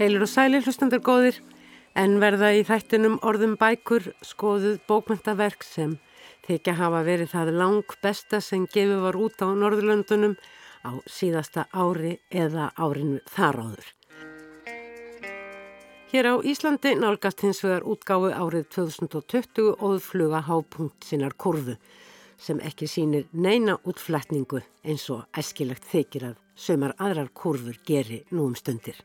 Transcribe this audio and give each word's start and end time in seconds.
Heilur 0.00 0.22
og 0.24 0.30
sælir 0.32 0.62
hlustandur 0.64 1.02
góðir 1.04 1.36
en 2.00 2.14
verða 2.22 2.54
í 2.56 2.62
þættinum 2.64 3.18
orðum 3.20 3.58
bækur 3.60 4.06
skoðuð 4.24 4.78
bókmyndaverk 4.88 5.66
sem 5.66 5.98
þykja 6.46 6.72
hafa 6.78 7.02
verið 7.04 7.28
það 7.34 7.50
lang 7.58 7.92
besta 8.00 8.40
sem 8.40 8.64
gefið 8.72 9.02
var 9.02 9.18
út 9.20 9.44
á 9.44 9.52
Norðurlöndunum 9.52 10.38
á 10.88 10.96
síðasta 11.04 11.66
ári 11.76 12.14
eða 12.32 12.70
árinu 12.80 13.20
þar 13.28 13.60
áður. 13.66 13.92
Hér 16.14 16.30
á 16.32 16.34
Íslandi 16.48 16.96
nálgast 16.96 17.44
hins 17.44 17.60
vegar 17.60 17.84
útgáfu 17.84 18.32
árið 18.32 18.72
2020 18.72 19.76
óðfluga 19.84 20.40
hápunkt 20.48 21.04
sinnar 21.04 21.36
kurðu 21.36 21.76
sem 22.40 22.64
ekki 22.64 22.88
sínir 22.88 23.28
neina 23.36 23.76
útflætningu 23.84 24.64
eins 24.80 25.10
og 25.12 25.28
æskilegt 25.36 25.84
þykir 25.92 26.30
að 26.32 26.44
sömar 26.56 26.96
aðrar 26.96 27.28
kurður 27.36 27.76
geri 27.84 28.24
nú 28.32 28.48
um 28.48 28.56
stundir. 28.56 28.96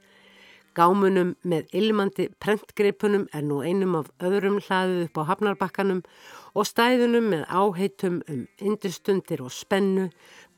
Gámunum 0.76 1.36
með 1.48 1.70
ilmandi 1.80 2.26
prentgreipunum 2.44 3.30
er 3.34 3.46
nú 3.48 3.62
einum 3.64 3.96
af 4.02 4.10
öðrum 4.20 4.58
hlaðið 4.60 5.06
upp 5.06 5.20
á 5.24 5.24
hafnarbakkanum 5.30 6.02
og 6.56 6.68
stæðunum 6.68 7.30
með 7.32 7.46
áheitum 7.48 8.18
um 8.32 8.42
industundir 8.60 9.44
og 9.46 9.54
spennu, 9.56 10.10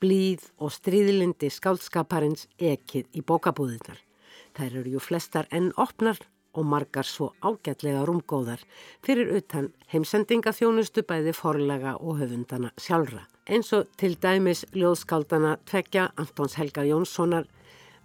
blíð 0.02 0.48
og 0.58 0.74
stríðlindi 0.74 1.52
skálskaparins 1.54 2.48
ekið 2.58 3.12
í 3.14 3.22
bókabúðinar. 3.22 4.02
Þær 4.58 4.80
eru 4.82 4.96
jú 4.96 5.04
flestar 5.06 5.46
enn 5.54 5.70
opnar 5.78 6.18
og 6.58 6.66
margar 6.66 7.06
svo 7.06 7.30
ágætlega 7.46 8.02
rúmgóðar 8.08 8.64
fyrir 9.06 9.30
utan 9.38 9.70
heimsendingaþjónustu 9.94 11.04
bæði 11.06 11.36
forlega 11.38 11.94
og 12.02 12.24
höfundana 12.24 12.72
sjálfra. 12.81 13.28
Eins 13.46 13.70
og 13.78 13.86
til 14.02 14.18
dæmis 14.18 14.66
ljóðskaldana 14.74 15.59
tvekja 15.70 16.09
Antons 16.18 16.58
Helga 16.58 16.88
Jónssonar 16.90 17.46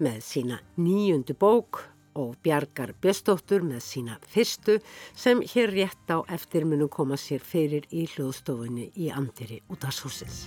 með 0.03 0.21
sína 0.27 0.61
nýjundu 0.77 1.35
bók 1.39 1.87
og 2.19 2.37
Bjargar 2.45 2.95
Bjöstóttur 3.03 3.65
með 3.67 3.83
sína 3.87 4.19
fyrstu 4.33 4.79
sem 5.15 5.43
hér 5.55 5.73
rétt 5.73 6.13
á 6.13 6.21
eftir 6.33 6.67
munum 6.69 6.91
koma 6.93 7.19
sér 7.21 7.45
fyrir 7.45 7.89
í 7.91 8.07
hljóðstofunni 8.15 8.91
í 8.97 9.11
andiri 9.13 9.63
út 9.73 9.87
af 9.89 9.97
súsins. 9.97 10.47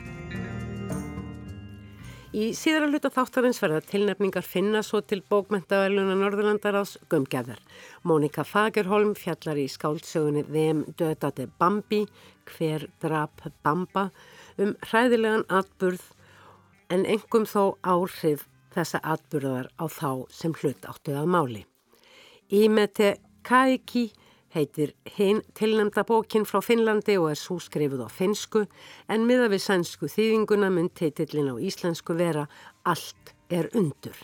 Í 2.35 2.49
síðara 2.51 2.89
hluta 2.91 3.07
þáttarins 3.15 3.61
verða 3.63 3.79
tilnefningar 3.87 4.43
finna 4.43 4.81
svo 4.83 4.99
til 5.07 5.21
bókmentavælunar 5.23 6.17
Norðurlandaráðs 6.19 6.97
gömgeðar. 7.07 7.61
Mónika 8.03 8.43
Fagerholm 8.43 9.13
fjallar 9.15 9.61
í 9.61 9.69
skáldsögunni 9.71 10.43
Vem 10.51 10.81
dödate 10.99 11.47
Bambi, 11.59 12.01
hver 12.49 12.89
drap 12.99 13.45
Bamba 13.63 14.09
um 14.59 14.75
hræðilegan 14.83 15.45
atburð 15.47 16.03
en 16.91 17.07
engum 17.07 17.47
þó 17.47 17.77
áhrif 17.87 18.43
þessa 18.75 19.01
atbyrðar 19.15 19.71
á 19.79 19.85
þá 19.87 20.11
sem 20.29 20.53
hlut 20.61 20.85
áttuð 20.85 21.21
að 21.21 21.31
máli. 21.31 21.63
Ímete 22.51 23.15
Kaiki 23.45 24.09
heitir 24.55 24.93
hinn 25.17 25.41
tilnæmda 25.57 26.05
bókin 26.07 26.45
frá 26.47 26.61
Finnlandi 26.63 27.17
og 27.19 27.31
er 27.33 27.39
svo 27.39 27.57
skrifuð 27.59 28.05
á 28.07 28.09
finsku 28.11 28.63
en 29.11 29.25
miða 29.27 29.49
við 29.51 29.65
sænsku 29.65 30.07
þýðinguna 30.11 30.69
mynd 30.71 30.93
teitillin 30.95 31.51
á 31.51 31.55
íslensku 31.59 32.15
vera 32.15 32.45
Allt 32.85 33.33
er 33.49 33.67
undur. 33.75 34.15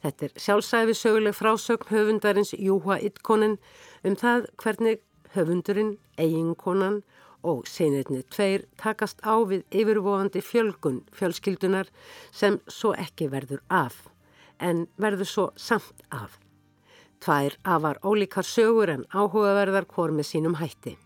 Þetta 0.00 0.26
er 0.26 0.34
sjálfsæfi 0.40 0.96
söguleg 0.96 1.36
frásögn 1.36 1.90
höfundarins 1.92 2.54
Júha 2.56 2.98
Ittkonen 3.04 3.58
um 4.04 4.16
það 4.16 4.48
hvernig 4.62 5.02
höfundurinn, 5.36 5.98
eiginkonan 6.18 7.02
og 7.42 7.66
senirni 7.68 8.22
tveir 8.32 8.66
takast 8.80 9.20
á 9.26 9.34
við 9.48 9.64
yfirvofandi 9.70 10.42
fjölgun 10.44 11.02
fjölskyldunar 11.16 11.90
sem 12.32 12.60
svo 12.68 12.92
ekki 12.94 13.30
verður 13.32 13.62
af, 13.68 14.06
en 14.58 14.86
verður 14.96 15.28
svo 15.28 15.46
samt 15.56 16.04
af. 16.10 16.38
Tvær 17.20 17.56
afar 17.64 18.00
ólíkar 18.02 18.46
sögur 18.48 18.88
en 18.88 19.06
áhugaverðar 19.12 19.88
hvort 19.92 20.16
með 20.16 20.30
sínum 20.32 20.56
hætti. 20.60 20.96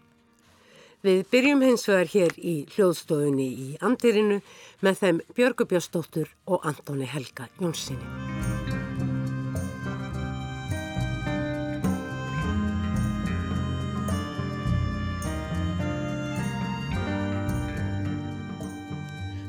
Við 1.04 1.26
byrjum 1.28 1.60
hins 1.66 1.84
vegar 1.90 2.08
hér 2.14 2.38
í 2.38 2.54
hljóðstofunni 2.72 3.48
í 3.66 3.68
Andirinu 3.84 4.40
með 4.80 5.02
þeim 5.02 5.22
Björgubjörnsdóttur 5.36 6.32
og 6.48 6.64
Antoni 6.70 7.10
Helga 7.10 7.50
Jónssoni. 7.60 8.53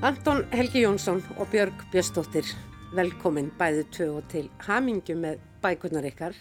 Anton 0.05 0.43
Helgi 0.53 0.83
Jónsson 0.83 1.23
og 1.41 1.47
Björg 1.49 1.79
Björnsdóttir, 1.89 2.45
velkomin 2.93 3.47
bæðið 3.57 3.88
tvö 3.95 4.05
og 4.19 4.27
til 4.29 4.43
hamingju 4.67 5.16
með 5.17 5.39
bækurnar 5.63 6.05
ykkar. 6.05 6.35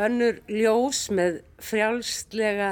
Önnur 0.00 0.38
ljós 0.48 1.02
með 1.12 1.42
frjálslega 1.60 2.70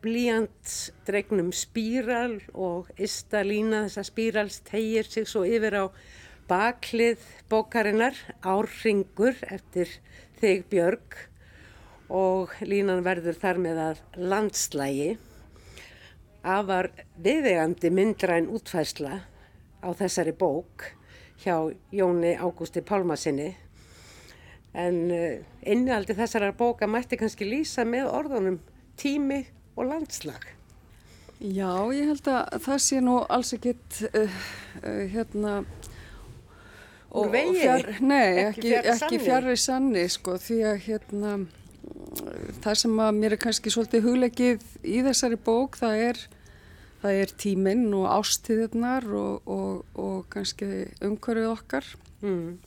blíjantsdregnum 0.00 1.52
spíral 1.52 2.38
og 2.54 2.88
ysta 2.96 3.44
lína 3.44 3.82
þessa 3.90 4.06
spírals 4.08 4.62
tegir 4.70 5.04
sig 5.04 5.28
svo 5.28 5.44
yfir 5.44 5.82
á 5.84 5.92
baklið 6.48 7.20
bókarinnar, 7.52 8.16
árringur 8.40 9.36
eftir 9.52 9.98
þig 10.40 10.64
Björg 10.72 11.20
og 12.08 12.56
línan 12.64 13.04
verður 13.04 13.36
þar 13.44 13.64
með 13.68 13.84
að 13.90 14.04
landslægi 14.16 15.18
afar 16.46 16.90
viðegandi 17.22 17.90
myndræn 17.90 18.48
útfæsla 18.54 19.20
á 19.82 19.88
þessari 19.98 20.34
bók 20.36 20.92
hjá 21.42 21.56
Jóni 21.92 22.36
Ágústi 22.38 22.82
Pálmasinni 22.86 23.52
en 24.76 24.98
eh, 25.10 25.42
innihaldi 25.64 26.16
þessara 26.16 26.52
bóka 26.56 26.88
mætti 26.88 27.18
kannski 27.18 27.48
lýsa 27.48 27.84
með 27.88 28.10
orðunum 28.12 28.60
tími 29.00 29.42
og 29.76 29.90
landslag. 29.90 30.46
Já, 31.40 31.72
ég 31.92 32.08
held 32.12 32.28
að 32.32 32.62
það 32.64 32.80
sé 32.86 33.02
nú 33.04 33.18
alls 33.28 33.52
ekkit 33.52 33.98
uh, 34.08 34.40
uh, 34.80 35.02
hérna 35.12 35.58
Úr 37.16 37.28
vegi? 37.32 37.60
Fjár, 37.60 37.90
nei, 38.04 38.46
ekki, 38.46 38.72
ekki 38.80 39.20
fjarrri 39.22 39.56
sanni 39.60 40.06
sko 40.12 40.36
því 40.40 40.56
að 40.70 40.80
hérna 40.86 41.34
það 42.64 42.80
sem 42.80 42.96
að 43.04 43.20
mér 43.20 43.36
er 43.36 43.40
kannski 43.40 43.72
svolítið 43.72 44.08
huglegið 44.08 44.64
í 44.84 45.02
þessari 45.06 45.38
bók 45.40 45.78
það 45.80 46.02
er 46.08 46.22
það 47.06 47.20
er 47.22 47.32
tíminn 47.38 47.86
og 47.94 48.08
ástíðirnar 48.10 49.06
og, 49.14 49.46
og, 49.46 49.84
og 50.00 50.26
kannski 50.32 50.66
umhverfið 51.04 51.48
okkar. 51.52 51.88
Mm. 52.24 52.58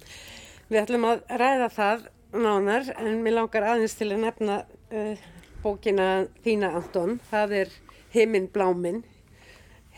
Við 0.70 0.82
ætlum 0.84 1.08
að 1.10 1.22
ræða 1.42 1.70
það 1.76 2.08
nánar 2.40 2.92
en 2.96 3.22
mér 3.26 3.40
langar 3.40 3.68
aðeins 3.74 3.98
til 4.00 4.12
að 4.14 4.24
nefna 4.24 4.60
uh, 4.94 5.24
bókina 5.64 6.10
þína 6.46 6.74
Anton. 6.80 7.18
Það 7.32 7.56
er 7.64 7.74
Heiminn 8.14 8.48
Bláminn, 8.54 9.02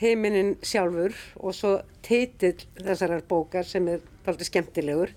Heiminin 0.02 0.56
sjálfur 0.66 1.14
og 1.38 1.54
svo 1.56 1.76
titill 2.02 2.58
þessarar 2.80 3.22
bókar 3.30 3.68
sem 3.68 3.90
er 3.92 4.02
aldrei 4.26 4.48
skemmtilegur. 4.48 5.14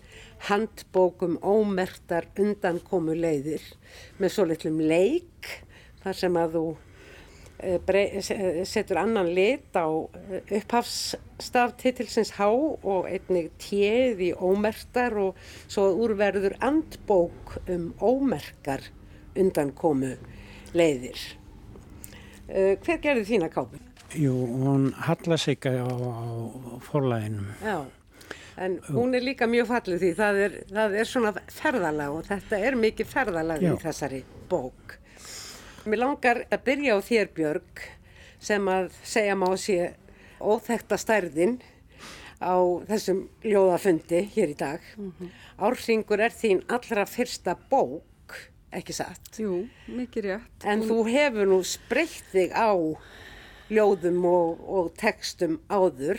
Handbókum 0.50 1.38
ómertar 1.40 2.28
undankomu 2.36 3.14
leiðir 3.16 3.64
með 4.20 4.34
svo 4.34 4.44
litlum 4.50 4.82
leik 4.84 5.48
þar 6.02 6.18
sem 6.18 6.36
að 6.36 6.58
þú 6.58 6.66
setur 8.66 8.98
annan 9.00 9.30
lit 9.34 9.76
á 9.78 9.86
eh, 9.86 10.56
upphafsstaf 10.58 11.76
titilsins 11.80 12.34
H 12.38 12.48
og 12.48 13.06
einnig 13.08 13.52
tjeð 13.62 14.24
í 14.28 14.30
ómerktar 14.34 15.16
og 15.22 15.40
svo 15.66 15.90
úrverður 16.04 16.58
andbók 16.60 17.58
um 17.70 17.92
ómerkar 18.00 18.90
undankomu 19.38 20.16
leiðir. 20.74 21.18
Hver 22.44 22.98
gerði 23.00 23.24
þína 23.24 23.48
kápun? 23.50 23.80
Jú, 24.14 24.34
hún 24.34 24.92
halla 25.06 25.36
sig 25.38 25.64
á, 25.66 25.82
á 25.82 26.78
forlæginum. 26.84 27.48
Já, 27.62 27.86
en 28.56 28.78
hún 28.88 29.14
er 29.14 29.24
líka 29.24 29.46
mjög 29.50 29.70
fallið 29.72 30.02
því 30.02 30.10
það 30.18 30.40
er, 30.44 30.58
það 30.70 30.98
er 31.00 31.08
svona 31.10 31.32
ferðalag 31.50 32.18
og 32.18 32.28
þetta 32.28 32.60
er 32.68 32.76
mikið 32.78 33.10
ferðalag 33.10 33.64
Já. 33.64 33.72
í 33.72 33.80
þessari 33.82 34.20
bók. 34.50 34.98
Mér 35.84 36.00
langar 36.00 36.38
að 36.48 36.62
byrja 36.64 36.94
á 36.96 36.98
þér 37.04 37.30
Björg 37.36 37.80
sem 38.40 38.68
að 38.72 38.86
segja 39.04 39.34
má 39.36 39.50
sé 39.60 39.90
óþekta 40.40 40.96
stærðin 40.96 41.58
á 42.40 42.56
þessum 42.88 43.20
ljóðafundi 43.44 44.22
hér 44.32 44.54
í 44.54 44.56
dag. 44.56 44.80
Mm 44.96 45.12
-hmm. 45.12 45.28
Árringur 45.60 46.20
er 46.24 46.32
þín 46.32 46.62
allra 46.72 47.04
fyrsta 47.04 47.56
bók, 47.68 48.32
ekki 48.72 48.96
satt? 48.96 49.36
Jú, 49.36 49.68
mikið 49.86 50.24
rétt. 50.24 50.64
En 50.64 50.80
Hún... 50.80 50.88
þú 50.88 50.98
hefur 51.04 51.46
nú 51.52 51.60
spreytt 51.62 52.32
þig 52.32 52.56
á 52.56 52.72
ljóðum 53.68 54.24
og, 54.24 54.64
og 54.64 54.92
textum 54.96 55.60
áður 55.68 56.16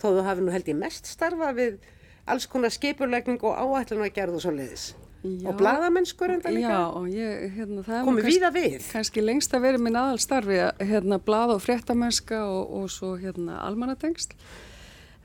þó 0.00 0.08
þú 0.08 0.22
hafi 0.24 0.40
nú 0.40 0.52
held 0.52 0.68
ég 0.68 0.76
mest 0.76 1.06
starfa 1.06 1.52
við 1.52 1.78
alls 2.24 2.46
konar 2.46 2.70
skipurleikning 2.70 3.44
og 3.44 3.56
áætlun 3.60 4.08
að 4.08 4.14
gera 4.14 4.32
þú 4.32 4.40
svo 4.40 4.56
leiðis. 4.56 4.94
Já, 5.22 5.48
og 5.48 5.58
bladamennskur 5.58 6.32
enda 6.34 6.50
líka. 6.50 6.70
Já, 6.74 7.04
ég, 7.14 7.52
hérna, 7.54 7.82
komið 8.02 8.26
víða 8.26 8.48
við. 8.54 8.88
Kannski 8.90 9.22
lengst 9.22 9.52
að 9.54 9.68
vera 9.68 9.78
minn 9.78 9.98
aðalstarfi, 9.98 10.56
hérna, 10.82 11.20
blad 11.22 11.52
og 11.54 11.62
fréttamennska 11.62 12.40
og, 12.42 12.72
og 12.80 12.88
svo 12.90 13.12
hérna 13.20 13.60
almanatengst. 13.62 14.34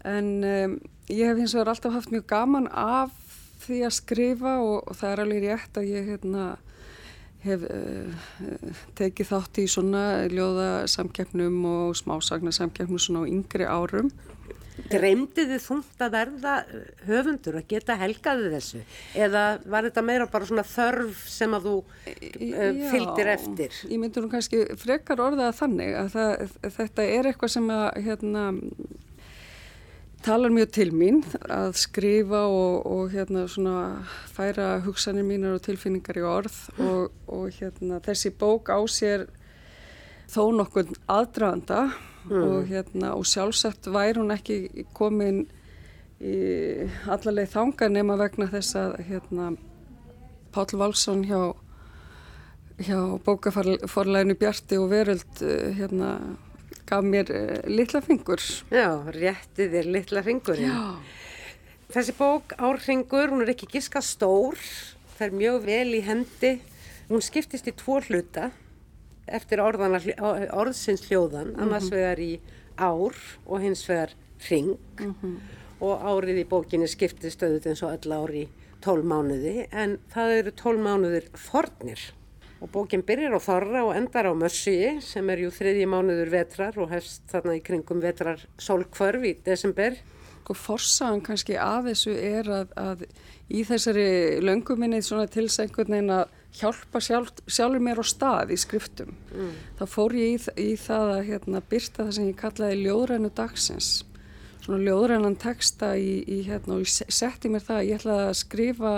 En 0.05 0.29
um, 0.45 0.77
ég 1.09 1.31
hef 1.31 1.41
hins 1.41 1.55
vegar 1.57 1.73
alltaf 1.73 1.97
haft 1.97 2.13
mjög 2.13 2.27
gaman 2.29 2.69
af 2.69 3.15
því 3.65 3.81
að 3.87 3.97
skrifa 3.97 4.53
og, 4.61 4.77
og 4.85 4.99
það 4.99 5.15
er 5.15 5.23
alveg 5.23 5.47
rétt 5.47 5.81
að 5.81 5.89
ég 5.89 6.11
hérna 6.13 6.45
hef 7.47 7.65
uh, 7.65 8.29
tekið 8.99 9.31
þátt 9.31 9.61
í 9.63 9.67
svona 9.71 10.03
ljóðasamkeppnum 10.29 11.57
og 11.73 11.97
smásagnasamkeppnum 11.97 13.01
svona 13.01 13.25
á 13.25 13.31
yngri 13.33 13.65
árum 13.65 14.13
Dreymdi 14.91 15.47
þið 15.49 15.63
þungt 15.63 16.03
að 16.05 16.13
verða 16.13 16.53
uh, 16.61 16.83
höfundur 17.07 17.57
að 17.59 17.65
geta 17.71 17.97
helgaði 17.97 18.51
þessu? 18.53 18.83
Eða 19.17 19.45
var 19.65 19.87
þetta 19.89 20.03
meira 20.05 20.27
bara 20.31 20.49
svona 20.49 20.65
þörf 20.67 21.23
sem 21.31 21.57
að 21.57 21.67
þú 21.69 21.75
uh, 21.81 22.83
fylgdir 22.93 23.31
eftir? 23.33 23.81
Ég 23.89 24.01
myndur 24.01 24.27
nú 24.27 24.31
kannski 24.31 24.63
frekar 24.79 25.23
orðaða 25.25 25.55
þannig 25.57 25.97
að 25.97 26.13
það, 26.13 26.55
þetta 26.77 27.07
er 27.17 27.31
eitthvað 27.31 27.53
sem 27.57 27.71
að 27.73 27.87
hérna, 28.05 28.45
talar 30.27 30.53
mjög 30.53 30.73
til 30.75 30.89
mín 30.95 31.21
að 31.53 31.77
skrifa 31.79 32.43
og, 32.51 32.85
og 32.89 33.13
hérna, 33.13 33.45
svona, 33.51 33.77
færa 34.35 34.75
hugsanir 34.85 35.25
mínar 35.25 35.57
og 35.57 35.65
tilfinningar 35.65 36.19
í 36.19 36.25
orð 36.27 36.57
og, 36.83 37.17
og 37.31 37.49
hérna, 37.57 38.01
þessi 38.05 38.33
bók 38.35 38.69
á 38.73 38.79
sér 38.91 39.27
þó 40.27 40.49
nokkur 40.55 40.89
aðdraðanda 41.07 41.87
mm. 42.29 42.43
og, 42.43 42.67
hérna, 42.69 43.13
og 43.15 43.25
sjálfsagt 43.27 43.89
væri 43.91 44.19
hún 44.19 44.33
ekki 44.35 44.85
komin 44.97 45.45
í 46.17 46.35
allarleið 47.05 47.53
þanga 47.53 47.89
nema 47.93 48.17
vegna 48.17 48.49
þess 48.49 48.77
að 48.79 48.97
hérna, 49.09 49.51
Pál 50.55 50.79
Valsson 50.79 51.23
hjá, 51.27 51.53
hjá 52.81 52.99
bókaforleginu 53.25 54.37
Bjarti 54.39 54.79
og 54.81 54.89
Veröld 54.93 55.43
eh, 55.45 55.75
hérna, 55.77 56.15
gaf 56.87 57.03
mér 57.03 57.29
uh, 57.35 57.57
litla 57.67 58.01
fingur. 58.01 58.41
Já, 58.71 59.03
réttið 59.13 59.75
er 59.81 59.89
litla 59.91 60.23
fingur. 60.25 60.61
Þessi 61.91 62.15
bók 62.17 62.55
Árfingur, 62.57 63.29
hún 63.31 63.43
er 63.43 63.51
ekki 63.53 63.67
giska 63.71 64.01
stór, 64.03 64.57
það 65.17 65.27
er 65.27 65.35
mjög 65.41 65.59
vel 65.67 65.97
í 65.99 66.01
hendi. 66.03 66.53
Hún 67.11 67.23
skiptist 67.23 67.67
í 67.69 67.75
tvo 67.75 67.99
hluta 68.07 68.49
eftir 69.27 69.61
orðana, 69.63 69.99
orðsins 70.55 71.05
hljóðan, 71.07 71.55
annars 71.59 71.91
vegar 71.91 72.19
í 72.19 72.39
ár 72.77 73.15
og 73.45 73.61
hins 73.61 73.83
vegar 73.89 74.13
ring 74.49 74.77
mm 74.99 75.15
-hmm. 75.21 75.35
og 75.79 76.01
árið 76.01 76.43
í 76.43 76.49
bókinni 76.49 76.87
skiptir 76.87 77.31
stöðut 77.31 77.65
eins 77.65 77.83
og 77.83 77.91
öll 77.97 78.13
ár 78.13 78.31
í 78.35 78.47
tól 78.81 79.01
mánuði 79.03 79.67
en 79.71 79.97
það 80.13 80.37
eru 80.37 80.51
tól 80.51 80.77
mánuðir 80.77 81.29
fornir 81.33 81.99
og 82.61 82.71
bókin 82.73 83.03
byrjar 83.05 83.37
á 83.37 83.41
þorra 83.41 83.83
og 83.85 83.95
endar 83.95 84.29
á 84.29 84.33
mössi 84.33 84.97
sem 85.01 85.29
er 85.29 85.43
jú 85.45 85.51
þriðji 85.53 85.85
mánuður 85.89 86.31
vetrar 86.33 86.77
og 86.81 86.89
hefst 86.89 87.27
þarna 87.29 87.57
í 87.57 87.61
kringum 87.61 88.01
vetrar 88.01 88.41
sólkvörf 88.57 89.25
í 89.29 89.33
desember. 89.45 89.97
Og 90.47 90.55
forsaðan 90.55 91.21
kannski 91.21 91.57
af 91.59 91.85
þessu 91.89 92.15
er 92.15 92.47
að, 92.47 92.69
að 92.79 93.03
í 93.51 93.65
þessari 93.67 94.39
lönguminni 94.41 95.01
til 95.29 95.49
sengun 95.51 95.93
en 95.93 96.09
að 96.09 96.36
hjálpa 96.55 97.01
sjálf, 97.03 97.31
sjálfur 97.45 97.83
mér 97.83 98.01
á 98.01 98.05
stað 98.07 98.53
í 98.55 98.57
skriftum. 98.59 99.13
Mm. 99.33 99.53
Þá 99.79 99.83
fór 99.91 100.15
ég 100.17 100.35
í, 100.35 100.53
í 100.63 100.75
það 100.79 101.13
að 101.15 101.23
hérna, 101.31 101.63
byrta 101.69 102.05
það 102.05 102.13
sem 102.17 102.29
ég 102.29 102.39
kallaði 102.41 102.83
ljóðrænu 102.85 103.31
dagsins. 103.37 103.91
Svona 104.63 104.81
ljóðrænan 104.83 105.37
texta 105.39 105.93
í, 105.99 106.21
í, 106.25 106.41
hérna, 106.47 106.77
og 106.77 106.85
ég 106.85 107.13
setti 107.13 107.51
mér 107.51 107.65
það 107.67 107.81
að 107.81 107.89
ég 107.89 108.01
ætlaði 108.01 108.27
að 108.27 108.37
skrifa 108.41 108.93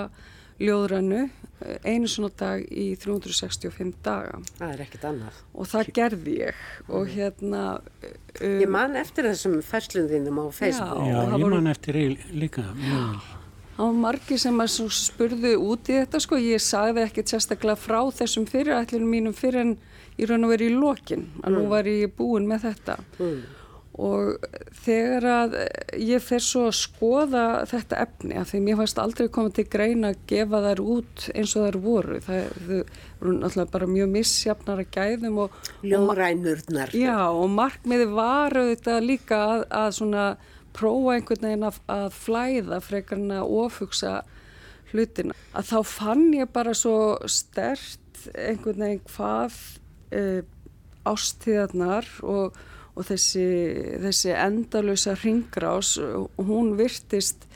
ljóðrænu 0.59 1.19
eh, 1.23 1.75
einu 1.87 2.09
svona 2.11 2.31
dag 2.39 2.63
í 2.67 2.87
365 2.99 3.93
daga. 4.03 4.39
Það 4.59 4.73
er 4.73 4.85
ekkit 4.85 5.09
annað. 5.09 5.41
Og 5.55 5.69
það 5.71 5.91
gerði 5.99 6.37
ég 6.41 6.63
og 6.87 7.03
mm. 7.03 7.11
hérna... 7.15 7.65
Um, 8.39 8.55
ég 8.63 8.71
man 8.71 8.95
eftir 8.99 9.27
þessum 9.29 9.59
ferslunðinum 9.65 10.41
á 10.41 10.45
Facebook. 10.51 11.03
Já, 11.07 11.19
já 11.19 11.35
ég 11.43 11.53
man 11.55 11.73
eftir 11.73 12.01
líka 12.31 12.65
mjög. 12.77 13.35
Það 13.79 13.87
var 13.87 13.99
margi 14.03 14.35
sem 14.35 14.57
að 14.59 14.73
spurðu 14.91 15.53
út 15.63 15.87
í 15.87 15.93
þetta 16.01 16.19
sko, 16.19 16.37
ég 16.43 16.59
sagði 16.59 17.05
ekkert 17.05 17.31
sérstaklega 17.31 17.79
frá 17.79 18.01
þessum 18.11 18.43
fyrirætlunum 18.49 19.13
mínum 19.15 19.35
fyrir 19.37 19.61
en 19.61 19.71
ég 20.19 20.27
raun 20.27 20.43
og 20.43 20.51
verið 20.51 20.73
í 20.73 20.81
lokin, 20.81 21.23
að 21.39 21.47
mm. 21.47 21.55
nú 21.55 21.69
var 21.71 21.87
ég 21.87 22.11
búin 22.17 22.49
með 22.49 22.65
þetta. 22.65 22.97
Mm. 23.23 23.39
Og 24.03 24.49
þegar 24.83 25.29
að 25.31 25.55
ég 25.95 26.23
fer 26.23 26.43
svo 26.43 26.65
að 26.67 26.75
skoða 26.81 27.45
þetta 27.71 28.03
efni, 28.03 28.35
af 28.39 28.51
því 28.51 28.61
mér 28.67 28.79
fannst 28.81 29.01
aldrei 29.05 29.31
komið 29.39 29.55
til 29.61 29.67
greina 29.71 30.11
að 30.11 30.21
gefa 30.33 30.63
þær 30.67 30.83
út 30.97 31.25
eins 31.31 31.55
og 31.55 31.65
þær 31.69 31.81
voru. 31.87 32.21
Það 32.27 32.61
voru 32.67 33.39
náttúrulega 33.39 33.73
bara 33.79 33.91
mjög 33.95 34.13
missjafnar 34.19 34.83
að 34.83 34.93
gæðum 34.99 35.41
og... 35.45 35.59
Ljóðrænurnar. 35.87 36.95
Já, 36.99 37.17
og 37.31 37.47
markmiði 37.55 38.11
var 38.11 38.59
auðvitað 38.59 39.05
líka 39.07 39.43
að, 39.47 39.67
að 39.85 39.91
svona 40.03 40.31
prófa 40.75 41.15
einhvern 41.15 41.47
veginn 41.47 41.67
að, 41.67 41.79
að 41.91 42.09
flæða 42.17 42.79
frekar 42.83 43.21
en 43.21 43.33
að 43.39 43.55
ofugsa 43.63 44.13
hlutina. 44.91 45.35
Að 45.57 45.71
þá 45.71 45.79
fann 45.87 46.25
ég 46.35 46.51
bara 46.53 46.73
svo 46.77 47.17
stert 47.29 48.23
einhvern 48.33 48.85
veginn 48.85 49.05
hvað 49.09 49.57
e, 50.11 50.23
ástíðarnar 51.07 52.07
og, 52.27 52.57
og 52.95 53.07
þessi, 53.07 53.45
þessi 54.03 54.33
endalösa 54.35 55.15
ringrás, 55.19 55.95
hún 56.37 56.73
virtist 56.79 57.47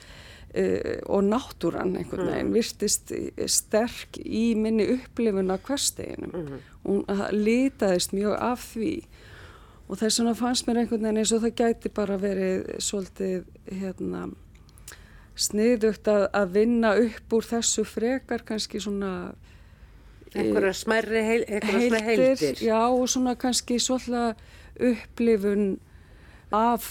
e, 0.54 1.00
og 1.10 1.26
náttúran 1.28 1.98
einhvern 2.00 2.30
veginn 2.32 2.52
mm. 2.52 2.58
virtist 2.58 3.14
sterk 3.58 4.22
í 4.24 4.54
minni 4.60 4.88
upplifun 4.96 5.54
af 5.54 5.66
hversteginum. 5.68 6.32
Mm 6.34 6.48
-hmm. 6.48 6.70
Hún 6.84 7.06
litaðist 7.32 8.14
mjög 8.14 8.38
af 8.40 8.76
því 8.76 8.94
og 9.88 10.00
þess 10.00 10.22
vegna 10.22 10.34
fannst 10.38 10.68
mér 10.68 10.82
einhvern 10.82 11.06
veginn 11.06 11.22
eins 11.22 11.34
og 11.36 11.44
það 11.44 11.56
gæti 11.60 11.92
bara 11.94 12.18
verið 12.22 12.68
svolítið 12.84 13.46
hérna, 13.80 14.26
sniðugt 15.36 16.10
að, 16.12 16.28
að 16.40 16.54
vinna 16.58 16.94
upp 17.02 17.38
úr 17.38 17.48
þessu 17.50 17.86
frekar 17.88 18.46
kannski 18.48 18.82
svona 18.84 19.14
einhverja 20.34 20.74
smærri 20.78 21.24
heil, 21.26 21.46
heildir, 21.50 22.00
heildir. 22.08 22.62
já 22.64 22.80
og 22.88 23.06
svona 23.12 23.36
kannski 23.40 23.80
svolítið 23.82 24.92
upplifun 24.94 25.68
af 26.54 26.90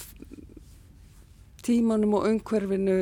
tímanum 1.62 2.18
og 2.18 2.28
umhverfinu 2.30 2.98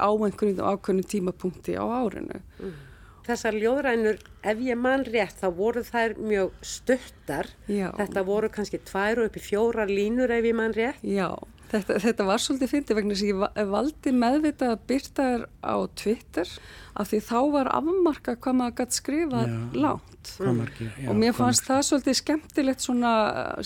á 0.00 0.08
einhverjum 0.08 0.64
ákveðinu 0.64 1.08
tímapunkti 1.10 1.76
á 1.76 1.84
árinu. 1.84 2.40
Mm 2.60 2.85
þessar 3.26 3.58
ljóðrænur, 3.58 4.22
ef 4.46 4.62
ég 4.64 4.78
man 4.80 5.04
rétt 5.06 5.42
þá 5.42 5.48
voru 5.58 5.82
þær 5.86 6.16
mjög 6.20 6.54
stöttar 6.66 7.50
Já. 7.66 7.90
þetta 7.98 8.24
voru 8.26 8.50
kannski 8.52 8.80
tvær 8.86 9.22
og 9.22 9.30
upp 9.30 9.36
í 9.36 9.44
fjóra 9.44 9.86
línur 9.90 10.32
ef 10.34 10.48
ég 10.48 10.56
man 10.56 10.74
rétt. 10.76 11.02
Já, 11.02 11.34
þetta, 11.72 11.98
þetta 12.04 12.26
var 12.28 12.42
svolítið 12.42 12.72
fyndið 12.72 13.00
vegna 13.00 13.18
sem 13.18 13.30
ég 13.30 13.70
valdi 13.72 14.14
meðvitað 14.14 14.74
að 14.74 14.84
byrta 14.92 15.28
þær 15.30 15.46
á 15.66 15.76
Twitter 16.02 16.52
af 16.96 17.10
því 17.10 17.20
þá 17.28 17.38
var 17.56 17.72
afmarka 17.74 18.36
hvað 18.38 18.58
maður 18.60 18.78
gæti 18.80 19.00
skrifað 19.00 19.56
lánt 19.76 20.32
og 20.36 21.18
mér 21.18 21.36
fannst 21.36 21.66
það 21.68 21.82
svolítið 21.90 22.18
skemmtilegt 22.20 22.82
svona, 22.82 23.12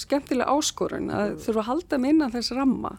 skemmtileg 0.00 0.50
áskorun 0.50 1.12
að 1.14 1.38
þurfa 1.44 1.62
að 1.62 1.70
halda 1.70 2.00
minna 2.02 2.30
þess 2.32 2.56
ramma 2.56 2.96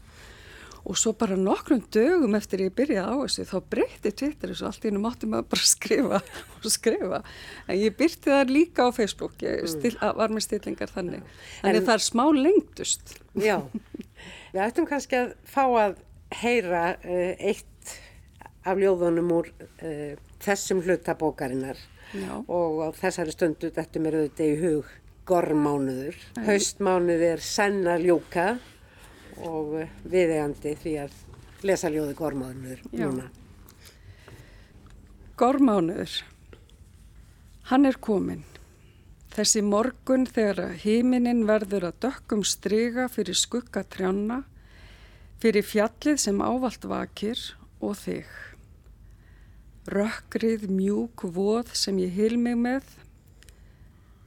og 0.81 0.97
svo 0.97 1.13
bara 1.17 1.37
nokkrum 1.37 1.83
dögum 1.93 2.35
eftir 2.37 2.65
ég 2.65 2.75
byrjaði 2.77 3.13
á 3.13 3.17
þessu 3.21 3.47
þá 3.51 3.57
breytti 3.75 4.11
Twitter 4.21 4.53
þessu 4.53 4.67
allt 4.69 4.85
í 4.85 4.89
hennum 4.89 5.07
átti 5.09 5.29
maður 5.29 5.49
bara 5.53 5.65
að 5.65 5.71
skrifa 5.75 6.21
og 6.61 6.69
skrifa. 6.73 7.21
En 7.67 7.81
ég 7.81 7.97
byrti 7.97 8.33
það 8.33 8.53
líka 8.55 8.87
á 8.87 8.89
Facebook 8.95 9.35
ég 9.45 9.65
mm. 9.65 9.71
stil, 9.75 9.93
var 10.01 10.33
með 10.33 10.47
stillingar 10.47 10.93
þannig. 10.93 11.27
En 11.61 11.81
það 11.81 11.93
er 11.97 12.05
smá 12.07 12.25
lengtust 12.35 13.15
Já, 13.39 13.57
við 14.53 14.63
ættum 14.65 14.89
kannski 14.89 15.19
að 15.21 15.35
fá 15.47 15.63
að 15.65 15.99
heyra 16.41 16.85
uh, 16.99 17.35
eitt 17.39 17.95
af 18.67 18.79
ljóðunum 18.79 19.31
úr 19.39 19.51
uh, 19.51 20.17
þessum 20.41 20.81
hlutabókarinnar 20.85 21.79
Já. 22.11 22.33
og 22.41 22.81
á 22.83 22.87
þessari 22.97 23.33
stundu 23.35 23.71
þetta 23.71 24.01
mér 24.03 24.19
auðvitað 24.19 24.49
í 24.49 24.57
hug 24.59 24.97
gormánuður, 25.29 26.17
haustmánuð 26.43 27.23
er 27.23 27.43
senna 27.45 27.95
ljúka 28.01 28.55
og 29.47 29.75
viðegandi 30.03 30.73
því 30.79 30.95
að 31.03 31.15
lesa 31.65 31.89
ljóði 31.91 32.15
Gormánuður 32.17 32.81
núna. 32.93 33.27
Gormánuður, 35.39 36.15
hann 37.71 37.87
er 37.89 37.97
komin. 38.01 38.43
Þessi 39.31 39.61
morgun 39.63 40.25
þegar 40.27 40.75
híminin 40.81 41.45
verður 41.47 41.87
að 41.87 41.99
dökkum 42.05 42.43
stryga 42.43 43.07
fyrir 43.09 43.37
skugga 43.39 43.85
trjána, 43.87 44.41
fyrir 45.39 45.65
fjallið 45.65 46.19
sem 46.19 46.43
ávalt 46.43 46.85
vakir 46.85 47.39
og 47.79 47.95
þig. 48.01 48.27
Rökkrið 49.87 50.67
mjúk 50.69 51.23
voð 51.33 51.71
sem 51.79 51.97
ég 52.03 52.13
hil 52.19 52.37
mig 52.37 52.59
með, 52.59 52.85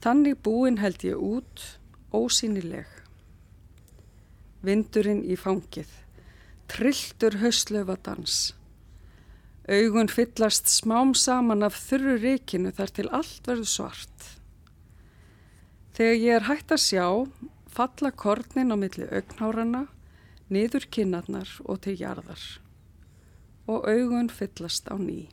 þannig 0.02 0.40
búin 0.42 0.80
held 0.80 1.04
ég 1.06 1.20
út, 1.20 1.68
ósýnileg 2.14 3.03
vindurinn 4.64 5.22
í 5.24 5.36
fangið, 5.38 5.90
trilltur 6.72 7.38
höstlöfadans. 7.42 8.54
Augun 9.64 10.10
fyllast 10.12 10.68
smám 10.68 11.14
saman 11.16 11.64
af 11.64 11.76
þurru 11.86 12.18
ríkinu 12.20 12.72
þar 12.76 12.90
til 12.96 13.06
allt 13.08 13.48
verður 13.48 13.70
svart. 13.70 14.26
Þegar 15.96 16.20
ég 16.20 16.36
er 16.36 16.48
hægt 16.50 16.74
að 16.74 16.82
sjá, 16.84 17.06
falla 17.70 18.10
kornin 18.10 18.74
á 18.74 18.76
milli 18.76 19.06
augnhárana, 19.08 19.86
niður 20.52 20.84
kinnarnar 20.92 21.48
og 21.64 21.80
til 21.86 21.96
jarðar. 22.00 22.42
Og 23.70 23.88
augun 23.88 24.28
fyllast 24.28 24.90
á 24.92 25.00
ný. 25.00 25.30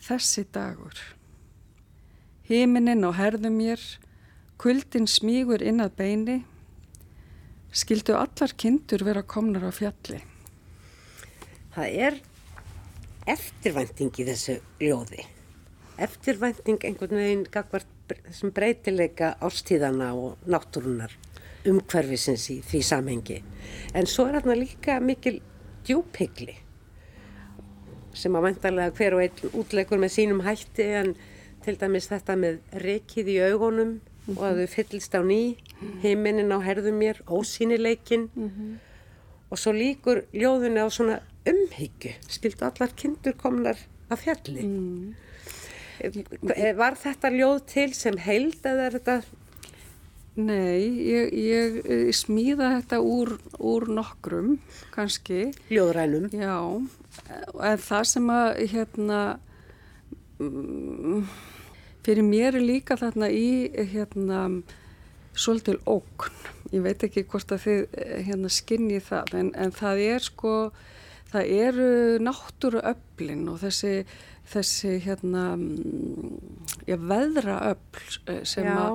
Þessi 0.00 0.46
dagur. 0.50 0.96
Híminin 2.48 3.06
á 3.06 3.14
herðum 3.14 3.60
mér, 3.60 3.78
kuldin 4.58 5.06
smígur 5.06 5.62
inn 5.62 5.78
að 5.84 5.94
beini, 6.00 6.38
skildu 7.70 8.16
allar 8.18 8.54
kindur 8.58 9.04
vera 9.06 9.22
komnar 9.22 9.68
á 9.68 9.72
fjalli. 9.74 10.20
Það 11.74 11.98
er 12.06 12.18
eftirvænting 13.30 14.10
í 14.18 14.26
þessu 14.26 14.56
ljóði. 14.82 15.26
Eftirvænting 16.00 16.82
einhvern 16.88 17.20
veginn 17.20 17.44
gagvart 17.52 17.88
þessum 18.10 18.50
breytileika 18.56 19.36
ástíðana 19.44 20.10
og 20.18 20.40
náttúrunar 20.50 21.14
umhverfisins 21.68 22.48
í 22.50 22.58
því 22.64 22.80
samhengi. 22.88 23.38
En 23.94 24.08
svo 24.08 24.26
er 24.26 24.40
þarna 24.40 24.56
líka 24.58 24.98
mikil 25.04 25.38
djúpigli 25.86 26.56
sem 28.16 28.34
að 28.34 28.48
vantarlega 28.48 28.94
hver 28.98 29.16
og 29.16 29.22
einn 29.22 29.58
útleikur 29.60 30.00
með 30.02 30.14
sínum 30.16 30.40
hætti 30.42 30.86
en 30.98 31.12
til 31.64 31.76
dæmis 31.78 32.08
þetta 32.10 32.34
með 32.40 32.58
rekið 32.82 33.30
í 33.30 33.36
augunum 33.50 33.98
-hmm. 34.30 34.38
og 34.38 34.44
að 34.50 34.60
þau 34.60 34.68
fyllist 34.76 35.14
á 35.14 35.22
ný, 35.22 35.42
heiminin 36.02 36.54
á 36.54 36.58
herðum 36.60 36.98
mér, 36.98 37.16
ósýnileikin 37.26 38.28
mm 38.34 38.48
-hmm. 38.48 38.72
og 39.50 39.58
svo 39.58 39.72
líkur 39.72 40.24
ljóðunni 40.32 40.80
á 40.80 40.88
svona 40.90 41.20
umhyggju, 41.46 42.12
skildu 42.28 42.64
allar 42.64 42.90
kindur 42.96 43.32
komnar 43.32 43.78
af 44.10 44.18
fjalli. 44.24 44.62
Mm. 44.62 45.14
Var 46.76 46.96
þetta 46.96 47.30
ljóð 47.30 47.58
til 47.66 47.94
sem 47.94 48.16
held 48.16 48.64
eða 48.64 48.86
er 48.86 48.96
þetta? 48.98 49.22
Nei, 50.40 50.86
ég, 51.10 51.34
ég 51.34 52.14
smíða 52.14 52.70
þetta 52.78 53.00
úr, 53.02 53.34
úr 53.58 53.88
nokkrum 53.90 54.58
kannski. 54.94 55.50
Ljóðrænum? 55.68 56.30
Já, 56.32 56.56
en 57.66 57.82
það 57.82 58.04
sem 58.12 58.30
að 58.32 58.48
hérna 58.72 59.20
fyrir 62.06 62.26
mér 62.26 62.58
er 62.58 62.64
líka 62.64 62.98
þarna 63.00 63.30
í 63.32 63.70
hérna 63.92 64.44
svolítil 65.36 65.78
ókn. 65.86 66.32
Ég 66.74 66.84
veit 66.84 67.02
ekki 67.06 67.26
hvort 67.28 67.52
að 67.54 67.66
þið 67.66 67.98
hérna 68.28 68.50
skinnið 68.52 69.04
það 69.08 69.36
en, 69.40 69.52
en 69.58 69.74
það 69.74 70.02
er 70.06 70.26
sko 70.26 70.54
það 71.30 71.54
eru 71.66 71.88
náttúru 72.22 72.82
öflin 72.90 73.46
og 73.50 73.60
þessi, 73.62 73.92
þessi 74.50 74.96
hérna, 75.04 75.44
já, 76.88 76.96
veðra 76.98 77.58
öfl 77.72 78.20
eh, 78.32 78.40
sem, 78.48 78.66
a, 78.66 78.88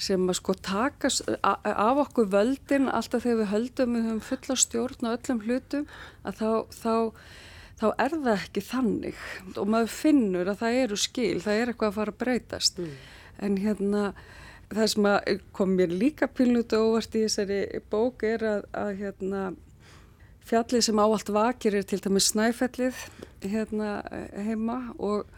sem 0.00 0.28
að 0.30 0.38
sko 0.40 0.56
takast 0.64 1.28
af 1.44 2.02
okkur 2.06 2.30
völdin 2.32 2.88
alltaf 2.88 3.26
þegar 3.26 3.42
við 3.42 3.52
höldum 3.52 3.98
við 3.98 4.06
höfum 4.08 4.22
fulla 4.30 4.58
stjórn 4.64 5.10
á 5.10 5.14
öllum 5.16 5.42
hlutum 5.44 5.88
að 6.24 6.40
þá, 6.40 6.48
þá, 6.80 6.94
þá 7.84 8.04
er 8.06 8.14
það 8.14 8.30
ekki 8.34 8.62
þannig 8.64 9.26
og 9.54 9.68
maður 9.74 9.92
finnur 9.92 10.50
að 10.50 10.62
það 10.62 10.78
eru 10.84 11.00
skil, 11.00 11.34
það 11.44 11.60
er 11.60 11.72
eitthvað 11.72 11.90
að 11.90 11.98
fara 11.98 12.14
að 12.14 12.22
breytast 12.22 12.80
mm. 12.80 12.96
en 13.44 13.60
hérna 13.60 14.06
það 14.74 14.90
sem 14.94 15.10
kom 15.54 15.76
mér 15.78 15.92
líka 15.92 16.28
pilnut 16.32 16.72
og 16.76 16.94
óvart 16.94 17.18
í 17.18 17.26
þessari 17.26 17.60
bók 17.92 18.24
er 18.26 18.48
að, 18.48 18.66
að 18.72 18.90
hérna 19.02 19.44
Fjallið 20.44 20.82
sem 20.84 20.98
áallt 21.00 21.30
vakir 21.32 21.74
er 21.78 21.86
til 21.88 22.02
dæmis 22.04 22.26
snæfellið 22.34 22.98
hérna 23.48 23.94
heima 24.44 24.76
og, 25.00 25.30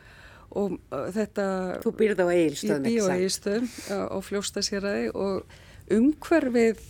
og 0.51 0.75
þetta... 1.15 1.45
Þú 1.85 1.93
býrð 2.01 2.23
á 2.23 2.29
eigilstöðum? 2.33 2.89
Ég 2.91 2.97
býr 2.97 3.07
á 3.07 3.15
eigilstöðum 3.15 3.69
og 4.17 4.25
fljósta 4.27 4.65
sér 4.67 4.89
að 4.89 4.97
þið 4.99 5.21
og 5.23 5.95
umhverfið 5.95 6.83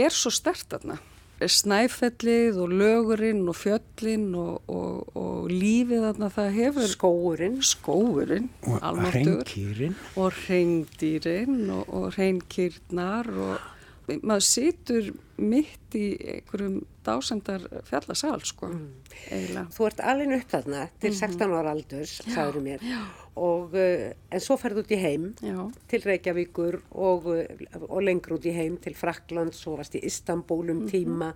er 0.00 0.16
svo 0.16 0.32
stert 0.32 0.78
aðna. 0.78 0.96
Snæfellið 1.36 2.56
og 2.64 2.70
lögurinn 2.72 3.42
og 3.50 3.56
fjöllinn 3.58 4.30
og, 4.40 4.62
og, 4.72 5.10
og 5.18 5.50
lífið 5.52 6.06
aðna 6.08 6.30
það 6.32 6.50
hefur... 6.54 6.88
Skóurinn. 6.88 7.58
Skóurinn. 7.60 8.48
Og 8.64 9.02
reynkýrin. 9.12 9.96
Og 10.16 10.38
reyndýrin 10.46 11.58
og 11.76 12.08
reynkýrnar 12.16 13.28
og 13.36 14.16
maður 14.22 14.46
situr 14.46 15.12
mitt 15.36 15.96
í 15.98 16.06
einhverjum 16.16 16.80
dásendar 17.06 17.64
fjallasal 17.88 18.40
sko 18.46 18.70
mm. 18.70 19.68
Þú 19.74 19.88
ert 19.88 20.02
alveg 20.12 20.34
upp 20.38 20.50
þarna 20.54 20.88
til 21.00 21.10
mm 21.10 21.16
-hmm. 21.16 21.36
16 21.36 21.52
ára 21.52 21.70
aldurs, 21.70 22.20
sagður 22.34 22.62
mér 22.62 22.80
já. 22.80 23.25
Og 23.36 23.76
uh, 23.76 24.06
en 24.30 24.42
svo 24.42 24.56
ferðu 24.60 24.84
út 24.84 24.94
í 24.94 25.00
heim 25.00 25.28
já. 25.44 25.58
til 25.90 26.02
Reykjavíkur 26.06 26.80
og, 26.90 27.28
uh, 27.32 27.84
og 27.88 28.00
lengur 28.04 28.38
út 28.38 28.48
í 28.48 28.54
heim 28.56 28.78
til 28.82 28.96
Fraklands 28.98 29.62
og 29.66 29.80
varst 29.80 29.98
í 29.98 30.04
Istanbul 30.04 30.70
um 30.70 30.76
mm 30.76 30.86
-hmm. 30.86 30.90
tíma 30.90 31.34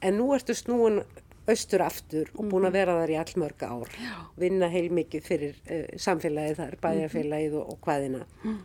en 0.00 0.18
nú 0.18 0.34
ertu 0.34 0.54
snúin 0.54 1.02
austur 1.46 1.82
aftur 1.82 2.30
og 2.34 2.44
búin 2.44 2.66
að 2.66 2.70
mhm. 2.70 2.72
vera 2.72 3.00
þar 3.00 3.10
í 3.10 3.18
allmörg 3.18 3.62
ár 3.62 3.88
já. 3.88 4.14
vinna 4.36 4.68
heil 4.68 4.90
mikið 4.90 5.22
fyrir 5.22 5.54
uh, 5.70 5.98
samfélagið 5.98 6.56
þar, 6.56 6.76
bæjarfélagið 6.82 7.54
og, 7.54 7.70
og 7.72 7.78
hvaðina 7.80 8.26
mm. 8.44 8.58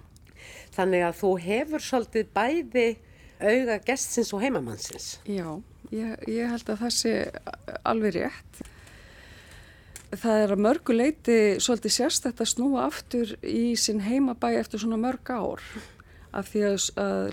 þannig 0.72 1.02
að 1.04 1.16
þú 1.22 1.38
hefur 1.40 1.80
svolítið 1.80 2.26
bæði 2.34 2.98
auga 3.40 3.78
gestsins 3.86 4.34
og 4.34 4.42
heimamannsins. 4.42 5.18
Já, 5.30 5.62
ég, 5.94 6.16
ég 6.30 6.50
held 6.52 6.72
að 6.74 6.82
það 6.84 6.96
sé 6.96 7.14
alveg 7.88 8.18
rétt. 8.18 8.62
Það 10.08 10.42
er 10.42 10.54
að 10.54 10.64
mörgu 10.64 10.96
leiti 10.96 11.38
svolítið 11.60 11.94
sérstætt 11.98 12.42
að 12.44 12.52
snúa 12.54 12.86
aftur 12.88 13.34
í 13.44 13.76
sinn 13.80 14.00
heimabæ 14.06 14.54
eftir 14.62 14.80
svona 14.80 15.00
mörg 15.02 15.32
ár 15.36 15.64
af 16.32 16.52
því 16.54 16.64
að, 16.70 16.86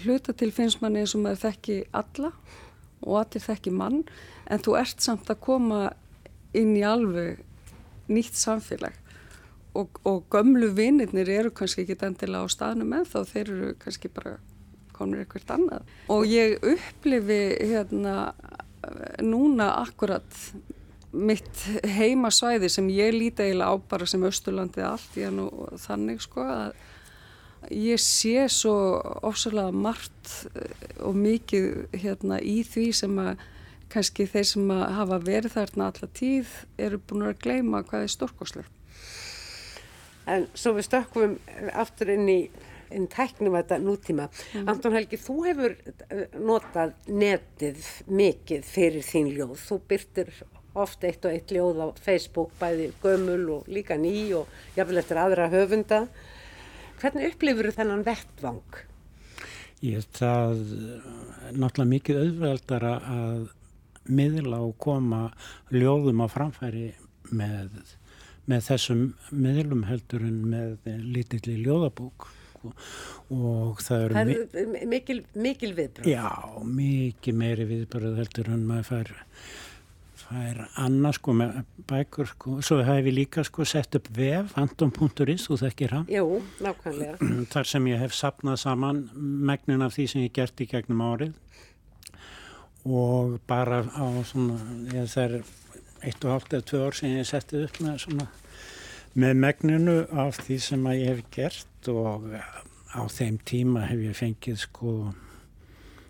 hluta 0.03 0.35
til 0.35 0.51
finnst 0.55 0.81
manni 0.83 1.05
eins 1.05 1.15
og 1.15 1.23
maður 1.23 1.45
þekki 1.45 1.77
alla 1.95 2.33
og 3.05 3.21
allir 3.21 3.45
þekki 3.45 3.75
mann 3.75 4.03
en 4.51 4.65
þú 4.65 4.77
ert 4.81 5.05
samt 5.05 5.31
að 5.31 5.43
koma 5.45 5.81
inn 6.57 6.75
í 6.75 6.83
alveg 6.87 7.43
nýtt 8.11 8.39
samfélag 8.39 8.97
og, 9.79 10.01
og 10.07 10.27
gömlu 10.33 10.71
vinnirnir 10.75 11.31
eru 11.31 11.55
kannski 11.55 11.85
ekki 11.85 11.99
endilega 12.07 12.47
á 12.47 12.55
staðnum 12.55 12.95
en 12.99 13.07
þá 13.07 13.19
þeir 13.31 13.45
eru 13.45 13.73
kannski 13.83 14.11
bara 14.15 14.37
komur 14.95 15.23
eitthvað 15.23 15.57
annað. 15.57 15.91
Og 16.15 16.27
ég 16.31 16.59
upplifi 16.63 17.41
hérna 17.65 18.33
núna 19.25 19.73
akkurat 19.81 20.43
mitt 21.15 21.63
heimasvæði 21.87 22.71
sem 22.73 22.91
ég 22.93 23.15
líti 23.15 23.47
eiginlega 23.47 23.71
á 23.71 23.75
bara 23.91 24.09
sem 24.09 24.25
Östurlandið 24.27 24.89
allt 24.89 25.17
ég 25.21 25.31
er 25.31 25.37
nú 25.37 25.49
þannig 25.87 26.23
sko 26.25 26.45
að 26.45 26.75
ég 27.73 28.01
sé 28.03 28.45
svo 28.53 28.75
ofsalega 29.25 29.73
margt 29.73 30.33
eh, 30.55 30.75
og 31.07 31.17
mikið 31.17 31.97
hérna 32.03 32.41
í 32.43 32.61
því 32.67 32.87
sem 32.97 33.19
að 33.23 33.45
kannski 33.95 34.27
þeir 34.27 34.47
sem 34.49 34.71
að 34.75 34.85
hafa 34.99 35.21
verið 35.23 35.55
þarna 35.55 35.89
alla 35.93 36.11
tíð 36.19 36.53
eru 36.83 36.99
búin 36.99 37.29
að 37.29 37.41
gleyma 37.45 37.85
hvað 37.87 38.07
er 38.07 38.15
stórkoslegt. 38.15 38.71
En 40.27 40.47
svo 40.57 40.73
við 40.75 40.89
stökkum 40.89 41.37
aftur 41.77 42.15
inn 42.15 42.29
í 42.33 42.39
en 42.95 43.07
tæknum 43.11 43.57
þetta 43.59 43.79
nútíma. 43.83 44.29
Mm. 44.55 44.69
Anton 44.71 44.95
Helgi, 44.97 45.19
þú 45.21 45.37
hefur 45.49 45.77
eh, 46.09 46.27
notað 46.39 46.95
netið 47.11 47.89
mikið 48.09 48.67
fyrir 48.69 49.07
þín 49.07 49.33
ljóð. 49.35 49.57
Þú 49.61 49.81
byrtir 49.91 50.33
oft 50.75 51.05
eitt 51.07 51.25
og 51.25 51.35
eitt 51.35 51.53
ljóð 51.55 51.81
á 51.83 51.87
Facebook, 52.03 52.53
bæði 52.61 52.91
gömul 53.03 53.45
og 53.59 53.71
líka 53.71 53.97
ný 54.01 54.33
og 54.39 54.51
jáfnvel 54.77 55.01
eftir 55.03 55.21
aðra 55.23 55.49
höfunda. 55.53 56.05
Hvernig 57.01 57.33
upplifur 57.33 57.71
þennan 57.75 58.05
vettvang? 58.07 58.79
Ég 59.85 60.01
er 60.01 60.07
það 60.17 60.63
náttúrulega 61.53 61.91
mikið 61.91 62.23
auðveldara 62.23 62.95
að 63.15 63.43
miðla 64.05 64.63
og 64.65 64.79
koma 64.81 65.27
ljóðum 65.73 66.25
á 66.25 66.29
framfæri 66.33 66.87
með, 67.33 67.75
með 68.49 68.65
þessum 68.71 69.05
miðlum 69.33 69.85
heldur 69.89 70.25
en 70.25 70.41
með 70.49 71.05
lítilli 71.17 71.59
ljóðabók 71.65 72.33
sko 72.65 72.73
og 73.35 73.83
það 73.85 74.05
eru... 74.05 74.15
Það 74.15 74.33
eru 74.63 74.89
mikil, 74.89 75.19
mikil 75.35 75.73
viðbröð. 75.77 76.09
Já, 76.09 76.31
mikið 76.65 77.39
meiri 77.41 77.67
viðbröð 77.69 78.19
heldur 78.21 78.51
en 78.55 78.67
maður 78.69 78.89
fær, 78.91 79.13
fær 80.25 80.61
annað 80.81 81.17
sko 81.19 81.35
með 81.39 81.57
bækur 81.91 82.31
sko. 82.31 82.57
Svo 82.65 82.81
hef 82.85 83.09
ég 83.09 83.17
líka 83.17 83.45
sko 83.47 83.67
sett 83.69 83.99
upp 83.99 84.11
vef, 84.17 84.55
anton.is, 84.61 85.47
þú 85.49 85.59
þekkir 85.63 85.97
hann? 85.97 86.07
Jú, 86.13 86.41
nákvæmlega. 86.65 87.19
Þar 87.55 87.71
sem 87.73 87.91
ég 87.93 88.05
hef 88.05 88.17
sapnað 88.17 88.61
saman 88.65 89.05
megnin 89.15 89.85
af 89.85 89.97
því 89.97 90.07
sem 90.13 90.25
ég 90.27 90.37
gert 90.37 90.65
í 90.65 90.69
gegnum 90.71 91.05
árið 91.05 91.35
og 92.85 93.39
bara 93.49 93.81
á 93.97 94.07
svona, 94.29 94.59
ég 94.93 95.09
þær 95.09 95.39
eitt 96.05 96.25
og 96.25 96.35
hálft 96.35 96.53
eða 96.53 96.67
tvö 96.69 96.83
ár 96.85 96.99
sem 96.99 97.15
ég 97.15 97.29
settið 97.29 97.69
upp 97.69 97.79
með 97.81 98.01
svona 98.05 98.27
með 99.15 99.37
megninu 99.41 99.97
af 100.11 100.41
því 100.43 100.57
sem 100.63 100.87
að 100.91 101.01
ég 101.01 101.13
hef 101.13 101.23
gert 101.35 101.91
og 101.93 102.27
á 102.95 103.03
þeim 103.11 103.39
tíma 103.47 103.87
hef 103.89 104.03
ég 104.03 104.19
fengið 104.19 104.59
sko 104.67 104.95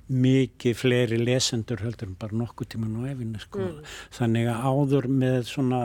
mikið 0.08 0.76
fleiri 0.76 1.18
lesendur 1.20 1.80
heldur 1.80 2.11
en 2.11 2.16
bara 2.20 2.37
nokkuð 2.37 2.75
tíman 2.75 2.99
á 3.00 3.12
efinu 3.14 3.40
sko. 3.40 3.62
Mm. 3.62 3.92
Þannig 4.18 4.50
að 4.52 4.66
áður 4.68 5.08
með 5.08 5.38
svona, 5.49 5.82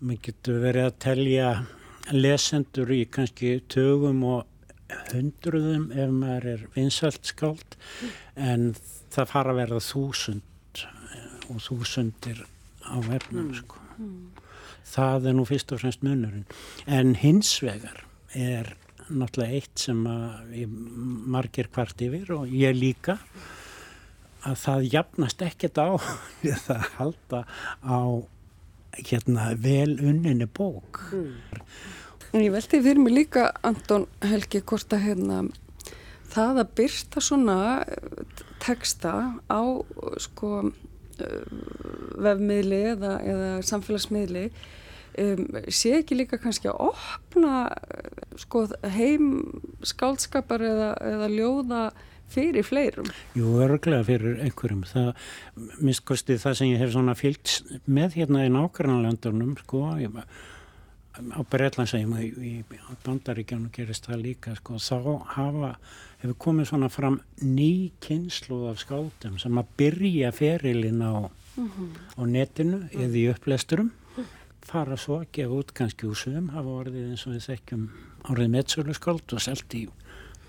maður 0.00 0.22
getur 0.28 0.62
verið 0.64 0.88
að 0.88 1.00
telja 1.04 1.50
lesendur 2.14 2.94
í 2.94 3.02
kannski 3.12 3.58
tögum 3.68 4.22
og 4.24 4.46
hundruðum 5.12 5.90
ef 5.92 6.12
maður 6.14 6.48
er 6.54 6.66
vinsalt 6.76 7.28
skáld 7.28 7.76
mm. 7.76 8.14
en 8.48 8.68
það 9.12 9.32
fara 9.34 9.52
að 9.52 9.60
verða 9.62 9.84
þúsund 9.84 10.84
og 11.48 11.60
þúsundir 11.64 12.44
á 12.88 12.96
efnum 12.96 13.50
mm. 13.50 13.54
sko. 13.60 13.84
Það 14.88 15.28
er 15.28 15.36
nú 15.36 15.44
fyrst 15.44 15.72
og 15.74 15.82
fremst 15.82 16.04
munurinn. 16.06 16.46
En 16.88 17.12
hins 17.20 17.58
vegar 17.60 18.06
er 18.32 18.72
náttúrulega 19.08 19.58
eitt 19.58 19.84
sem 19.84 20.00
margir 21.28 21.70
kvart 21.72 22.00
yfir 22.04 22.32
og 22.36 22.50
ég 22.52 22.76
líka 22.76 23.18
að 24.46 24.58
það 24.62 24.88
jafnast 24.94 25.44
ekkert 25.44 25.80
á 25.82 25.88
við 26.44 26.58
það 26.66 26.90
halda 26.98 27.44
á 27.82 28.00
hérna 28.98 29.52
vel 29.58 29.94
unninni 30.00 30.46
bók 30.46 31.04
mm. 31.12 31.62
Ég 32.36 32.52
veldi 32.52 32.82
fyrir 32.84 32.98
mig 33.00 33.14
líka 33.14 33.46
Anton 33.64 34.04
Helgi 34.20 34.60
hvort 34.68 34.92
að 34.92 35.06
hérna 35.06 35.38
það 36.28 36.60
að 36.62 36.72
byrta 36.80 37.22
svona 37.24 37.58
eh, 37.88 38.42
teksta 38.60 39.12
á 39.48 39.62
sko 40.20 40.50
eh, 40.66 41.54
vefmiðli 42.20 42.82
eða, 42.92 43.14
eða 43.24 43.48
samfélagsmiðli 43.70 44.44
um, 45.18 45.46
sé 45.68 45.94
ekki 46.00 46.18
líka 46.18 46.38
kannski 46.42 46.70
að 46.70 46.90
opna 46.90 47.54
sko, 48.38 48.66
heim 48.94 49.32
skáldskapar 49.86 50.64
eða, 50.64 50.92
eða 51.14 51.30
ljóða 51.32 51.82
fyrir 52.32 52.66
fleirum? 52.66 53.08
Jú, 53.38 53.54
örglega 53.64 54.04
fyrir 54.06 54.42
einhverjum. 54.44 54.84
Það, 54.88 55.10
minnst 55.80 56.04
það 56.28 56.58
sem 56.60 56.72
ég 56.72 56.82
hef 56.82 56.92
svona 56.94 57.16
fylgt 57.18 57.58
með 57.88 58.20
hérna 58.20 58.44
í 58.44 58.52
nákvæmlandunum, 58.52 59.56
sko, 59.64 59.84
ég, 60.02 60.20
á 61.18 61.40
Breitlandsheim 61.50 62.12
í, 62.20 62.28
í 62.28 62.52
bandaríkjánu 63.06 63.72
gerist 63.74 64.06
það 64.08 64.24
líka, 64.26 64.54
sko, 64.58 64.78
þá 64.78 65.24
hafa, 65.34 65.72
hefur 66.22 66.38
komið 66.46 66.70
svona 66.70 66.90
fram 66.92 67.20
ný 67.42 67.90
kynsluð 68.04 68.68
af 68.72 68.82
skáldum 68.84 69.38
sem 69.40 69.58
að 69.58 69.72
byrja 69.80 70.32
ferilinn 70.36 71.02
á, 71.02 71.26
mm 71.56 71.70
-hmm. 71.70 71.90
á 72.18 72.22
netinu 72.26 72.82
eða 72.92 73.16
í 73.16 73.28
upplesturum 73.32 73.90
fara 74.68 74.98
svo 75.00 75.22
að 75.22 75.30
gefa 75.38 75.60
út 75.62 75.72
kannski 75.76 76.08
úr 76.08 76.18
sögum 76.18 76.50
hafa 76.52 76.74
orðið 76.82 77.12
eins 77.12 77.24
og 77.26 77.34
við 77.36 77.46
þekkjum 77.48 77.88
orðið 78.32 78.52
meðsöluskáld 78.54 79.34
og 79.34 79.42
selgt 79.44 79.76
í 79.78 79.82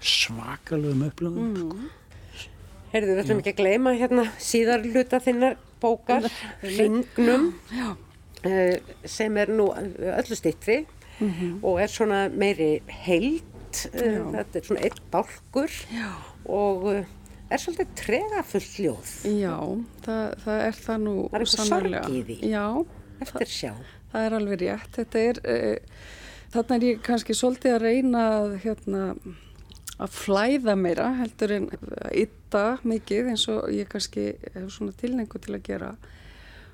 svakalugum 0.04 1.06
upplöfum 1.08 1.50
mm. 1.50 1.58
sko. 1.60 2.48
Herðu, 2.90 3.14
við 3.14 3.22
ætlum 3.24 3.42
ekki 3.44 3.54
að 3.54 3.60
gleyma 3.60 3.94
hérna 4.00 4.24
síðar 4.42 4.86
hluta 4.88 5.20
þinnar 5.22 5.60
bókar 5.80 6.26
Ringnum 6.64 7.52
uh, 7.78 8.96
sem 9.06 9.38
er 9.40 9.54
nú 9.54 9.70
öllu 9.76 10.38
stittri 10.38 10.82
mm 11.20 11.30
-hmm. 11.30 11.54
og 11.64 11.82
er 11.82 11.88
svona 11.88 12.30
meiri 12.30 12.82
heilt 12.88 13.86
uh, 13.94 14.34
þetta 14.34 14.60
er 14.60 14.66
svona 14.66 14.82
eitt 14.82 15.02
bálkur 15.12 15.72
Já. 15.94 16.12
og 16.46 16.84
uh, 16.84 17.06
er 17.50 17.58
svolítið 17.58 17.88
tregafullt 17.96 18.80
ljóð. 18.80 19.14
Já, 19.26 19.58
það, 20.06 20.26
það 20.44 20.60
er 20.66 20.76
það 20.86 20.98
nú 20.98 21.16
Það 21.30 21.40
er 21.40 21.46
eitthvað 21.46 21.68
sorg 21.68 22.10
í 22.10 22.24
því? 22.24 22.38
Já, 22.50 22.86
eftir 23.22 23.48
sjá 23.48 23.74
það 24.12 24.26
er 24.26 24.38
alveg 24.38 24.64
rétt. 24.64 24.92
Þetta 24.98 25.24
er, 25.26 25.42
uh, 25.44 26.08
þarna 26.56 26.78
er 26.78 26.88
ég 26.88 27.02
kannski 27.06 27.38
svolítið 27.38 27.78
að 27.78 27.86
reyna 27.86 28.26
að, 28.38 28.56
hérna, 28.66 29.04
að 30.00 30.16
flæða 30.16 30.78
meira 30.80 31.10
heldur 31.20 31.56
en 31.58 31.68
að 31.74 32.16
ytta 32.26 32.66
mikið 32.88 33.34
eins 33.34 33.48
og 33.52 33.68
ég 33.76 33.90
kannski 33.92 34.32
hef 34.54 34.72
svona 34.74 34.96
tilnengu 35.00 35.42
til 35.42 35.58
að 35.58 35.66
gera. 35.68 35.92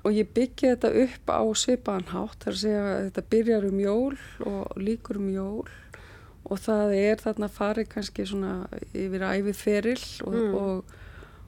Og 0.06 0.14
ég 0.14 0.28
byggja 0.30 0.76
þetta 0.76 0.92
upp 1.02 1.32
á 1.34 1.42
svipaðanhátt, 1.58 2.38
þar 2.44 2.54
að 2.54 2.60
segja 2.60 2.84
að 2.86 3.00
þetta 3.08 3.26
byrjar 3.32 3.66
um 3.66 3.80
jól 3.82 4.18
og 4.46 4.76
líkur 4.78 5.18
um 5.18 5.32
jól 5.34 5.66
og 6.46 6.60
það 6.62 6.94
er 6.94 7.22
þarna 7.22 7.48
farið 7.50 7.88
kannski 7.90 8.26
svona 8.28 8.52
yfir 8.94 9.24
æfið 9.26 9.58
ferill 9.58 10.04
og, 10.26 10.36
mm. 10.36 10.54
og 10.60 10.94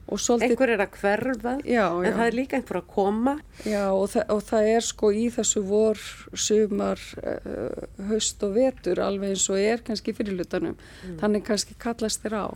Svolítið, 0.09 0.49
einhver 0.49 0.73
er 0.73 0.83
að 0.83 0.97
hverfa 0.97 1.53
já, 1.63 1.85
en 1.85 2.07
já. 2.07 2.13
það 2.17 2.25
er 2.25 2.37
líka 2.37 2.57
einhver 2.57 2.79
að 2.81 2.91
koma 2.95 3.35
já 3.67 3.83
og, 3.93 4.05
þa 4.13 4.25
og 4.33 4.43
það 4.49 4.69
er 4.73 4.85
sko 4.89 5.11
í 5.13 5.25
þessu 5.35 5.63
vor, 5.69 6.03
sumar 6.33 7.01
uh, 7.21 7.87
höst 8.09 8.45
og 8.47 8.55
vetur 8.57 9.01
alveg 9.05 9.35
eins 9.35 9.47
og 9.53 9.61
er 9.61 9.83
kannski 9.85 10.15
fyrirlutanum 10.17 10.75
mm. 10.75 11.17
þannig 11.21 11.45
kannski 11.47 11.77
kallast 11.79 12.25
þér 12.25 12.37
á 12.41 12.47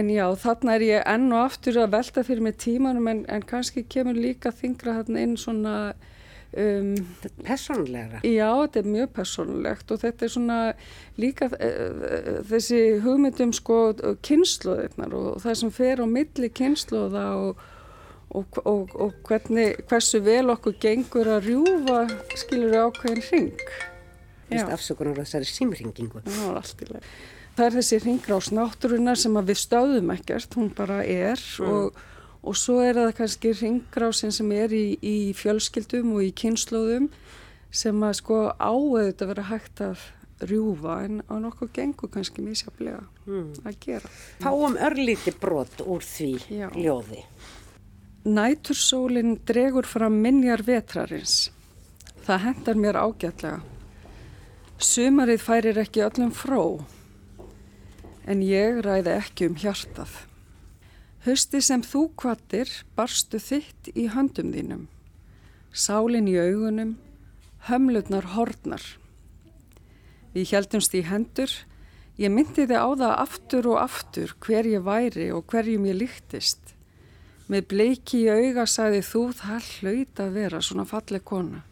en 0.00 0.10
já 0.10 0.24
þarna 0.42 0.76
er 0.78 0.86
ég 0.86 1.08
enn 1.14 1.30
og 1.32 1.44
aftur 1.44 1.80
að 1.82 1.94
velta 1.96 2.24
fyrir 2.26 2.44
mig 2.46 2.58
tímanum 2.62 3.10
en, 3.10 3.24
en 3.30 3.46
kannski 3.46 3.84
kemur 3.90 4.18
líka 4.18 4.52
þingra 4.54 5.00
þarna 5.00 5.26
inn 5.26 5.36
svona 5.40 5.76
Um, 6.50 6.96
Personlegra? 7.46 8.18
Já, 8.26 8.48
þetta 8.50 8.80
er 8.80 8.86
mjög 8.90 9.10
personlegt 9.14 9.92
og 9.94 10.00
þetta 10.02 10.26
er 10.26 10.32
svona 10.34 10.56
líka 11.20 11.46
uh, 11.46 12.40
þessi 12.50 12.80
hugmyndum 13.04 13.52
sko 13.54 13.76
kynnslóðirnar 14.26 15.14
og 15.14 15.28
það 15.44 15.60
sem 15.60 15.70
fer 15.76 16.02
á 16.02 16.06
milli 16.10 16.50
kynnslóða 16.50 17.26
og, 17.38 17.62
og, 18.34 18.58
og, 18.64 18.96
og 18.98 19.14
hvernig, 19.28 19.78
hversu 19.86 20.22
vel 20.26 20.50
okkur 20.56 20.74
gengur 20.82 21.30
að 21.36 21.52
rjúfa 21.52 22.02
skilur 22.34 22.74
við 22.74 22.82
ákveðin 22.88 23.24
ring. 23.30 23.66
Afsökunar 24.50 25.22
á 25.22 25.22
þessari 25.22 25.46
símringingu. 25.46 26.24
Já, 26.26 26.46
alltilega. 26.50 27.06
Það 27.54 27.66
er 27.68 27.76
þessi 27.78 27.98
ringrás 28.02 28.50
náttúrunar 28.54 29.18
sem 29.20 29.38
við 29.38 29.58
stöðum 29.62 30.10
ekkert, 30.16 30.54
hún 30.58 30.70
bara 30.74 31.04
er 31.04 31.38
mm. 31.38 31.70
og 31.70 32.06
og 32.40 32.56
svo 32.56 32.78
er 32.84 32.96
það 32.96 33.12
kannski 33.18 33.52
ringrásin 33.58 34.32
sem 34.32 34.52
er 34.56 34.72
í, 34.72 34.86
í 35.02 35.32
fjölskyldum 35.36 36.14
og 36.16 36.24
í 36.24 36.32
kynnslóðum 36.36 37.10
sem 37.70 38.02
að 38.02 38.16
sko 38.22 38.40
áauðt 38.56 39.22
að 39.22 39.32
vera 39.34 39.46
hægt 39.50 39.82
að 39.84 40.06
rjúfa 40.48 41.00
en 41.04 41.20
á 41.28 41.34
nokkuð 41.36 41.72
gengur 41.76 42.10
kannski 42.12 42.42
mísjaflega 42.44 43.02
mm. 43.26 43.60
að 43.68 43.76
gera. 43.84 44.12
Fáum 44.40 44.76
örlíti 44.80 45.34
brot 45.36 45.82
úr 45.84 46.04
því 46.04 46.30
Já. 46.48 46.68
ljóði. 46.74 47.24
Nætursólinn 48.24 49.38
dregur 49.48 49.88
fram 49.88 50.16
minjar 50.24 50.64
vetrarins. 50.64 51.50
Það 52.24 52.42
hendar 52.46 52.80
mér 52.80 53.00
ágætlega. 53.00 53.60
Sumarið 54.80 55.44
færir 55.44 55.80
ekki 55.82 56.04
öllum 56.06 56.32
fró 56.32 56.64
en 58.30 58.42
ég 58.44 58.80
ræði 58.84 59.16
ekki 59.16 59.48
um 59.50 59.56
hjartað. 59.60 60.12
Hösti 61.20 61.58
sem 61.60 61.82
þú 61.84 62.06
kvattir 62.16 62.70
barstu 62.96 63.36
þitt 63.36 63.90
í 63.92 64.06
höndum 64.08 64.54
þínum, 64.54 64.86
sálin 65.68 66.30
í 66.30 66.38
augunum, 66.40 66.94
hömlutnar 67.68 68.30
hornar. 68.32 68.80
Við 70.32 70.54
heldumst 70.54 70.96
í 70.96 71.02
hendur, 71.04 71.52
ég 72.16 72.32
myndi 72.32 72.64
þið 72.64 72.72
á 72.80 72.88
það 73.02 73.14
aftur 73.26 73.68
og 73.68 73.82
aftur 73.82 74.34
hver 74.40 74.72
ég 74.72 74.88
væri 74.88 75.28
og 75.36 75.44
hverjum 75.52 75.90
ég 75.90 76.00
líktist. 76.00 76.72
Með 77.52 77.68
bleiki 77.68 78.24
í 78.24 78.32
auga 78.32 78.64
sagði 78.64 79.04
þú 79.04 79.28
það 79.44 79.70
hlaut 79.76 80.24
að 80.24 80.34
vera 80.40 80.64
svona 80.64 80.88
falleg 80.88 81.28
kona. 81.28 81.64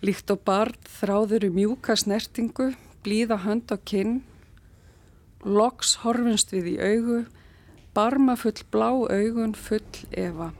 Líkt 0.00 0.32
og 0.32 0.46
barn 0.48 0.80
þráður 0.96 1.50
í 1.50 1.56
mjúka 1.60 1.92
snertingu, 1.92 2.72
blíða 3.04 3.42
hönd 3.44 3.68
og 3.74 3.84
kinn, 3.84 4.22
loks 5.44 5.98
horfinst 6.06 6.56
við 6.56 6.78
í 6.78 6.80
augu, 6.80 7.26
barma 7.94 8.36
full 8.36 8.64
blá 8.72 8.90
augun 8.90 9.54
full 9.54 10.02
efa. 10.10 10.52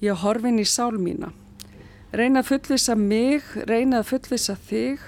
Ég 0.00 0.22
horfin 0.22 0.60
í 0.60 0.64
sál 0.64 0.96
mína. 0.96 1.32
Reyna 2.16 2.40
að 2.42 2.48
fullisa 2.48 2.96
mig, 2.98 3.44
reyna 3.68 4.00
að 4.00 4.08
fullisa 4.14 4.56
þig, 4.56 5.02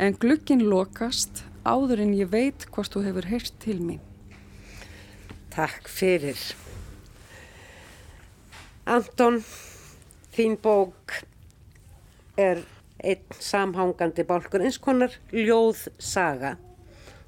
en 0.00 0.16
glukkin 0.16 0.62
lokast 0.64 1.42
áður 1.66 2.04
en 2.06 2.14
ég 2.16 2.30
veit 2.32 2.66
hvort 2.72 2.94
þú 2.94 3.04
hefur 3.06 3.28
heyrt 3.28 3.58
til 3.62 3.78
mín. 3.82 4.00
Takk 5.52 5.90
fyrir. 5.90 6.38
Anton, 8.88 9.42
þín 10.32 10.56
bók 10.62 11.18
er 12.40 12.62
einn 13.02 13.36
samhangandi 13.42 14.24
bálkur, 14.26 14.62
eins 14.64 14.78
konar 14.80 15.12
ljóð 15.34 15.88
saga 15.98 16.56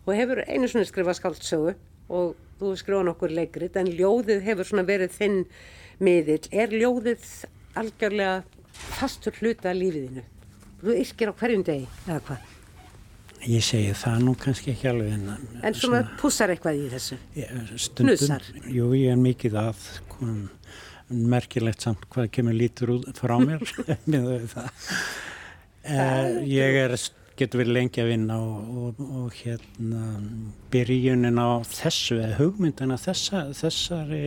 og 0.04 0.14
hefur 0.16 0.42
einu 0.46 0.68
svona 0.70 0.88
skrifað 0.88 1.18
skáldsögu 1.18 1.74
og 2.14 2.34
þú 2.60 2.72
skrifa 2.80 3.04
nokkur 3.08 3.34
leikrit 3.34 3.76
en 3.80 3.90
ljóðið 3.90 4.44
hefur 4.46 4.68
svona 4.68 4.86
verið 4.88 5.14
þinn 5.16 5.38
miðill. 6.04 6.42
Er 6.52 6.74
ljóðið 6.74 7.28
algjörlega 7.80 8.42
fastur 8.98 9.36
hluta 9.40 9.70
af 9.72 9.78
lífiðinu? 9.78 10.24
Þú 10.84 10.98
yrkir 11.00 11.32
á 11.32 11.34
hverjum 11.40 11.64
degi 11.66 11.86
eða 12.06 12.20
hvað? 12.28 12.50
Ég 13.44 13.64
segi 13.64 13.92
það 14.00 14.22
nú 14.24 14.32
kannski 14.40 14.72
ekki 14.72 14.88
alveg 14.88 15.10
en... 15.12 15.24
En 15.60 15.74
svona, 15.76 15.76
svona 15.76 16.18
pussar 16.20 16.52
eitthvað 16.54 16.78
í 16.80 16.84
þessu? 16.94 17.18
Stundum, 17.76 18.12
Nussar? 18.14 18.46
Jú, 18.72 18.86
ég 18.96 19.12
er 19.12 19.20
mikið 19.20 19.58
að 19.60 19.82
kom, 20.08 20.38
merkilegt 21.08 21.84
samt 21.84 22.06
hvað 22.12 22.30
kemur 22.32 22.56
lítur 22.56 22.94
út 22.96 23.20
frá 23.20 23.34
mér 23.42 23.60
með 24.10 24.48
það. 24.54 24.88
Uh, 25.84 26.40
ég 26.48 26.78
er 26.86 26.96
getur 27.38 27.62
verið 27.62 27.76
lengi 27.78 28.02
að 28.02 28.10
vinna 28.12 28.38
og, 28.38 28.78
og, 28.84 29.02
og 29.20 29.36
hérna 29.40 30.04
byrjunin 30.72 31.40
á 31.40 31.62
þessu 31.66 32.20
eða 32.20 32.38
hugmyndina 32.38 32.98
þessa, 33.00 33.48
þessari 33.56 34.24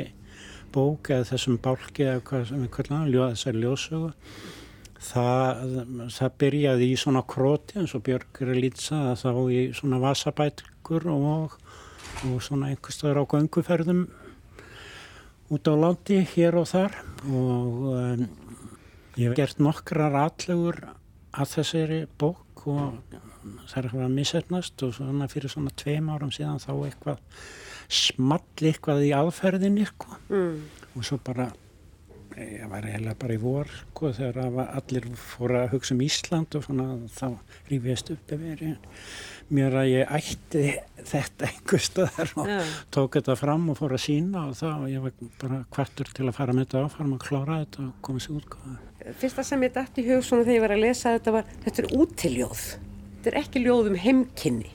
bók 0.76 1.12
eða 1.14 1.30
þessum 1.32 1.58
bálki 1.64 2.06
eða 2.06 2.24
hvað 2.28 2.48
sem 2.50 2.64
við 2.66 2.72
kallum 2.76 3.10
þessari 3.16 3.64
ljósögu 3.64 4.14
það, 5.04 5.62
það 6.14 6.38
byrjaði 6.44 6.88
í 6.92 6.98
svona 7.00 7.24
króti 7.28 7.82
eins 7.82 7.96
og 7.98 8.04
Björg 8.08 8.42
er 8.44 8.54
að 8.54 8.62
lýtsa 8.64 9.02
þá 9.20 9.32
í 9.54 9.62
svona 9.78 10.00
vasabætkur 10.02 11.08
og, 11.14 11.58
og 12.28 12.40
svona 12.44 12.72
einhverstaður 12.72 13.22
á 13.24 13.32
gönguferðum 13.34 14.08
út 15.54 15.70
á 15.70 15.74
landi 15.80 16.22
hér 16.34 16.60
og 16.60 16.68
þar. 16.72 16.98
Og 17.30 17.86
um, 17.94 18.26
ég 19.18 19.30
hef 19.30 19.38
gert 19.38 19.64
nokkrar 19.64 20.18
atlegur 20.26 20.82
að 21.38 21.54
þessari 21.56 22.02
bók 22.20 22.44
og 22.74 22.98
er 23.14 23.88
eitthvað 23.88 24.08
að 24.08 24.18
misetnast 24.18 24.84
og 24.86 24.96
svona 24.98 25.30
fyrir 25.32 25.54
svona 25.54 25.74
tveim 25.80 26.10
árum 26.14 26.34
síðan 26.34 26.62
þá 26.64 26.74
eitthvað 26.76 27.46
small 27.88 28.44
eitthvað 28.60 29.06
í 29.08 29.14
aðferðinni 29.16 29.88
sko. 29.88 30.20
mm. 30.28 30.60
og 30.96 31.08
svo 31.08 31.20
bara 31.24 31.48
ég 32.38 32.68
var 32.70 32.86
eiginlega 32.86 33.18
bara 33.18 33.34
í 33.34 33.40
vor 33.42 33.70
sko, 33.72 34.12
þegar 34.14 34.60
allir 34.68 35.08
fóra 35.18 35.64
að 35.64 35.72
hugsa 35.74 35.96
um 35.96 36.04
Ísland 36.06 36.58
og 36.58 36.66
svona 36.68 36.88
þá 37.14 37.28
rífist 37.70 38.12
upp 38.14 38.34
yfir 38.36 38.64
mér 39.54 39.78
að 39.80 39.92
ég 39.94 40.12
ætti 40.18 40.66
þetta 41.08 41.48
einhver 41.48 41.84
stöðar 41.88 42.34
og 42.38 42.52
ja. 42.52 42.60
tók 42.94 43.18
þetta 43.18 43.38
fram 43.40 43.70
og 43.72 43.80
fór 43.80 43.96
að 43.96 44.04
sína 44.04 44.44
og 44.50 44.60
þá 44.60 44.70
ég 44.92 45.06
var 45.06 45.16
bara 45.42 45.64
kvartur 45.74 46.12
til 46.14 46.28
að 46.28 46.36
fara 46.38 46.56
með 46.56 46.68
þetta 46.68 46.84
áfram 46.90 47.16
og 47.16 47.24
klára 47.24 47.62
þetta 47.64 47.88
og 47.88 47.98
koma 48.06 48.24
sér 48.24 48.42
út 48.42 48.52
Fyrsta 49.16 49.44
sem 49.46 49.64
ég 49.64 49.74
dætt 49.76 50.00
í 50.02 50.06
hug 50.10 50.24
svona 50.26 50.44
þegar 50.44 50.56
ég 50.58 50.64
var 50.66 50.74
að 50.76 50.84
lesa 50.84 51.14
þetta 51.16 51.34
var 51.38 51.52
þetta 51.64 51.84
er 51.84 51.90
útiljóð. 51.96 52.64
Þetta 53.18 53.32
er 53.32 53.40
ekki 53.42 53.64
ljóð 53.64 53.92
um 53.92 54.00
heimkynni. 54.04 54.72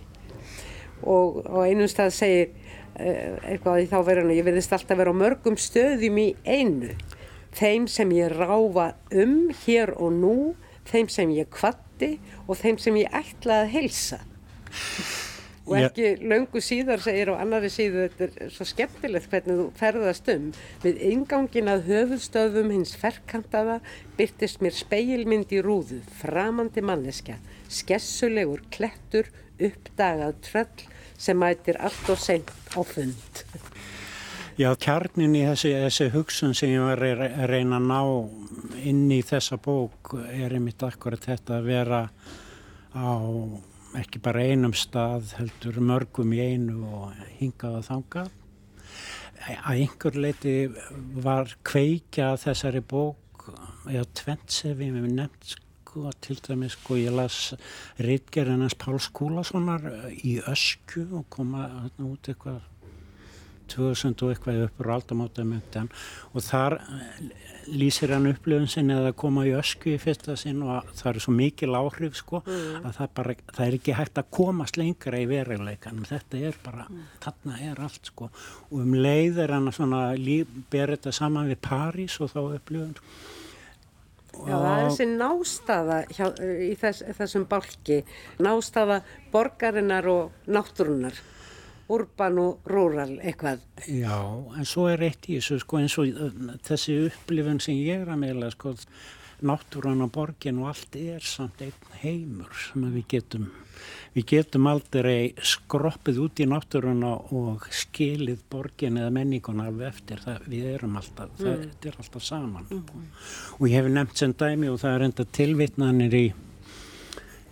Og 1.03 1.41
á 1.45 1.57
einum 1.67 1.91
stað 1.91 2.13
segir 2.17 2.53
eh, 2.97 3.37
eitthvað 3.53 3.83
í 3.85 3.89
þá 3.91 3.99
verðinu 4.07 4.37
ég 4.39 4.47
verðist 4.47 4.73
alltaf 4.77 5.01
vera 5.01 5.13
á 5.13 5.21
mörgum 5.23 5.59
stöðum 5.61 6.21
í 6.23 6.29
einu. 6.47 6.95
Þeim 7.53 7.89
sem 7.91 8.13
ég 8.17 8.33
ráfa 8.33 8.93
um 9.13 9.51
hér 9.65 9.93
og 9.99 10.15
nú 10.17 10.37
þeim 10.89 11.11
sem 11.13 11.35
ég 11.37 11.51
kvatti 11.53 12.15
og 12.47 12.57
þeim 12.59 12.81
sem 12.81 12.97
ég 13.03 13.21
ætla 13.23 13.63
að 13.63 13.75
heilsa 13.77 14.23
og 15.67 15.77
ekki 15.79 16.05
yeah. 16.05 16.23
löngu 16.33 16.63
síðar 16.65 17.03
segir 17.05 17.31
á 17.31 17.35
annari 17.39 17.71
síðu 17.73 18.07
þetta 18.09 18.27
er 18.47 18.55
svo 18.55 18.67
skemmtilegt 18.67 19.29
hvernig 19.31 19.61
þú 19.61 19.67
ferðast 19.79 20.31
um 20.35 20.49
við 20.83 21.03
ingangin 21.13 21.71
að 21.71 21.87
höfuðstöðum 21.91 22.73
hins 22.75 22.97
ferkantaða 22.99 23.79
byrtist 24.19 24.63
mér 24.65 24.75
speilmynd 24.77 25.55
í 25.55 25.63
rúðu 25.63 26.01
framandi 26.19 26.83
manneskja 26.85 27.39
skessulegur 27.71 28.65
klettur 28.75 29.31
uppdagað 29.63 30.41
tröll 30.49 30.87
sem 31.23 31.39
mætir 31.39 31.79
allt 31.79 32.11
og 32.11 32.19
seint 32.19 32.51
á 32.75 32.83
fund 32.83 33.45
Já, 34.61 34.69
kjarnin 34.77 35.33
í 35.39 35.47
þessi, 35.47 35.71
þessi 35.87 36.11
hugsun 36.13 36.53
sem 36.55 36.75
ég 36.75 36.83
var 36.85 37.01
að 37.01 37.47
reyna 37.49 37.79
að 37.79 37.87
ná 37.89 38.01
inn 38.85 39.07
í 39.15 39.23
þessa 39.25 39.57
bók 39.63 40.13
er 40.29 40.53
einmitt 40.53 40.83
akkurat 40.85 41.25
þetta 41.25 41.57
að 41.61 41.69
vera 41.71 42.03
á 42.93 43.17
ekki 43.99 44.21
bara 44.25 44.45
einum 44.49 44.73
stað 44.77 45.35
heldur 45.39 45.81
mörgum 45.85 46.33
í 46.33 46.41
einu 46.41 46.87
og 46.89 47.19
hingað 47.41 47.79
og 47.81 47.87
þangað. 47.89 48.31
Að 49.43 49.83
einhver 49.83 50.19
leiti 50.25 50.55
var 51.25 51.51
kveikja 51.67 52.33
þessari 52.41 52.83
bók 52.93 53.49
eða 53.91 54.07
tventsefi 54.21 54.91
með 54.95 55.09
nefnt 55.17 55.55
sko 55.57 56.13
til 56.25 56.39
dæmis 56.47 56.77
sko 56.79 56.97
ég 57.01 57.13
las 57.17 57.39
reitgerðinans 58.01 58.79
Pál 58.81 59.01
Skúlasonar 59.03 59.89
í 60.23 60.39
ösku 60.49 61.05
og 61.19 61.27
koma 61.33 61.67
út 61.99 62.31
eitthvað 62.31 62.63
2000 63.71 64.25
og 64.25 64.33
eitthvað 64.33 64.65
upp 64.67 64.83
á 64.83 64.95
aldamátamöndan 64.97 65.91
og 66.33 66.45
þar 66.47 66.79
lýsir 67.71 68.11
hann 68.15 68.27
upplöfun 68.31 68.71
sinni 68.71 68.95
að 68.97 69.13
koma 69.19 69.45
í 69.47 69.53
ösku 69.55 69.93
í 69.93 70.01
fyrsta 70.03 70.35
sinn 70.39 70.63
og 70.67 70.89
það 70.99 71.11
er 71.13 71.21
svo 71.25 71.35
mikil 71.37 71.77
áhrif 71.79 72.17
sko 72.19 72.41
mm. 72.43 72.81
að 72.83 72.97
það, 72.99 73.13
bara, 73.19 73.37
það 73.53 73.67
er 73.67 73.77
ekki 73.79 73.99
hægt 73.99 74.23
að 74.23 74.33
komast 74.39 74.79
lengra 74.81 75.21
í 75.21 75.29
veruleikanum. 75.31 76.09
Þetta 76.09 76.41
er 76.49 76.59
bara, 76.65 76.89
mm. 76.89 77.05
þarna 77.23 77.61
er 77.69 77.85
allt 77.87 78.11
sko. 78.11 78.31
Og 78.71 78.81
um 78.83 78.97
leið 78.99 79.45
er 79.45 79.55
hann 79.55 79.71
svona 79.75 80.03
berið 80.17 80.97
þetta 80.97 81.15
saman 81.15 81.53
við 81.53 81.63
París 81.69 82.19
og 82.23 82.35
þá 82.35 82.43
upplöfun 82.49 82.99
Já, 84.33 84.57
það 84.57 84.71
er 84.73 84.87
þessi 84.87 85.07
nástafa 85.11 85.97
hjá, 86.09 86.25
í 86.41 86.71
þess, 86.81 87.03
þessum 87.19 87.45
bálki, 87.51 87.99
nástafa 88.43 89.03
borgarinnar 89.33 90.09
og 90.09 90.49
náttúrunar 90.49 91.19
urban 91.93 92.39
og 92.43 92.69
rural 92.71 93.17
eitthvað. 93.21 93.65
Já, 93.89 94.19
en 94.57 94.69
svo 94.69 94.87
er 94.93 95.03
eitt 95.09 95.29
í 95.29 95.39
þessu 95.41 95.59
sko 95.63 95.81
eins 95.81 95.99
og 95.99 96.13
þessi 96.67 97.01
upplifun 97.09 97.61
sem 97.63 97.81
ég 97.81 98.05
er 98.05 98.15
að 98.15 98.23
meila 98.23 98.53
sko 98.55 98.77
náttúran 99.43 100.05
og 100.05 100.13
borgin 100.15 100.61
og 100.63 100.71
allt 100.71 100.97
er 100.99 101.25
samt 101.27 101.63
einn 101.65 101.97
heimur 102.03 102.53
sem 102.55 102.87
við 102.95 103.09
getum 103.17 103.49
við 104.15 104.27
getum 104.35 104.69
aldrei 104.71 105.33
skroppið 105.53 106.21
út 106.23 106.43
í 106.45 106.47
náttúruna 106.49 107.13
og 107.35 107.67
skilið 107.75 108.45
borgin 108.53 109.01
eða 109.01 109.15
menninguna 109.17 109.67
alveg 109.71 109.89
eftir 109.89 110.23
það 110.23 110.47
við 110.53 110.69
erum 110.77 110.99
alltaf, 111.01 111.33
mm. 111.39 111.43
það 111.43 111.91
er 111.91 111.99
alltaf 112.05 112.27
saman 112.27 112.69
mm. 112.71 113.05
og 113.59 113.67
ég 113.69 113.77
hef 113.81 113.91
nefnt 113.91 114.23
sem 114.23 114.37
dæmi 114.45 114.71
og 114.71 114.81
það 114.83 114.97
er 114.97 115.07
enda 115.09 115.29
tilvitnanir 115.41 116.19
í 116.19 116.25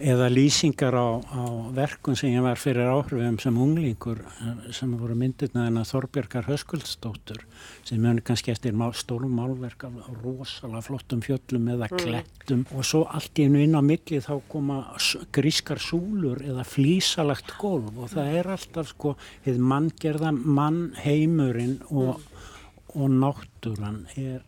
eða 0.01 0.29
lýsingar 0.33 0.95
á, 0.97 1.09
á 1.21 1.43
verkun 1.77 2.17
sem 2.17 2.33
ég 2.33 2.45
var 2.45 2.59
fyrir 2.61 2.89
áhrifum 2.89 3.37
sem 3.43 3.57
unglingur 3.61 4.23
sem 4.75 4.93
voru 4.97 5.15
myndirna 5.19 5.67
en 5.69 5.81
að 5.81 5.91
Þorbjörgar 5.91 6.49
Höskuldsdóttur 6.49 7.43
sem 7.87 8.01
mjög 8.01 8.23
kannski 8.27 8.55
eftir 8.55 8.77
má, 8.77 8.89
stórum 8.97 9.35
málverk 9.37 9.85
af 9.89 9.99
rosalega 10.23 10.83
flottum 10.87 11.23
fjöllum 11.25 11.69
eða 11.75 11.91
mm. 11.91 12.01
klettum 12.01 12.63
mm. 12.65 12.77
og 12.77 12.89
svo 12.89 13.03
allt 13.11 13.41
í 13.41 13.47
einu 13.49 13.63
inn 13.65 13.77
á 13.77 13.83
milli 13.85 14.23
þá 14.25 14.33
koma 14.51 14.81
grískar 15.37 15.83
súlur 15.83 16.41
eða 16.45 16.65
flísalagt 16.69 17.57
golf 17.61 17.93
og 17.97 18.13
það 18.15 18.33
er 18.41 18.53
alltaf 18.57 18.95
sko 18.95 19.17
hefð 19.45 19.61
manngerða 19.73 20.33
mannheimurinn 20.33 21.79
og, 21.91 22.17
mm. 22.17 22.49
og 22.97 23.19
náttúran 23.21 24.05
er 24.17 24.41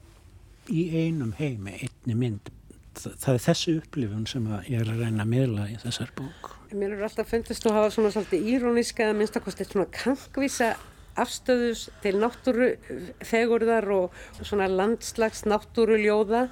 í 0.73 0.89
einum 1.05 1.33
heimi, 1.37 1.75
einni 1.83 2.17
mynd 2.17 2.53
það 2.99 3.35
er 3.35 3.43
þessi 3.47 3.77
upplifun 3.81 4.25
sem 4.31 4.49
ég 4.69 4.83
er 4.83 4.93
að 4.93 5.03
reyna 5.05 5.25
að 5.25 5.33
miðla 5.33 5.67
í 5.73 5.77
þessar 5.83 6.13
bók. 6.19 6.55
Mér 6.73 6.97
er 6.97 7.05
alltaf 7.09 7.29
fundist 7.29 7.67
að 7.69 7.77
hafa 7.79 7.93
svona 7.93 8.13
svolítið 8.15 8.49
íróniska 8.55 9.07
eða 9.07 9.19
minnstakosti 9.19 9.69
svona 9.69 9.89
kankvísa 9.93 10.73
afstöðus 11.21 11.87
til 12.01 12.15
náttúrufegurðar 12.23 13.89
og 13.93 14.21
svona 14.41 14.69
landslags 14.73 15.45
náttúruljóða. 15.45 16.47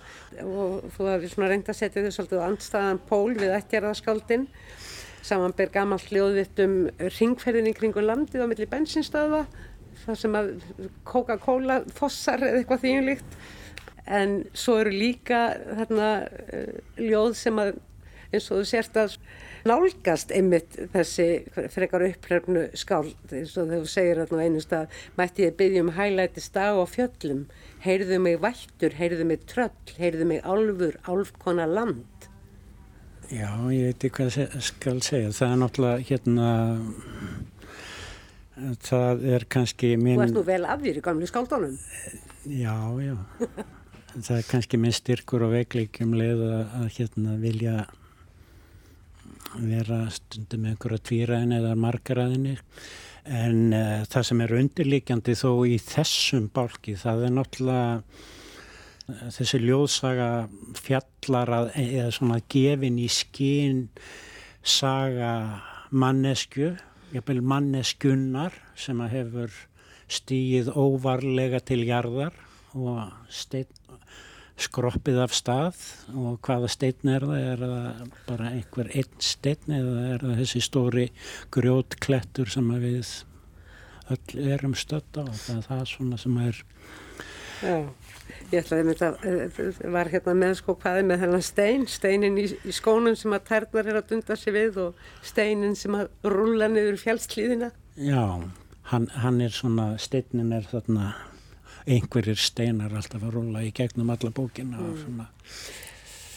Og 0.45 0.91
þú 0.97 1.09
hefði 1.15 1.31
svona 1.33 1.49
reynd 1.53 1.71
að 1.73 1.79
setja 1.79 2.05
þau 2.05 2.17
svolítið 2.19 2.45
andstaðan 2.45 3.03
pól 3.09 3.33
við 3.39 3.57
ættjarðaskaldin 3.57 4.49
samanber 5.25 5.71
gammal 5.73 6.01
hljóðvitt 6.01 6.61
um 6.65 6.77
ringferðin 6.99 7.71
í 7.71 7.75
kringu 7.77 8.03
landið 8.05 8.45
á 8.45 8.51
milli 8.51 8.69
bensinstöða 8.71 9.45
þar 10.05 10.19
sem 10.19 10.37
að 10.37 10.53
Coca-Cola 11.09 11.81
fossar 11.97 12.41
eða 12.45 12.61
eitthvað 12.63 12.85
þýjumlíkt 12.87 13.37
en 14.07 14.43
svo 14.57 14.79
eru 14.81 14.95
líka 14.95 15.45
þarna 15.77 16.11
uh, 16.27 16.75
ljóð 17.01 17.37
sem 17.41 17.63
að 17.63 17.79
eins 18.31 18.47
og 18.51 18.61
þú 18.61 18.67
sért 18.71 18.99
að 19.01 19.17
nálgast 19.67 20.33
einmitt 20.33 20.77
þessi 20.95 21.27
frekar 21.73 22.05
upprefnu 22.07 22.69
skáld. 22.79 23.19
Eins 23.35 23.57
og 23.61 23.73
þú 23.73 23.81
segir 23.91 24.23
þarna 24.23 24.41
á 24.41 24.45
einu 24.47 24.63
stað 24.65 25.01
mætti 25.19 25.47
ég 25.47 25.57
byggja 25.59 25.85
um 25.85 25.93
hælætist 25.97 26.55
dag 26.55 26.79
og 26.79 26.91
fjöllum? 26.93 27.45
Heyrðu 27.85 28.21
mig 28.23 28.41
vættur, 28.43 28.97
heyrðu 28.97 29.27
mig 29.29 29.45
tröll 29.51 29.97
heyrðu 29.99 30.29
mig 30.31 30.45
álfur, 30.45 30.97
álfkona 31.05 31.67
land. 31.69 32.07
Já, 33.31 33.51
ég 33.71 33.91
veit 33.91 34.05
ekki 34.09 34.25
hvað 34.25 34.63
skal 34.67 35.03
segja. 35.07 35.35
Það 35.35 35.53
er 35.53 35.61
náttúrulega 35.61 36.07
hérna 36.09 36.49
það 38.85 39.27
er 39.35 39.45
kannski 39.51 39.95
minn 39.97 40.19
Þú 40.19 40.25
ert 40.27 40.39
nú 40.39 40.47
vel 40.47 40.65
af 40.69 40.81
þér 40.83 40.99
í 41.01 41.05
gamlu 41.05 41.29
skáldunum. 41.31 41.77
Já, 42.47 42.79
já 43.01 43.17
það 44.17 44.37
er 44.37 44.47
kannski 44.49 44.79
minn 44.81 44.95
styrkur 44.95 45.45
og 45.47 45.55
veikleikum 45.55 46.15
leið 46.19 46.43
að, 46.47 46.63
að 46.81 46.89
hérna 46.97 47.37
vilja 47.41 47.77
vera 49.59 50.03
stundum 50.15 50.65
með 50.65 50.75
einhverja 50.75 51.05
tvíraðin 51.09 51.57
eða 51.59 51.77
margaraðinni 51.79 52.57
en 53.31 53.73
uh, 53.77 54.03
það 54.11 54.27
sem 54.29 54.43
er 54.45 54.57
undirlíkjandi 54.59 55.37
þó 55.39 55.51
í 55.69 55.79
þessum 55.83 56.51
bálki 56.55 56.97
það 56.99 57.25
er 57.27 57.35
náttúrulega 57.37 57.95
uh, 58.01 59.25
þessi 59.37 59.63
ljóðsaga 59.65 60.29
fjallar 60.79 61.55
að, 61.57 61.73
eða 61.83 62.13
svona 62.17 62.39
gefin 62.51 63.01
í 63.03 63.09
skín 63.13 63.83
saga 64.63 65.33
mannesku 65.91 66.75
jafnvel 67.11 67.41
manneskunnar 67.43 68.55
sem 68.79 69.01
að 69.03 69.17
hefur 69.19 69.59
stíð 70.11 70.71
óvarlega 70.75 71.63
til 71.63 71.83
jarðar 71.87 72.35
og 72.75 73.33
stein 73.33 73.71
skroppið 74.61 75.23
af 75.23 75.33
stað 75.33 75.79
og 76.13 76.41
hvaða 76.45 76.69
stein 76.69 77.13
er 77.13 77.25
það? 77.25 77.39
Er 77.41 77.63
það 77.65 78.15
bara 78.29 78.51
einhver 78.53 78.91
einn 78.93 79.23
stein 79.25 79.77
eða 79.79 80.07
er 80.15 80.25
það 80.27 80.43
þessi 80.43 80.63
stóri 80.65 81.07
grjótklettur 81.55 82.51
sem 82.53 82.69
við 82.83 83.15
öll 84.11 84.51
erum 84.53 84.75
stötta 84.79 85.25
og 85.25 85.37
það 85.39 85.57
er 85.57 85.69
það 85.69 85.87
svona 85.95 86.19
sem 86.21 86.43
er 86.43 86.65
Já, 87.61 87.75
ég 88.49 88.63
ætlaði 88.63 88.95
að 89.05 89.17
þetta 89.57 89.91
var 89.93 90.09
hérna 90.09 90.35
með 90.39 90.55
sko 90.63 90.75
hvaði 90.81 91.03
með 91.09 91.25
þennan 91.25 91.45
stein, 91.45 91.83
steinin 91.91 92.39
í, 92.41 92.47
í 92.49 92.73
skónum 92.73 93.19
sem 93.21 93.35
að 93.37 93.45
tærnar 93.51 93.91
er 93.91 93.99
að 94.01 94.15
dunda 94.15 94.37
sig 94.41 94.55
við 94.57 94.79
og 94.87 95.03
steinin 95.29 95.77
sem 95.77 95.99
að 95.99 96.09
rulla 96.25 96.71
niður 96.73 96.97
fjálsklíðina. 97.03 97.69
Já, 98.01 98.25
hann, 98.95 99.11
hann 99.13 99.43
er 99.45 99.53
svona, 99.53 99.91
steinin 100.01 100.55
er 100.57 100.65
þarna 100.73 101.13
einhverjir 101.87 102.41
steinar 102.41 102.95
alltaf 102.97 103.23
að 103.23 103.37
rulla 103.39 103.63
í 103.65 103.71
gegnum 103.77 104.11
alla 104.13 104.33
bókina 104.35 104.81
og 104.81 104.93
mm. 104.95 105.01
svona. 105.05 105.31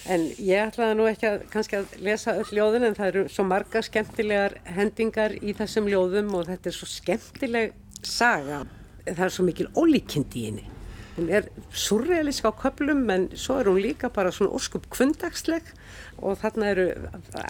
En 0.04 0.26
ég 0.36 0.60
ætlaði 0.60 0.96
nú 1.00 1.06
ekki 1.08 1.28
að 1.30 1.44
kannski 1.54 1.78
að 1.80 1.94
lesa 2.04 2.34
öll 2.36 2.50
ljóðun 2.58 2.90
en 2.90 2.96
það 2.98 3.10
eru 3.14 3.22
svo 3.32 3.46
marga 3.48 3.80
skemmtilegar 3.86 4.58
hendingar 4.76 5.38
í 5.40 5.56
þessum 5.56 5.88
ljóðum 5.88 6.34
og 6.36 6.50
þetta 6.50 6.70
er 6.70 6.76
svo 6.76 6.90
skemmtileg 6.92 7.76
saga. 8.04 8.64
Það 9.08 9.26
er 9.28 9.36
svo 9.36 9.46
mikil 9.48 9.70
ólíkindi 9.80 10.42
í 10.42 10.50
henni. 10.50 10.66
Hún 11.14 11.30
er 11.30 11.48
surrealisk 11.78 12.48
á 12.50 12.52
köplum 12.58 13.06
en 13.14 13.30
svo 13.38 13.60
er 13.62 13.70
hún 13.70 13.80
líka 13.80 14.10
bara 14.12 14.34
svona 14.34 14.52
óskup 14.58 14.90
kvöndagsleg 14.92 15.72
og 16.20 16.40
þarna 16.42 16.72
eru 16.74 16.88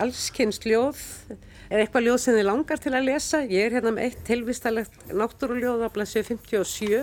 allskynst 0.04 0.68
ljóð. 0.68 1.02
Er 1.72 1.82
eitthvað 1.82 2.10
ljóð 2.10 2.22
sem 2.22 2.38
þið 2.38 2.50
langar 2.52 2.84
til 2.84 2.94
að 2.94 3.08
lesa? 3.08 3.42
Ég 3.48 3.66
er 3.66 3.78
hérna 3.80 3.96
með 3.96 4.12
eitt 4.12 4.24
tilvistalegt 4.28 5.10
náttúruljóð 5.10 5.88
á 5.88 5.90
blæsju 5.96 6.26
57 6.28 7.02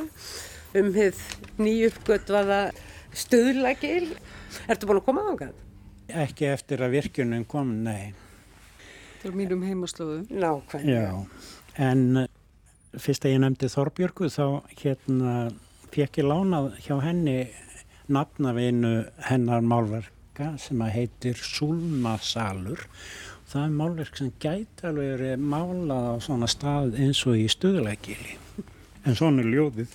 um 0.78 0.90
hitt 0.94 1.20
nýjuppgötvaða 1.58 2.60
stöðlagil. 3.16 4.12
Ertu 4.70 4.88
búin 4.88 5.00
að 5.00 5.06
koma 5.08 5.24
á 5.26 5.32
það? 5.40 5.54
Ekki 6.24 6.50
eftir 6.50 6.82
að 6.82 6.96
virkunum 6.98 7.46
kom, 7.48 7.72
nei. 7.84 8.12
Er 9.24 9.34
mínum 9.36 9.62
heimaslóðu. 9.66 10.22
Nákvæmlega. 10.32 11.10
Já, 11.10 11.50
en 11.90 12.22
uh, 12.22 12.28
fyrst 12.96 13.26
að 13.26 13.34
ég 13.34 13.42
nefndi 13.44 13.70
Þorbjörgu 13.70 14.30
þá 14.32 14.46
hérna 14.80 15.34
fekk 15.90 16.22
ég 16.22 16.30
lánað 16.30 16.70
hjá 16.86 16.94
henni 17.04 17.36
nafnavinu 18.10 18.94
hennar 19.28 19.62
málverka 19.62 20.54
sem 20.58 20.80
að 20.82 20.94
heitir 20.96 21.38
Súlmasalur. 21.38 22.86
Það 23.50 23.66
er 23.66 23.76
málverk 23.76 24.18
sem 24.18 24.32
gæti 24.42 24.86
alveg 24.86 25.12
verið 25.16 25.44
málað 25.52 26.08
á 26.10 26.14
svona 26.22 26.48
stað 26.50 26.96
eins 27.02 27.22
og 27.26 27.38
í 27.38 27.46
stöðlagili. 27.50 28.38
En 29.06 29.16
svona 29.18 29.42
er 29.42 29.50
ljóðið. 29.50 29.94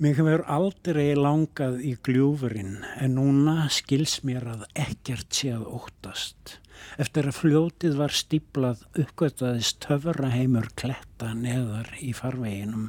Mér 0.00 0.14
hefur 0.16 0.40
aldrei 0.48 1.10
langað 1.12 1.74
í 1.84 1.90
gljúfurinn 2.06 2.78
en 3.04 3.18
núna 3.18 3.66
skils 3.68 4.14
mér 4.24 4.46
að 4.48 4.62
ekkert 4.72 5.36
sé 5.36 5.50
að 5.52 5.66
óttast. 5.76 6.54
Eftir 7.04 7.26
að 7.28 7.36
fljótið 7.36 7.98
var 7.98 8.14
stíplað 8.16 8.80
uppgöttaðist 9.02 9.84
höfraheimur 9.90 10.70
kletta 10.80 11.34
neðar 11.36 11.90
í 12.00 12.14
farveginum. 12.16 12.86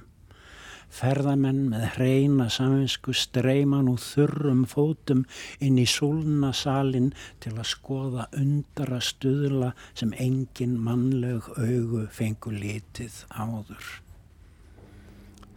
Ferðamenn 0.88 1.60
með 1.74 1.84
hreina 1.97 2.45
samvinsku 2.47 3.12
streyman 3.12 3.89
úr 3.91 4.00
þurrum 4.06 4.62
fótum 4.71 5.26
inn 5.60 5.82
í 5.84 5.86
súlna 5.95 6.54
salin 6.56 7.10
til 7.43 7.58
að 7.58 7.67
skoða 7.74 8.30
undara 8.39 9.02
stuðla 9.04 9.74
sem 9.91 10.15
engin 10.15 10.80
mannleg 10.88 11.52
augu 11.58 12.06
fengu 12.21 12.56
litið 12.56 13.19
áður 13.36 13.91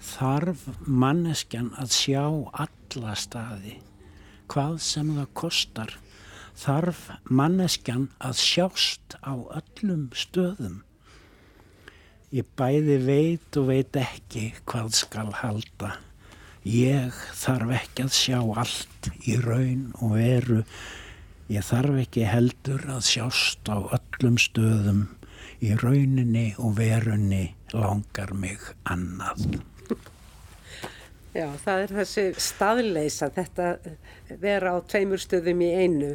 þarf 0.04 0.64
manneskjan 0.84 1.72
að 1.80 1.92
sjá 1.96 2.24
alla 2.64 3.14
staði, 3.18 3.78
hvað 4.52 4.80
sem 4.84 5.12
það 5.16 5.30
kostar, 5.40 5.94
þarf 6.54 7.06
manneskjan 7.26 8.08
að 8.22 8.40
sjást 8.42 9.16
á 9.24 9.34
öllum 9.34 10.10
stöðum. 10.14 10.82
Ég 12.34 12.46
bæði 12.58 12.98
veit 13.06 13.58
og 13.60 13.68
veit 13.70 13.96
ekki 13.98 14.48
hvað 14.66 14.94
skal 14.98 15.30
halda. 15.38 15.94
Ég 16.66 17.14
þarf 17.36 17.74
ekki 17.76 18.06
að 18.06 18.14
sjá 18.16 18.38
allt 18.40 19.10
í 19.28 19.36
raun 19.42 19.90
og 20.00 20.16
veru. 20.16 20.62
Ég 21.52 21.66
þarf 21.68 22.00
ekki 22.06 22.24
heldur 22.26 22.88
að 22.90 23.04
sjást 23.10 23.68
á 23.70 23.78
öllum 23.78 24.40
stöðum. 24.40 25.04
Í 25.62 25.76
rauninni 25.78 26.48
og 26.58 26.74
verunni 26.80 27.44
langar 27.76 28.34
mig 28.34 28.58
annað. 28.88 29.46
Já, 31.34 31.48
það 31.64 31.82
er 31.82 31.92
þessi 31.98 32.24
staðleisa, 32.38 33.28
þetta 33.34 33.70
vera 34.38 34.74
á 34.74 34.78
tveimur 34.86 35.18
stöðum 35.18 35.64
í 35.66 35.70
einu, 35.82 36.12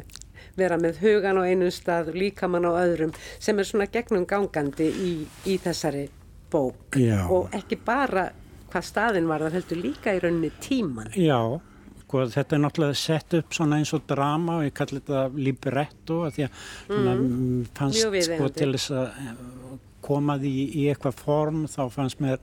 vera 0.56 0.78
með 0.80 1.02
hugan 1.04 1.40
á 1.40 1.44
einu 1.44 1.68
stað, 1.74 2.14
líkamann 2.16 2.64
á 2.64 2.72
öðrum, 2.72 3.12
sem 3.36 3.60
er 3.60 3.68
svona 3.68 3.88
gegnum 3.92 4.24
gangandi 4.28 4.88
í, 4.88 5.10
í 5.44 5.58
þessari 5.60 6.06
bók 6.50 6.96
Já. 6.98 7.26
og 7.28 7.52
ekki 7.54 7.78
bara 7.84 8.30
hvað 8.70 8.86
staðin 8.86 9.28
var, 9.28 9.44
það 9.44 9.58
heldur 9.58 9.82
líka 9.84 10.14
í 10.16 10.22
rauninni 10.22 10.50
tíman. 10.62 11.12
Já, 11.18 11.60
sko, 12.04 12.24
þetta 12.32 12.56
er 12.56 12.64
náttúrulega 12.64 12.98
sett 12.98 13.36
upp 13.38 13.54
svona 13.54 13.80
eins 13.80 13.92
og 13.96 14.08
drama 14.08 14.60
og 14.60 14.66
ég 14.70 14.74
kalli 14.80 15.02
þetta 15.02 15.26
libretto 15.36 16.22
að 16.26 16.36
því 16.38 16.48
að 16.48 16.66
mm, 16.96 17.62
fannst 17.76 18.06
sko 18.08 18.52
til 18.56 18.72
þess 18.72 18.96
að 18.96 19.88
koma 20.10 20.36
því 20.42 20.52
í 20.82 20.86
eitthvað 20.90 21.22
form 21.24 21.64
þá 21.70 21.82
fannst 21.94 22.20
mér 22.22 22.42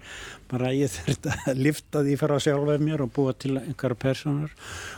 bara 0.51 0.71
ég 0.75 0.91
þurfti 0.93 1.33
að 1.51 1.61
lifta 1.67 2.03
því 2.05 2.17
að 2.27 2.43
sjálfa 2.45 2.77
mér 2.81 3.03
og 3.03 3.11
búa 3.15 3.33
til 3.35 3.57
einhverja 3.59 3.99
personur 3.99 4.53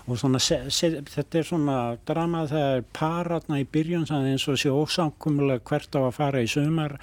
og 0.05 0.19
svona, 0.21 0.39
þetta 0.39 1.39
er 1.39 1.47
svona 1.47 1.77
drama 2.08 2.45
það 2.49 2.67
er 2.75 2.86
paratna 2.95 3.60
í 3.62 3.67
byrjun 3.69 4.08
eins 4.19 4.47
og 4.49 4.60
sé 4.62 4.71
ósamkumlega 4.73 5.65
hvert 5.69 5.97
á 5.97 6.01
að 6.01 6.15
fara 6.17 6.43
í 6.43 6.49
sumar 6.49 6.97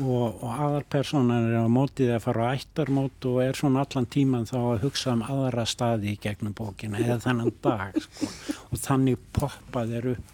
og, 0.00 0.42
og 0.42 0.50
aðarpersonar 0.50 1.48
er 1.50 1.66
á 1.66 1.68
mótið 1.70 2.14
að 2.16 2.24
fara 2.26 2.50
á 2.50 2.54
ættarmót 2.58 3.28
og 3.30 3.40
er 3.44 3.58
svona 3.58 3.84
allan 3.84 4.10
tíman 4.10 4.48
þá 4.50 4.58
að 4.60 4.86
hugsa 4.88 5.14
um 5.14 5.24
aðra 5.26 5.66
staði 5.68 6.14
í 6.14 6.20
gegnum 6.22 6.56
bókina 6.56 7.02
eða 7.02 7.20
þannan 7.28 7.54
dag 7.64 7.98
sko. 8.02 8.30
og 8.70 8.82
þannig 8.82 9.28
poppa 9.36 9.86
þeir 9.90 10.14
upp 10.16 10.33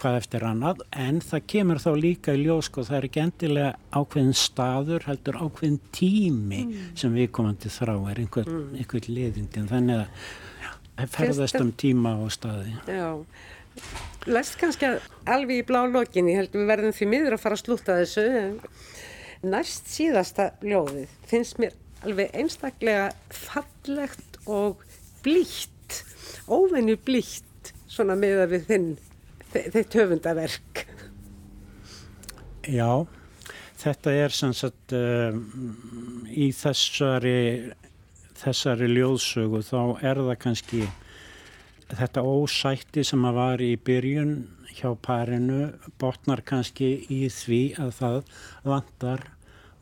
hvað 0.00 0.18
eftir 0.18 0.44
annað 0.46 0.82
en 0.98 1.20
það 1.22 1.44
kemur 1.52 1.80
þá 1.82 1.90
líka 1.98 2.34
í 2.34 2.42
ljós 2.42 2.62
og 2.62 2.68
sko, 2.68 2.84
það 2.88 2.98
er 2.98 3.06
ekki 3.08 3.22
endilega 3.22 3.72
ákveðin 3.94 4.38
staður 4.38 5.06
heldur 5.08 5.38
ákveðin 5.40 5.80
tími 5.94 6.62
mm. 6.64 6.86
sem 6.98 7.14
við 7.16 7.30
komandi 7.36 7.72
þrá 7.72 7.94
er 8.12 8.22
einhver, 8.24 8.48
mm. 8.48 8.72
einhver 8.80 9.08
liðindi 9.08 9.66
þannig 9.70 10.02
að 10.02 10.30
það 10.96 11.12
ferðast 11.16 11.60
um 11.60 11.74
tíma 11.84 12.14
og 12.22 12.32
staði 12.34 12.74
Já, 12.88 13.10
lest 14.30 14.58
kannski 14.60 14.94
alveg 15.30 15.62
í 15.62 15.68
blá 15.68 15.82
lokin 15.88 16.30
ég 16.30 16.42
held 16.42 16.56
við 16.56 16.72
verðum 16.72 16.96
því 16.96 17.10
miður 17.14 17.36
að 17.36 17.44
fara 17.44 17.58
að 17.58 17.64
slúta 17.64 18.00
þessu 18.02 18.26
næst 19.42 19.88
síðasta 19.90 20.52
ljóðið 20.62 21.14
finnst 21.30 21.62
mér 21.62 21.78
alveg 22.02 22.34
einstaklega 22.38 23.08
fallegt 23.30 24.38
og 24.50 24.82
blítt 25.22 26.02
óvenni 26.50 26.96
blítt 26.98 27.72
svona 27.90 28.16
með 28.18 28.44
að 28.44 28.54
við 28.56 28.68
þinn 28.70 28.92
þitt 29.52 29.96
höfundaverk? 29.98 30.86
Já, 32.62 33.04
þetta 33.82 34.14
er 34.14 34.34
sem 34.34 34.54
sagt 34.56 34.94
um, 34.96 35.42
í 36.30 36.52
þessari, 36.56 37.72
þessari 38.38 38.88
ljóðsögu 38.92 39.62
þá 39.66 39.80
er 40.00 40.22
það 40.22 40.36
kannski 40.46 40.82
þetta 41.92 42.24
ósætti 42.24 43.04
sem 43.04 43.24
að 43.28 43.38
var 43.40 43.64
í 43.64 43.72
byrjun 43.76 44.36
hjá 44.72 44.94
parinu 45.04 45.66
botnar 46.00 46.40
kannski 46.46 46.94
í 47.12 47.26
því 47.28 47.62
að 47.82 47.90
það 47.98 48.18
vantar 48.64 49.26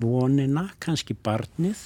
vonina, 0.00 0.70
kannski 0.82 1.14
barnið 1.14 1.84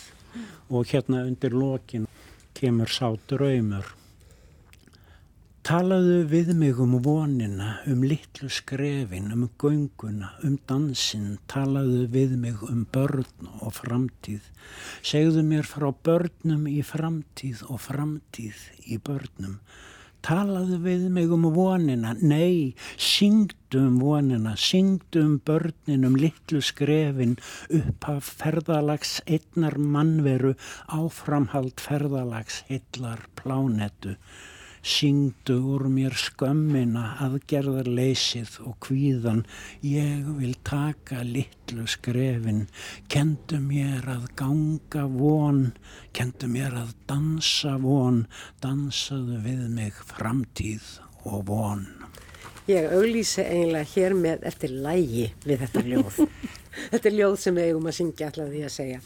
og 0.70 0.88
hérna 0.88 1.26
undir 1.26 1.52
lokin 1.52 2.08
kemur 2.56 2.90
sátur 2.90 3.44
auðmur 3.44 3.92
Talaðu 5.64 6.26
við 6.28 6.50
mig 6.60 6.76
um 6.84 6.98
vonina, 7.00 7.78
um 7.88 8.02
litlu 8.04 8.50
skrefin, 8.52 9.30
um 9.32 9.46
gönguna, 9.56 10.34
um 10.44 10.58
dansinn, 10.68 11.38
talaðu 11.48 12.02
við 12.12 12.34
mig 12.42 12.60
um 12.68 12.82
börn 12.92 13.48
og 13.64 13.72
framtíð. 13.78 14.50
Segðu 15.00 15.46
mér 15.48 15.64
frá 15.64 15.88
börnum 16.04 16.68
í 16.68 16.82
framtíð 16.84 17.64
og 17.70 17.80
framtíð 17.80 18.60
í 18.92 19.00
börnum. 19.08 19.56
Talaðu 20.20 20.82
við 20.84 21.08
mig 21.16 21.32
um 21.32 21.48
vonina, 21.56 22.12
nei, 22.20 22.76
syngdu 23.00 23.86
um 23.86 23.96
vonina, 24.04 24.58
syngdu 24.60 25.24
um 25.24 25.38
börnin, 25.48 26.04
um 26.04 26.20
litlu 26.20 26.60
skrefin, 26.60 27.38
upphaf 27.72 28.34
ferðalags 28.42 29.22
einnar 29.24 29.80
mannveru, 29.80 30.58
áframhald 30.92 31.80
ferðalags 31.80 32.66
heillar 32.68 33.24
plánettu. 33.40 34.18
Syngdu 34.84 35.54
úr 35.72 35.86
mér 35.88 36.12
skömmina 36.12 37.14
aðgerðar 37.24 37.86
leysið 37.88 38.58
og 38.68 38.74
kvíðan. 38.84 39.38
Ég 39.80 40.26
vil 40.36 40.52
taka 40.60 41.22
litlu 41.24 41.86
skrefin. 41.88 42.66
Kendu 43.08 43.62
mér 43.64 44.04
að 44.12 44.26
ganga 44.36 45.06
von. 45.08 45.62
Kendu 46.12 46.50
mér 46.52 46.76
að 46.82 46.92
dansa 47.08 47.78
von. 47.80 48.26
Dansaðu 48.60 49.40
við 49.46 49.62
mig 49.72 50.04
framtíð 50.12 50.98
og 51.24 51.46
von. 51.48 51.86
Ég 52.68 52.92
auglýsi 52.96 53.42
eiginlega 53.44 53.88
hér 53.92 54.14
með 54.16 54.44
eftir 54.48 54.76
lægi 54.84 55.30
við 55.44 55.64
þetta 55.64 55.82
ljóð. 55.84 56.20
þetta 56.92 57.08
er 57.08 57.16
ljóð 57.18 57.34
sem 57.40 57.56
við 57.56 57.70
eigum 57.70 57.88
að 57.88 57.96
syngja 57.98 58.28
alltaf 58.28 58.52
því 58.52 58.62
að 58.64 58.74
segja. 58.76 59.00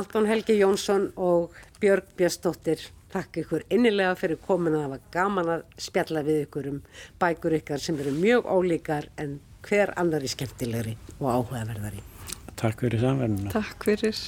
Anton 0.00 0.28
Helgi 0.28 0.56
Jónsson 0.60 1.10
og 1.20 1.58
Björg 1.80 2.14
Björnsdóttir, 2.16 2.80
takk 3.14 3.42
ykkur 3.44 3.64
innilega 3.70 4.14
fyrir 4.18 4.40
komin 4.42 4.74
að 4.78 4.88
var 4.94 5.04
gaman 5.14 5.50
að 5.56 5.66
spjalla 5.86 6.24
við 6.26 6.40
ykkur 6.48 6.70
um 6.72 6.80
bækur 7.22 7.58
ykkar 7.60 7.82
sem 7.82 8.00
eru 8.02 8.14
mjög 8.16 8.48
ólíkar 8.50 9.06
en 9.22 9.38
hver 9.64 9.94
annari 10.00 10.28
skemmtilegri 10.28 10.96
og 11.20 11.30
áhugaverðari. 11.30 12.02
Takk 12.58 12.84
fyrir 12.84 13.00
samverðinu. 13.06 13.54
Takk 13.54 13.86
fyrir. 13.86 14.18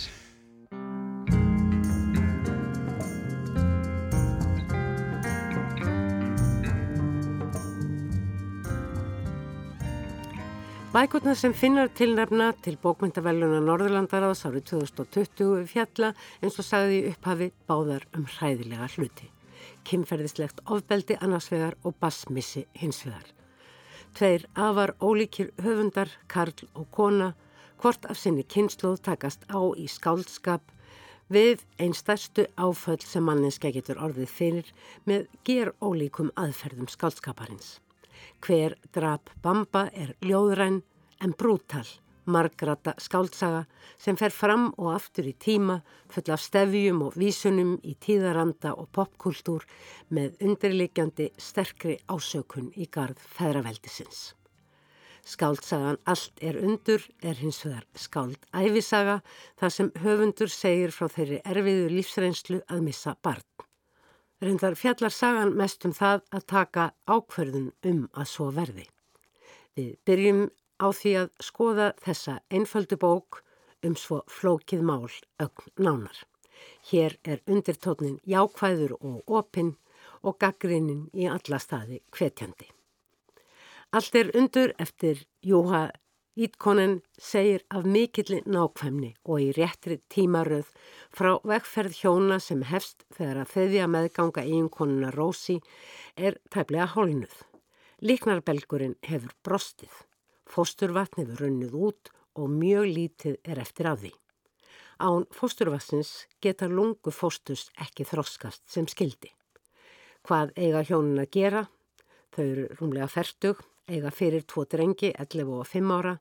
Bækurnar 10.97 11.37
sem 11.37 11.53
finnar 11.53 11.91
tilnefna 11.93 12.55
til 12.65 12.79
bókmyndavelluna 12.81 13.59
Norðurlandaráðs 13.61 14.47
árið 14.49 14.63
2020 14.71 15.67
fjalla 15.69 16.09
eins 16.41 16.57
og 16.57 16.65
sagði 16.65 17.03
upphafi 17.11 17.51
báðar 17.69 18.07
um 18.17 18.25
hræðilega 18.25 18.89
hluti. 18.95 19.29
Kimferðislegt 19.85 20.65
ofbeldi 20.65 21.19
annarsvegar 21.21 21.77
og 21.85 21.99
basmissi 22.01 22.65
hinsvegar. 22.81 23.29
Tveir 24.17 24.49
afar 24.57 24.97
ólíkir 25.05 25.53
höfundar, 25.61 26.09
Karl 26.33 26.65
og 26.73 26.89
Kona, 26.91 27.35
hvort 27.77 28.09
af 28.09 28.17
sinni 28.17 28.49
kynsluð 28.49 29.03
takast 29.05 29.45
á 29.53 29.61
í 29.77 29.91
skáldskap 29.93 30.65
við 31.29 31.67
einn 31.77 31.93
stærstu 31.93 32.49
áföll 32.57 33.05
sem 33.05 33.21
manninska 33.29 33.69
getur 33.69 34.01
orðið 34.01 34.33
fyrir 34.33 34.77
með 35.05 35.29
ger 35.45 35.77
ólíkum 35.77 36.33
aðferðum 36.41 36.89
skáldskaparins. 36.89 37.83
Hver 38.41 38.77
drap 38.95 39.31
Bamba 39.43 39.87
er 39.93 40.15
ljóðræn 40.23 40.83
en 41.25 41.33
brútal, 41.39 41.87
margrata 42.27 42.95
skáldsaga 43.01 43.65
sem 43.99 44.19
fer 44.19 44.35
fram 44.35 44.71
og 44.77 44.93
aftur 44.95 45.29
í 45.31 45.35
tíma 45.47 45.81
full 46.13 46.33
af 46.35 46.43
stefjum 46.45 47.05
og 47.07 47.19
vísunum 47.21 47.77
í 47.83 47.95
tíðaranda 48.07 48.75
og 48.75 48.91
popkultúr 48.97 49.67
með 50.11 50.41
undirleikjandi 50.43 51.31
sterkri 51.39 52.01
ásökun 52.11 52.73
í 52.75 52.89
gard 52.91 53.21
feðraveldisins. 53.39 54.35
Skáldsagan 55.27 55.99
Allt 56.07 56.39
er 56.39 56.59
undur 56.63 57.03
er 57.19 57.35
hins 57.41 57.65
vegar 57.65 57.87
skáld 57.99 58.45
æfisaga 58.55 59.17
þar 59.59 59.73
sem 59.75 59.89
höfundur 60.05 60.53
segir 60.53 60.95
frá 60.95 61.09
þeirri 61.11 61.41
erfiðu 61.43 61.89
lífsreynslu 61.97 62.61
að 62.71 62.85
missa 62.87 63.17
barn. 63.27 63.43
Reyndar 64.43 64.75
fjallar 64.77 65.13
sagan 65.17 65.55
mest 65.57 65.85
um 65.89 65.95
það 65.97 66.23
að 66.37 66.43
taka 66.53 66.83
ákverðun 67.09 67.71
um 67.89 68.03
að 68.13 68.27
svo 68.29 68.51
verði. 68.53 68.85
Við 69.77 69.95
byrjum 70.05 70.43
á 70.77 70.87
því 70.93 71.13
að 71.23 71.31
skoða 71.47 71.87
þessa 72.05 72.35
einföldu 72.53 72.99
bók 73.01 73.41
um 73.87 73.97
svo 73.97 74.21
flókið 74.29 74.85
mál 74.85 75.09
ögn 75.41 75.73
nánar. 75.81 76.19
Hér 76.91 77.17
er 77.25 77.41
undirtótnin 77.49 78.21
jákvæður 78.29 78.97
og 79.01 79.37
opinn 79.41 79.73
og 80.21 80.37
gaggrinnin 80.41 81.07
í 81.17 81.29
alla 81.33 81.61
staði 81.63 82.03
hvetjandi. 82.13 82.69
Allt 83.97 84.21
er 84.21 84.33
undur 84.37 84.75
eftir 84.83 85.25
Jóha 85.41 85.87
Ítkonen 86.37 86.99
segir 87.17 87.63
af 87.73 87.87
mikilli 87.89 88.43
nákvæmni 88.45 89.15
og 89.25 89.39
í 89.41 89.53
réttri 89.57 89.95
tímaröð 90.13 90.67
frá 91.17 91.31
vegferð 91.49 91.95
hjóna 91.97 92.37
sem 92.45 92.61
hefst 92.69 93.07
þegar 93.17 93.39
að 93.41 93.53
þeðja 93.55 93.87
meðganga 93.89 94.43
eiginkonuna 94.45 95.15
Rósi 95.15 95.57
er 96.21 96.37
tæplega 96.53 96.91
hálnuð. 96.93 97.33
Líknarbelgurinn 98.05 98.99
hefur 99.09 99.33
brostið, 99.49 99.95
fósturvatn 100.45 101.23
hefur 101.23 101.41
runnið 101.47 101.79
út 101.89 102.13
og 102.37 102.53
mjög 102.53 102.91
lítið 102.99 103.39
er 103.41 103.63
eftir 103.65 103.89
af 103.89 104.03
því. 104.05 104.13
Án 105.01 105.25
fósturvatsins 105.33 106.27
geta 106.45 106.69
lungu 106.69 107.15
fósturs 107.17 107.71
ekki 107.81 108.05
þroskast 108.05 108.67
sem 108.69 108.85
skildi. 108.85 109.33
Hvað 110.29 110.53
eiga 110.61 110.85
hjónun 110.85 111.25
að 111.25 111.33
gera? 111.33 111.65
Þau 112.37 112.45
eru 112.45 112.69
rúmlega 112.77 113.09
færtug, 113.09 113.65
eiga 113.89 114.13
fyrir 114.13 114.45
tvo 114.45 114.69
drengi, 114.69 115.15
11 115.17 115.57
og 115.63 115.69
5 115.73 115.97
ára 115.97 116.17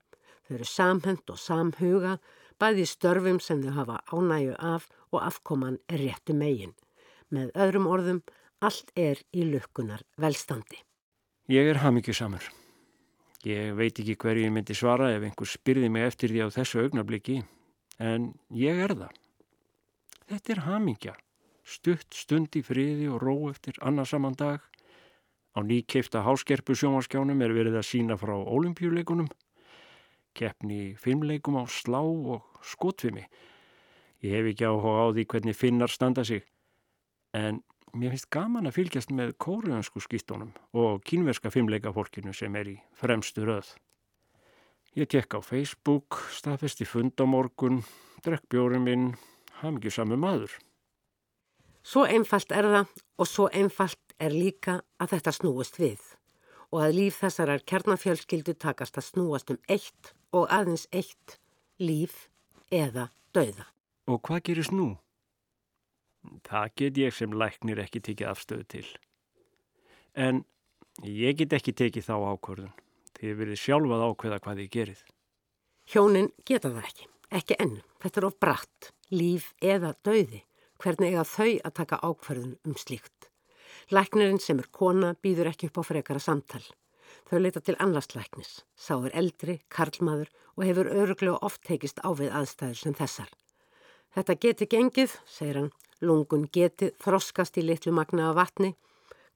Þau 0.46 0.56
eru 0.60 0.68
samhend 0.70 1.32
og 1.34 1.40
samhuga, 1.42 2.18
bæði 2.62 2.86
störfum 2.86 3.40
sem 3.42 3.64
þau 3.64 3.72
hafa 3.80 3.96
ánægu 4.14 4.54
af 4.62 4.86
og 5.10 5.24
afkoman 5.26 5.80
er 5.90 6.04
réttu 6.04 6.36
megin. 6.38 6.76
Með 7.34 7.50
öðrum 7.58 7.88
orðum, 7.90 8.20
allt 8.62 8.92
er 8.96 9.24
í 9.34 9.48
lukkunar 9.50 10.04
velstandi. 10.22 10.78
Ég 11.50 11.72
er 11.72 11.82
hamingjusamur. 11.82 12.46
Ég 13.46 13.74
veit 13.78 13.98
ekki 14.02 14.16
hverju 14.22 14.46
ég 14.46 14.54
myndi 14.54 14.78
svara 14.78 15.12
ef 15.16 15.26
einhver 15.26 15.50
spyrði 15.50 15.90
mig 15.90 16.06
eftir 16.06 16.34
því 16.34 16.46
á 16.46 16.48
þessu 16.54 16.84
augnabliki, 16.86 17.40
en 17.98 18.32
ég 18.54 18.82
er 18.86 18.94
það. 18.98 19.18
Þetta 20.30 20.54
er 20.54 20.62
hamingja. 20.66 21.16
Stutt 21.66 22.14
stund 22.14 22.54
í 22.58 22.62
friði 22.66 23.10
og 23.10 23.22
ró 23.22 23.36
eftir 23.50 23.78
annarsamann 23.82 24.38
dag. 24.38 24.62
Á 25.58 25.60
nýkeifta 25.66 26.22
háskerpu 26.26 26.78
sjómaskjánum 26.78 27.42
er 27.42 27.54
verið 27.54 27.80
að 27.80 27.90
sína 27.90 28.18
frá 28.22 28.34
ólimpíuleikunum 28.38 29.30
keppni 30.36 30.96
filmleikum 31.00 31.58
á 31.58 31.64
slá 31.72 32.02
og 32.04 32.44
skotfimi. 32.64 33.26
Ég 34.24 34.36
hef 34.36 34.52
ekki 34.52 34.68
áhuga 34.68 35.06
á 35.06 35.08
því 35.14 35.26
hvernig 35.32 35.58
finnar 35.58 35.92
standa 35.92 36.26
sig, 36.26 36.44
en 37.34 37.62
mér 37.96 38.16
finnst 38.16 38.30
gaman 38.34 38.68
að 38.68 38.78
fylgjast 38.80 39.12
með 39.16 39.36
kóruðansku 39.42 40.04
skýstónum 40.04 40.52
og 40.76 41.04
kínverska 41.08 41.52
filmleikafólkinu 41.54 42.34
sem 42.34 42.56
er 42.56 42.72
í 42.74 42.78
fremstu 43.00 43.46
röð. 43.48 43.76
Ég 44.96 45.10
tek 45.12 45.36
á 45.36 45.40
Facebook, 45.44 46.22
staðfesti 46.32 46.88
fundamorgun, 46.88 47.82
drekk 48.24 48.48
bjórum 48.52 48.88
minn, 48.88 49.10
haf 49.60 49.76
mikið 49.76 49.98
samu 49.98 50.20
maður. 50.20 50.54
Svo 51.86 52.06
einfalt 52.08 52.52
er 52.56 52.70
það 52.72 52.94
og 53.20 53.28
svo 53.30 53.50
einfalt 53.52 54.16
er 54.18 54.34
líka 54.34 54.80
að 54.98 55.18
þetta 55.18 55.36
snúist 55.36 55.80
við 55.80 56.00
og 56.72 56.84
að 56.86 56.98
líf 57.00 57.20
þessarar 57.22 57.64
kjarnafjölskyldu 57.70 58.56
takast 58.62 58.98
að 59.00 59.08
snúast 59.10 59.52
um 59.54 59.60
eitt 59.72 60.14
og 60.36 60.48
aðeins 60.54 60.88
eitt 60.92 61.38
líf 61.80 62.28
eða 62.74 63.10
dauða. 63.36 63.68
Og 64.10 64.22
hvað 64.26 64.44
gerist 64.50 64.74
nú? 64.76 64.96
Það 66.46 66.72
get 66.80 66.98
ég 66.98 67.14
sem 67.14 67.34
læknir 67.34 67.82
ekki 67.84 68.02
tekið 68.02 68.32
afstöðu 68.32 68.66
til. 68.70 68.88
En 70.16 70.44
ég 71.04 71.38
get 71.38 71.54
ekki 71.54 71.74
tekið 71.76 72.08
þá 72.08 72.16
ákvörðun. 72.34 72.74
Þið 73.16 73.38
verið 73.42 73.62
sjálfað 73.62 74.06
ákveða 74.10 74.42
hvað 74.44 74.62
þið 74.62 74.72
gerið. 74.76 75.04
Hjónin 75.86 76.32
geta 76.48 76.72
það 76.72 76.90
ekki. 76.90 77.08
Ekki 77.36 77.58
enn. 77.62 77.78
Þetta 78.02 78.22
er 78.22 78.28
of 78.28 78.38
bratt. 78.42 78.92
Líf 79.14 79.52
eða 79.62 79.94
dauði. 80.06 80.42
Hvernig 80.82 81.14
eiga 81.14 81.24
þau 81.30 81.52
að 81.68 81.76
taka 81.80 82.02
ákvörðun 82.04 82.58
um 82.66 82.76
slíkt? 82.80 83.30
Læknirinn 83.94 84.42
sem 84.42 84.58
er 84.58 84.66
kona 84.74 85.12
býður 85.22 85.52
ekki 85.52 85.68
upp 85.70 85.78
á 85.78 85.84
frekara 85.86 86.20
samtal. 86.20 86.64
Þau 87.30 87.38
leita 87.38 87.62
til 87.62 87.76
annarslæknis, 87.78 88.64
sá 88.74 88.96
er 88.98 89.14
eldri, 89.14 89.60
karlmaður 89.70 90.32
og 90.58 90.64
hefur 90.66 90.90
öruglega 90.90 91.42
oft 91.46 91.62
tekist 91.68 92.02
á 92.02 92.10
við 92.18 92.34
aðstæður 92.34 92.80
sem 92.80 92.96
þessar. 92.98 93.30
Þetta 94.16 94.36
geti 94.42 94.68
gengið, 94.72 95.14
segir 95.30 95.60
hann, 95.60 95.72
lungun 96.02 96.48
geti 96.50 96.90
þroskast 97.04 97.60
í 97.62 97.66
litlu 97.66 97.94
magna 97.94 98.32
af 98.32 98.40
vatni, 98.40 98.72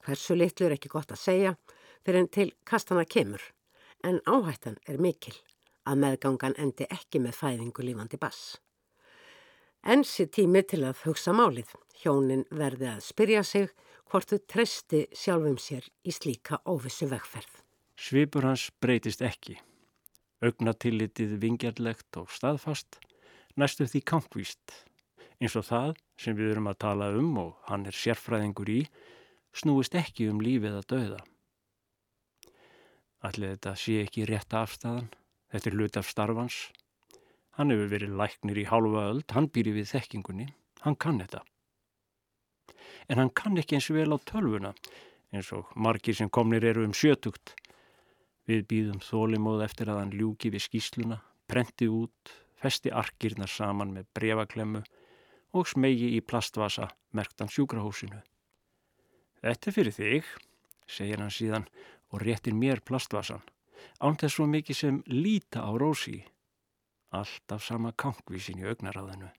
hversu 0.05 0.37
litlu 0.37 0.65
er 0.65 0.77
ekki 0.77 0.89
gott 0.89 1.13
að 1.13 1.21
segja, 1.21 1.51
fyrir 2.01 2.23
en 2.23 2.31
til 2.33 2.47
kastana 2.65 3.05
kemur, 3.05 3.43
en 4.01 4.17
áhættan 4.25 4.79
er 4.87 4.97
mikil 4.97 5.35
að 5.85 6.01
meðgangan 6.05 6.57
endi 6.57 6.87
ekki 6.89 7.21
með 7.21 7.37
fæðingu 7.37 7.85
lífandi 7.85 8.17
bass. 8.17 8.57
Ensi 9.85 10.25
tími 10.25 10.63
til 10.65 10.81
að 10.87 11.05
hugsa 11.05 11.35
málið, 11.37 11.69
hjónin 12.01 12.47
verði 12.49 12.89
að 12.95 13.05
spyrja 13.05 13.43
sig 13.43 13.69
hvort 14.09 14.31
þau 14.31 14.39
treysti 14.49 15.03
sjálfum 15.13 15.57
sér 15.61 15.85
í 16.01 16.13
slíka 16.13 16.59
óvissu 16.65 17.07
vegferð. 17.11 17.61
Svipur 17.99 18.47
hans 18.47 18.69
breytist 18.81 19.21
ekki. 19.21 19.59
Ögnatillitið 20.41 21.35
vingjarlegt 21.41 22.17
og 22.17 22.31
staðfast, 22.33 22.97
næstu 23.59 23.85
því 23.85 24.01
kampvíst. 24.07 24.73
Eins 25.39 25.55
og 25.59 25.67
það 25.67 25.91
sem 26.19 26.37
við 26.37 26.55
erum 26.55 26.71
að 26.71 26.79
tala 26.85 27.11
um 27.15 27.37
og 27.43 27.51
hann 27.69 27.85
er 27.87 27.95
sérfræðingur 27.95 28.71
í, 28.71 28.79
snúist 29.53 29.95
ekki 29.99 30.29
um 30.31 30.41
lífið 30.41 30.79
að 30.79 30.89
dauða. 30.93 31.21
Allir 33.27 33.55
þetta 33.55 33.75
sé 33.75 33.99
ekki 34.05 34.25
rétt 34.29 34.55
afstæðan, 34.55 35.09
þetta 35.51 35.69
er 35.69 35.77
hlut 35.77 35.99
af 35.99 36.09
starfans. 36.09 36.59
Hann 37.59 37.73
hefur 37.73 37.91
verið 37.91 38.15
læknir 38.15 38.61
í 38.63 38.67
hálfa 38.71 39.05
öld, 39.11 39.27
hann 39.35 39.51
býri 39.51 39.75
við 39.75 39.91
þekkingunni, 39.91 40.47
hann 40.85 40.95
kann 40.95 41.19
þetta. 41.19 41.43
En 43.09 43.21
hann 43.21 43.33
kann 43.35 43.57
ekki 43.59 43.77
eins 43.77 43.89
vel 43.93 44.13
á 44.13 44.17
tölvuna, 44.19 44.73
eins 45.33 45.51
og 45.55 45.69
margir 45.75 46.17
sem 46.17 46.29
komnir 46.29 46.65
eru 46.65 46.85
um 46.87 46.93
sjötugt. 46.93 47.55
Við 48.49 48.65
býðum 48.69 49.01
þólimóð 49.05 49.65
eftir 49.67 49.91
að 49.91 50.03
hann 50.03 50.15
ljúki 50.15 50.51
við 50.53 50.65
skýsluna, 50.65 51.19
prenti 51.49 51.89
út, 51.89 52.33
festi 52.59 52.91
arkirnar 52.91 53.49
saman 53.49 53.93
með 53.93 54.09
brevaklemmu 54.17 54.81
og 55.57 55.69
smegi 55.69 56.11
í 56.17 56.21
plastvasa 56.21 56.89
merktan 57.15 57.49
sjúkrahúsinu. 57.49 58.19
Þetta 59.39 59.73
fyrir 59.73 59.95
þig, 59.95 60.27
segir 60.89 61.21
hann 61.21 61.33
síðan 61.33 61.67
og 62.11 62.23
réttir 62.25 62.55
mér 62.57 62.81
plastvasan, 62.85 63.41
án 64.03 64.17
þess 64.19 64.37
svo 64.37 64.47
mikið 64.49 64.79
sem 64.81 65.01
líta 65.07 65.63
á 65.63 65.71
rósi. 65.77 66.19
Alltaf 67.15 67.63
sama 67.65 67.93
kankvísin 67.97 68.61
í 68.61 68.67
augnaráðinu. 68.69 69.29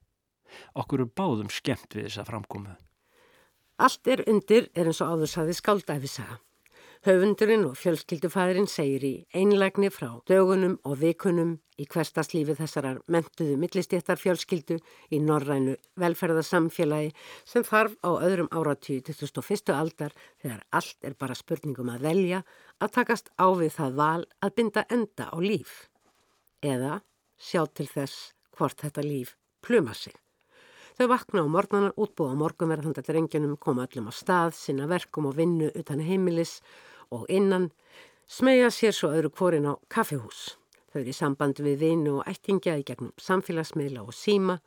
Okkur 0.74 1.05
er 1.05 1.12
báðum 1.14 1.51
skemmt 1.53 1.95
við 1.95 2.09
þessa 2.09 2.26
framkomu. 2.26 2.74
Allt 3.81 4.09
er 4.12 4.20
undir 4.28 4.66
er 4.76 4.91
eins 4.91 4.99
og 5.01 5.14
áður 5.14 5.31
saði 5.33 5.55
skáldæfisaga. 5.57 6.35
Höfundurinn 7.07 7.62
og 7.64 7.78
fjölskyldufæðurinn 7.81 8.68
segir 8.68 9.07
í 9.09 9.12
einlægni 9.33 9.89
frá 9.89 10.18
dögunum 10.28 10.74
og 10.85 10.99
vikunum 11.01 11.55
í 11.81 11.87
hverstaslífi 11.89 12.59
þessarar 12.59 12.99
mentuðu 13.09 13.57
millistéttar 13.62 14.20
fjölskyldu 14.20 14.76
í 15.09 15.22
norrænu 15.24 15.78
velferðarsamfélagi 16.03 17.14
sem 17.49 17.64
þarf 17.64 17.97
á 18.05 18.11
öðrum 18.20 18.53
áratíu 18.53 19.01
til 19.01 19.16
2001. 19.16 19.72
aldar 19.72 20.12
þegar 20.43 20.61
allt 20.76 21.09
er 21.09 21.16
bara 21.16 21.41
spurningum 21.41 21.89
að 21.95 22.05
velja 22.11 22.45
að 22.85 22.97
takast 23.01 23.33
á 23.41 23.49
við 23.49 23.78
það 23.81 24.01
val 24.05 24.24
að 24.45 24.57
binda 24.61 24.85
enda 24.93 25.33
á 25.33 25.37
líf. 25.41 25.87
Eða 26.61 27.01
sjá 27.41 27.64
til 27.72 27.89
þess 27.89 28.35
hvort 28.59 28.85
þetta 28.85 29.09
líf 29.09 29.39
pluma 29.64 29.97
sig. 29.97 30.12
Þau 31.01 31.07
vakna 31.09 31.41
á 31.41 31.49
morgunar, 31.49 31.93
útbúa 31.97 32.35
morgunverðandar 32.37 33.07
drengjunum, 33.07 33.55
koma 33.57 33.87
öllum 33.87 34.11
á 34.11 34.13
stað, 34.13 34.51
sinna 34.53 34.85
verkum 34.85 35.31
og 35.31 35.39
vinnu 35.39 35.71
utan 35.73 36.03
heimilis 36.05 36.59
og 37.09 37.23
innan, 37.33 37.71
smegja 38.29 38.67
sér 38.69 38.93
svo 38.93 39.09
öðru 39.17 39.31
kvorin 39.33 39.65
á 39.65 39.81
kaffihús. 39.89 40.59
Þau 40.93 40.99
eru 41.01 41.09
í 41.09 41.17
samband 41.17 41.63
við 41.65 41.79
vinu 41.81 42.19
og 42.19 42.29
ættingja 42.29 42.75
í 42.77 42.85
gegnum 42.85 43.15
samfélagsmiðla 43.17 44.03
og 44.05 44.13
síma, 44.13 44.59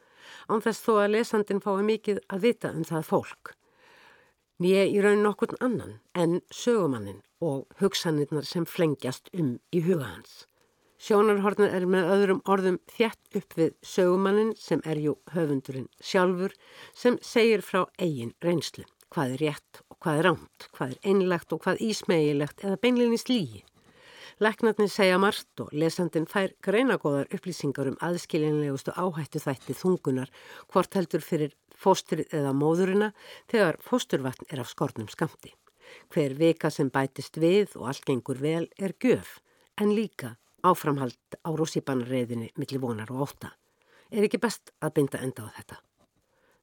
án 0.50 0.64
þess 0.66 0.82
þó 0.88 0.96
að 1.04 1.14
lesandin 1.20 1.62
fái 1.62 1.86
mikið 1.92 2.24
að 2.26 2.48
vita 2.48 2.74
um 2.74 2.88
það 2.90 3.06
fólk. 3.12 3.54
Nýja 4.58 4.88
í 4.90 5.04
raun 5.06 5.22
nokkurn 5.22 5.62
annan 5.62 6.00
en 6.18 6.40
sögumannin 6.50 7.22
og 7.46 7.70
hugsanirnar 7.78 8.50
sem 8.50 8.66
flengjast 8.66 9.30
um 9.38 9.60
í 9.70 9.86
huga 9.86 10.10
hans. 10.16 10.48
Sjónarhornin 11.04 11.68
er 11.68 11.84
með 11.84 12.06
öðrum 12.14 12.38
orðum 12.48 12.78
þjætt 12.94 13.36
upp 13.36 13.56
við 13.60 13.72
sögumannin 13.84 14.54
sem 14.56 14.80
er 14.88 15.02
jú 15.04 15.18
höfundurinn 15.34 15.90
sjálfur 16.00 16.54
sem 16.96 17.18
segir 17.20 17.60
frá 17.60 17.82
eigin 18.00 18.30
reynslu. 18.46 18.86
Hvað 19.12 19.34
er 19.34 19.42
rétt 19.42 19.82
og 19.92 19.98
hvað 19.98 20.20
er 20.20 20.26
rámt, 20.30 20.68
hvað 20.72 20.94
er 20.94 21.10
einlegt 21.12 21.52
og 21.52 21.60
hvað 21.66 21.82
ísmegilegt 21.84 22.64
eða 22.64 22.78
beinlinni 22.86 23.20
slígi. 23.20 23.60
Læknarnir 24.40 24.88
segja 24.94 25.18
margt 25.20 25.60
og 25.60 25.74
lesandin 25.76 26.28
fær 26.30 26.54
greinagóðar 26.64 27.28
upplýsingar 27.36 27.90
um 27.92 27.98
aðskiljanlegustu 28.08 28.96
áhættu 28.96 29.42
þætti 29.44 29.76
þungunar 29.82 30.32
hvort 30.72 30.96
heldur 30.96 31.26
fyrir 31.26 31.52
fóstrið 31.76 32.32
eða 32.32 32.54
móðurina 32.56 33.10
þegar 33.52 33.82
fósturvatn 33.84 34.48
er 34.48 34.64
af 34.64 34.72
skornum 34.72 35.12
skamti. 35.12 35.52
Hver 36.16 36.38
vika 36.40 36.72
sem 36.72 36.88
bætist 36.88 37.36
við 37.44 37.76
og 37.76 37.92
allt 37.92 38.08
gengur 38.08 38.40
vel 38.40 38.70
er 38.80 38.96
gjöf 39.04 39.42
en 39.84 39.92
líka 39.92 40.38
áframhald 40.64 41.38
á 41.44 41.50
rússipanarreiðinni 41.52 42.54
millir 42.58 42.82
vonar 42.82 43.12
og 43.12 43.28
óta. 43.28 43.54
Er 44.12 44.26
ekki 44.28 44.40
best 44.42 44.72
að 44.82 44.96
binda 45.00 45.22
enda 45.26 45.48
á 45.48 45.56
þetta? 45.58 45.80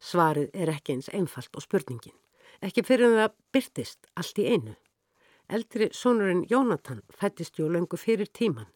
Svarið 0.00 0.50
er 0.54 0.72
ekki 0.72 0.96
eins 0.96 1.10
einfalt 1.12 1.56
og 1.56 1.64
spurningin. 1.64 2.16
Ekki 2.64 2.84
fyrir 2.86 3.12
það 3.16 3.36
byrtist 3.52 4.08
allt 4.16 4.40
í 4.40 4.46
einu. 4.54 4.74
Eldri 5.50 5.90
sonurinn 5.92 6.46
Jónatan 6.48 7.02
fættist 7.12 7.58
jú 7.58 7.68
löngu 7.68 7.98
fyrir 8.00 8.30
tíman. 8.32 8.68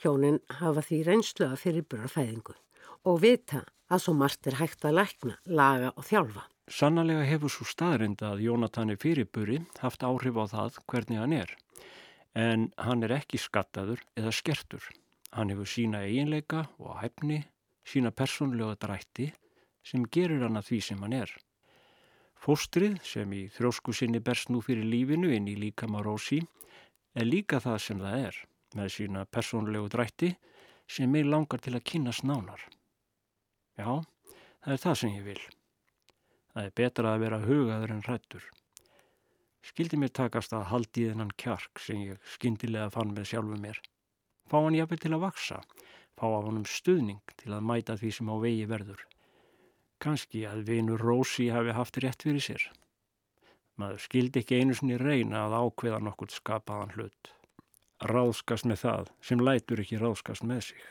Hjónin 0.00 0.40
hafa 0.60 0.82
því 0.82 1.02
reynslu 1.08 1.48
að 1.50 1.60
fyrirbúra 1.64 2.08
fæðingu 2.10 2.54
og 3.04 3.20
vita 3.22 3.64
að 3.92 4.02
svo 4.06 4.14
margt 4.16 4.46
er 4.48 4.56
hægt 4.58 4.84
að 4.86 4.96
lækna, 4.98 5.36
laga 5.44 5.92
og 5.94 6.06
þjálfa. 6.08 6.46
Sannlega 6.70 7.26
hefur 7.28 7.52
svo 7.52 7.66
staðrinda 7.68 8.32
að 8.32 8.46
Jónatan 8.46 8.94
er 8.94 9.00
fyrirbúri 9.00 9.60
haft 9.82 10.06
áhrif 10.06 10.38
á 10.40 10.44
það 10.48 10.80
hvernig 10.88 11.20
hann 11.20 11.36
er 11.36 11.52
en 12.34 12.70
hann 12.82 13.06
er 13.06 13.14
ekki 13.14 13.38
skattaður 13.38 14.02
eða 14.18 14.32
skertur. 14.34 14.82
Hann 15.34 15.50
hefur 15.50 15.70
sína 15.70 16.02
eiginleika 16.06 16.66
og 16.78 16.98
hæfni, 17.00 17.40
sína 17.86 18.10
persónlega 18.10 18.74
drætti 18.82 19.30
sem 19.86 20.04
gerur 20.10 20.46
hann 20.46 20.58
að 20.58 20.70
því 20.70 20.80
sem 20.88 21.02
hann 21.04 21.16
er. 21.22 21.30
Fóstrið 22.34 22.98
sem 23.06 23.30
í 23.32 23.46
þrósku 23.54 23.94
sinni 23.94 24.20
berst 24.20 24.50
nú 24.50 24.60
fyrir 24.64 24.84
lífinu 24.84 25.30
inn 25.32 25.48
í 25.48 25.56
líkama 25.56 26.02
rósi 26.04 26.42
er 27.14 27.28
líka 27.28 27.60
það 27.62 27.78
sem 27.86 28.02
það 28.02 28.26
er 28.28 28.40
með 28.74 28.90
sína 28.96 29.24
persónlegu 29.30 29.88
drætti 29.94 30.34
sem 30.90 31.10
mig 31.10 31.24
langar 31.24 31.62
til 31.62 31.76
að 31.78 31.86
kynast 31.86 32.26
nánar. 32.26 32.60
Já, 33.78 34.02
það 34.64 34.74
er 34.74 34.82
það 34.82 34.98
sem 35.00 35.14
ég 35.14 35.24
vil. 35.30 35.40
Það 36.54 36.66
er 36.66 36.76
betra 36.82 37.14
að 37.14 37.24
vera 37.24 37.42
hugaður 37.46 37.94
en 37.94 38.04
hrættur 38.04 38.50
skildi 39.64 39.98
mér 40.00 40.12
takast 40.12 40.52
að 40.56 40.68
haldi 40.70 41.08
þennan 41.10 41.32
kjark 41.40 41.80
sem 41.80 42.02
ég 42.04 42.30
skindilega 42.36 42.92
fann 42.94 43.14
með 43.16 43.30
sjálfu 43.32 43.58
mér. 43.60 43.80
Fá 44.50 44.58
hann 44.60 44.76
jafnveg 44.76 45.02
til 45.04 45.14
að 45.16 45.24
vaksa, 45.24 45.60
fá 46.18 46.24
af 46.28 46.46
honum 46.46 46.66
stuðning 46.68 47.36
til 47.40 47.52
að 47.56 47.66
mæta 47.70 47.96
því 48.00 48.10
sem 48.18 48.32
á 48.32 48.36
vegi 48.42 48.66
verður. 48.70 49.04
Kanski 50.04 50.42
að 50.48 50.66
vinur 50.68 51.00
Rósi 51.00 51.48
hafi 51.54 51.72
haft 51.76 52.00
rétt 52.04 52.26
fyrir 52.26 52.44
sér. 52.44 52.66
Maður 53.80 54.02
skildi 54.04 54.42
ekki 54.42 54.60
einu 54.60 54.76
sinni 54.76 54.98
reyna 55.00 55.46
að 55.46 55.56
ákveða 55.62 56.02
nokkur 56.04 56.30
skapaðan 56.30 56.92
hlut. 56.94 57.32
Ráðskast 58.04 58.68
með 58.68 58.82
það 58.84 59.10
sem 59.24 59.40
lætur 59.40 59.82
ekki 59.82 59.98
ráðskast 60.02 60.44
með 60.46 60.60
sig. 60.68 60.82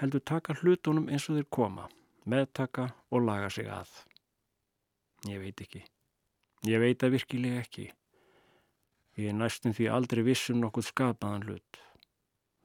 Heldur 0.00 0.24
taka 0.24 0.56
hlutunum 0.62 1.10
eins 1.12 1.28
og 1.28 1.38
þeir 1.38 1.50
koma, 1.58 1.86
meðtaka 2.24 2.88
og 3.12 3.28
laga 3.28 3.52
sig 3.52 3.68
að. 3.70 3.92
Ég 5.28 5.42
veit 5.44 5.62
ekki. 5.62 5.84
Ég 6.66 6.80
veit 6.82 7.02
að 7.06 7.12
virkilega 7.14 7.60
ekki. 7.62 7.84
Ég 9.20 9.30
er 9.30 9.36
næstum 9.38 9.74
því 9.76 9.86
aldrei 9.92 10.24
vissum 10.26 10.58
nokkuð 10.58 10.88
skapaðan 10.88 11.44
hlut. 11.46 11.78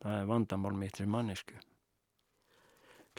Það 0.02 0.16
er 0.18 0.32
vandamál 0.32 0.74
mitt 0.80 0.98
sem 0.98 1.12
mannesku. 1.12 1.60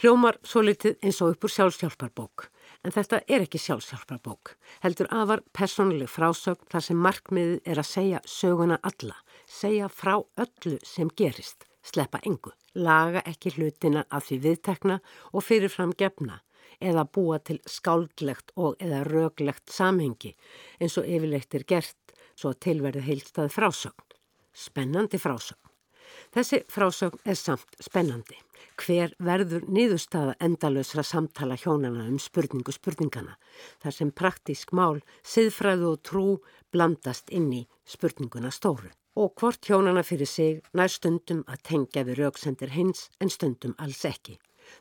Hljómar 0.01 0.41
svo 0.43 0.65
litið 0.65 0.97
eins 1.05 1.21
og 1.23 1.37
uppur 1.37 1.53
sjálfsjálfarbók. 1.53 2.49
En 2.83 2.95
þetta 2.95 3.21
er 3.29 3.45
ekki 3.45 3.61
sjálfsjálfarbók. 3.63 4.57
Heldur 4.83 5.11
afar 5.15 5.45
personleg 5.55 6.11
frásögn 6.11 6.67
þar 6.73 6.87
sem 6.89 7.03
markmiðið 7.07 7.61
er 7.63 7.83
að 7.83 7.91
segja 7.93 8.23
söguna 8.27 8.81
alla. 8.83 9.21
Segja 9.47 9.91
frá 9.93 10.17
öllu 10.19 10.81
sem 10.83 11.13
gerist. 11.15 11.69
Sleppa 11.87 12.19
engu. 12.27 12.51
Laga 12.75 13.23
ekki 13.29 13.55
hlutina 13.55 14.03
af 14.11 14.27
því 14.27 14.41
viðtekna 14.49 14.99
og 15.31 15.47
fyrirfram 15.47 15.95
gefna 15.95 16.41
eða 16.83 17.07
búa 17.09 17.39
til 17.39 17.61
skáldlegt 17.69 18.53
og 18.57 18.77
eða 18.83 19.03
röglegt 19.09 19.73
samhengi 19.73 20.35
eins 20.81 20.99
og 21.01 21.09
yfirleitt 21.09 21.55
er 21.59 21.67
gert 21.75 22.17
svo 22.37 22.53
að 22.53 22.63
tilverði 22.67 23.05
heilstað 23.09 23.53
frásögn. 23.55 24.17
Spennandi 24.53 25.21
frásögn. 25.21 25.69
Þessi 26.33 26.63
frásögn 26.69 27.21
er 27.29 27.39
samt 27.39 27.77
spennandi. 27.81 28.39
Hver 28.81 29.13
verður 29.21 29.67
niðurstaða 29.69 30.35
endalösra 30.47 31.05
samtala 31.05 31.59
hjónana 31.61 32.07
um 32.09 32.19
spurningu 32.23 32.73
spurningana 32.73 33.37
þar 33.83 33.97
sem 33.97 34.13
praktísk 34.21 34.73
mál, 34.73 35.03
siðfræðu 35.23 35.91
og 35.93 36.03
trú 36.09 36.27
blandast 36.73 37.31
inn 37.31 37.51
í 37.53 37.63
spurninguna 37.85 38.53
stóru. 38.55 38.91
Og 39.17 39.35
hvort 39.37 39.69
hjónana 39.69 40.03
fyrir 40.09 40.29
sig 40.29 40.63
nær 40.73 40.89
stundum 40.89 41.43
að 41.45 41.65
tengja 41.69 42.07
við 42.09 42.23
rauksendir 42.23 42.73
hins 42.73 43.11
en 43.21 43.29
stundum 43.29 43.77
alls 43.79 44.07
ekki. 44.09 44.39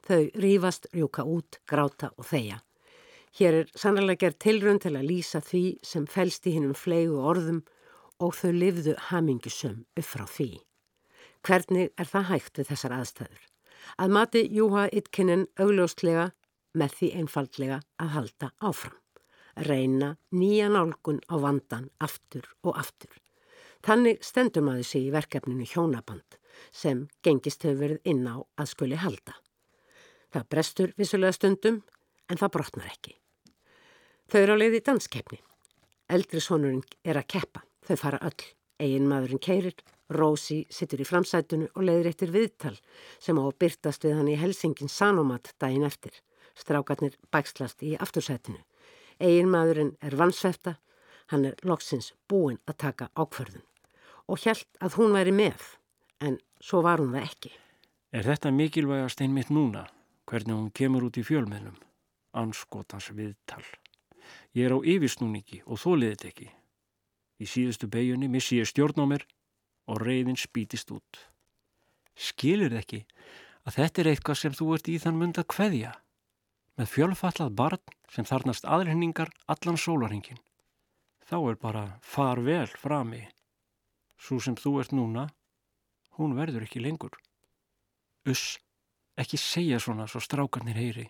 Þau 0.08 0.22
rýfast, 0.44 0.88
rjúka 0.96 1.26
út, 1.28 1.60
gráta 1.70 2.12
og 2.18 2.28
þeia. 2.32 2.62
Hér 3.38 3.62
er 3.62 3.70
sannlega 3.80 4.26
gerð 4.26 4.40
tilrönd 4.44 4.84
til 4.84 4.96
að 4.98 5.08
lýsa 5.08 5.40
því 5.46 5.64
sem 5.88 6.08
fælst 6.10 6.48
í 6.50 6.56
hinnum 6.58 6.76
flegu 6.76 7.22
orðum 7.22 7.62
og 8.20 8.36
þau 8.36 8.52
livðu 8.52 8.98
hamingisum 9.10 9.86
upp 9.96 10.08
frá 10.08 10.26
því. 10.28 10.50
Hvernig 11.48 11.94
er 11.98 12.10
það 12.12 12.28
hægt 12.32 12.60
við 12.60 12.70
þessar 12.74 12.98
aðstæður? 13.00 13.46
Að 13.98 14.14
mati 14.18 14.42
Júha 14.54 14.84
Itkinen 14.94 15.48
augljóslega 15.58 16.28
með 16.78 16.98
því 16.98 17.10
einfaldlega 17.22 17.80
að 18.04 18.14
halda 18.16 18.52
áfram. 18.60 18.98
Reyna 19.68 20.16
nýja 20.32 20.70
nálgun 20.72 21.20
á 21.28 21.36
vandan 21.42 21.90
aftur 22.00 22.46
og 22.64 22.78
aftur. 22.80 23.12
Þannig 23.82 24.22
stendur 24.24 24.64
maður 24.64 24.88
sig 24.88 25.08
í 25.08 25.14
verkefninu 25.16 25.66
hjónaband 25.66 26.38
sem 26.72 27.08
gengist 27.26 27.64
hefur 27.66 27.82
verið 27.82 28.12
inn 28.14 28.28
á 28.30 28.38
að 28.38 28.70
skuli 28.76 29.00
halda. 29.02 29.34
Það 30.32 30.48
brestur 30.54 30.94
vissulega 30.98 31.36
stundum 31.36 31.82
en 32.30 32.40
það 32.40 32.54
brotnar 32.56 32.92
ekki. 32.92 33.16
Þau 34.32 34.40
eru 34.42 34.56
á 34.56 34.62
leiði 34.62 34.84
danskeppni. 34.88 35.42
Eldri 36.12 36.42
sonurinn 36.44 36.84
er 37.04 37.20
að 37.20 37.30
keppa. 37.36 37.64
Þau 37.88 37.98
fara 38.00 38.22
öll. 38.28 38.46
Egin 38.82 39.10
maðurinn 39.10 39.42
keirir, 39.44 39.76
Rósi 40.12 40.66
sittur 40.74 41.00
í 41.00 41.08
framsætunu 41.08 41.70
og 41.72 41.86
leiðir 41.88 42.10
eittir 42.10 42.32
viðtal 42.34 42.74
sem 43.22 43.38
á 43.40 43.44
að 43.46 43.58
byrtast 43.64 44.04
við 44.04 44.18
hann 44.18 44.32
í 44.32 44.38
Helsingin 44.40 44.92
Sanomat 44.92 45.54
daginn 45.62 45.88
eftir. 45.88 46.12
Strákarnir 46.58 47.16
bækslast 47.32 47.84
í 47.86 47.94
aftursætinu. 47.96 48.60
Egin 49.22 49.52
maðurinn 49.54 49.96
er 50.04 50.18
vansvefta. 50.20 50.76
Hann 51.32 51.48
er 51.48 51.60
loksins 51.64 52.12
búinn 52.28 52.60
að 52.68 52.82
taka 52.84 53.12
ákverðun 53.16 53.64
og 54.32 54.40
hjælt 54.40 54.68
að 54.80 54.96
hún 55.00 55.16
væri 55.16 55.32
með, 55.36 55.64
en 56.24 56.38
svo 56.64 56.80
var 56.86 57.02
hún 57.02 57.16
það 57.16 57.26
ekki. 57.28 57.52
Er 58.16 58.28
þetta 58.28 58.52
mikilvægast 58.56 59.24
einmitt 59.24 59.52
núna, 59.52 59.86
hvernig 60.32 60.56
hún 60.56 60.72
kemur 60.72 61.10
út 61.10 61.20
í 61.20 61.26
fjölmiðlum? 61.28 61.76
Anskotans 62.40 63.10
viðtal. 63.12 63.66
Ég 64.56 64.70
er 64.70 64.76
á 64.76 64.80
yfirsnúningi 64.80 65.60
og 65.68 65.82
þó 65.84 65.92
liðið 66.00 66.28
ekki. 66.30 66.48
Í 67.44 67.46
síðustu 67.50 67.90
beigjunni 67.92 68.30
missi 68.32 68.62
ég 68.62 68.70
stjórn 68.70 69.04
á 69.04 69.06
mér 69.12 69.26
og 69.92 70.00
reyðin 70.00 70.40
spítist 70.40 70.92
út. 70.96 71.20
Skilir 72.16 72.72
ekki 72.80 73.04
að 73.68 73.82
þetta 73.82 74.02
er 74.02 74.12
eitthvað 74.14 74.40
sem 74.40 74.56
þú 74.56 74.70
ert 74.78 74.88
í 74.88 74.96
þann 75.04 75.20
mund 75.20 75.42
að 75.42 75.50
kveðja 75.52 75.92
með 76.80 76.94
fjölfallað 76.96 77.52
barn 77.60 77.96
sem 78.12 78.28
þarnast 78.28 78.66
aðrinningar 78.66 79.32
allan 79.52 79.80
sólarhingin. 79.80 80.40
Þá 81.28 81.38
er 81.52 81.60
bara 81.60 81.84
far 82.02 82.40
vel 82.44 82.70
frami. 82.80 83.26
Svo 84.22 84.40
sem 84.40 84.56
þú 84.56 84.78
ert 84.82 84.96
núna, 84.96 85.28
hún 86.18 86.36
verður 86.38 86.68
ekki 86.68 86.84
lengur. 86.84 87.14
Uss, 88.30 88.60
ekki 89.22 89.38
segja 89.38 89.80
svona 89.80 90.07
svo 90.09 90.22
strákarnir 90.24 90.78
heyri. 90.78 91.07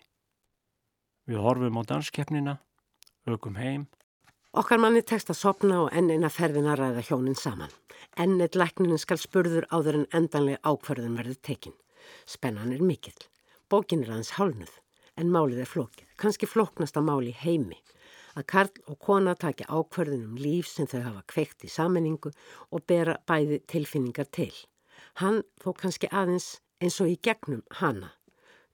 Við 1.28 1.38
horfum 1.42 1.78
á 1.78 1.82
danskeppnina, 1.86 2.56
aukum 3.26 3.56
heim. 3.56 3.86
Okkar 4.52 4.80
manni 4.82 5.00
tekst 5.06 5.30
að 5.32 5.38
sopna 5.38 5.78
og 5.84 5.94
enn 5.96 6.10
eina 6.12 6.28
ferðina 6.28 6.74
ræða 6.76 7.04
hjónin 7.06 7.38
saman. 7.38 7.70
Enn 8.20 8.40
eitt 8.44 8.58
lækninin 8.58 9.00
skal 9.00 9.16
spurður 9.20 9.64
áður 9.72 10.02
en 10.02 10.08
endanlega 10.18 10.60
ákvarðun 10.60 11.16
verður 11.16 11.38
tekinn. 11.48 11.76
Spennan 12.28 12.74
er 12.74 12.82
mikill. 12.84 13.16
Bókin 13.72 14.02
er 14.04 14.12
hans 14.12 14.34
hálnuð, 14.36 14.74
en 15.16 15.32
málið 15.32 15.62
er 15.64 15.70
flókið. 15.70 16.10
Kanski 16.20 16.48
flóknasta 16.50 17.00
máli 17.00 17.32
heimi. 17.32 17.78
Að 18.36 18.46
Karl 18.52 18.84
og 18.88 18.98
kona 19.00 19.32
taki 19.36 19.64
ákvarðun 19.68 20.26
um 20.26 20.36
líf 20.40 20.68
sem 20.68 20.88
þau 20.90 21.00
hafa 21.06 21.24
kveikt 21.32 21.64
í 21.64 21.72
saminningu 21.72 22.32
og 22.68 22.84
bera 22.88 23.16
bæði 23.28 23.62
tilfinningar 23.72 24.28
til. 24.28 24.52
Hann 25.20 25.42
þó 25.64 25.72
kannski 25.78 26.12
aðeins 26.12 26.58
eins 26.82 26.98
og 27.02 27.12
í 27.12 27.18
gegnum 27.22 27.62
hana. 27.78 28.10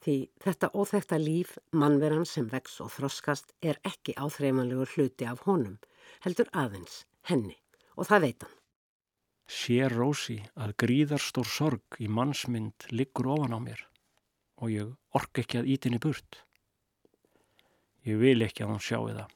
Því 0.04 0.16
þetta 0.44 0.70
óþekta 0.72 1.18
líf, 1.20 1.56
mannveran 1.74 2.26
sem 2.26 2.46
vex 2.48 2.78
og 2.80 2.92
þroskast, 2.94 3.52
er 3.60 3.80
ekki 3.86 4.14
áþreifanlegur 4.16 4.94
hluti 4.94 5.26
af 5.28 5.42
honum, 5.48 5.76
heldur 6.24 6.48
aðeins, 6.56 7.02
henni, 7.28 7.58
og 7.98 8.08
það 8.08 8.24
veit 8.24 8.46
hann. 8.46 8.54
Sér 9.48 9.94
Rósi 9.96 10.38
að 10.60 10.74
gríðarstór 10.82 11.48
sorg 11.48 11.96
í 12.04 12.08
mannsmynd 12.12 12.88
liggur 12.92 13.30
ofan 13.32 13.56
á 13.56 13.60
mér 13.64 13.80
og 14.60 14.72
ég 14.74 14.90
ork 15.16 15.40
ekki 15.40 15.60
að 15.60 15.70
ítinni 15.72 16.00
burt. 16.02 16.42
Ég 18.04 18.20
vil 18.20 18.44
ekki 18.44 18.66
að 18.66 18.74
hún 18.74 18.84
sjáu 18.84 19.08
það. 19.08 19.32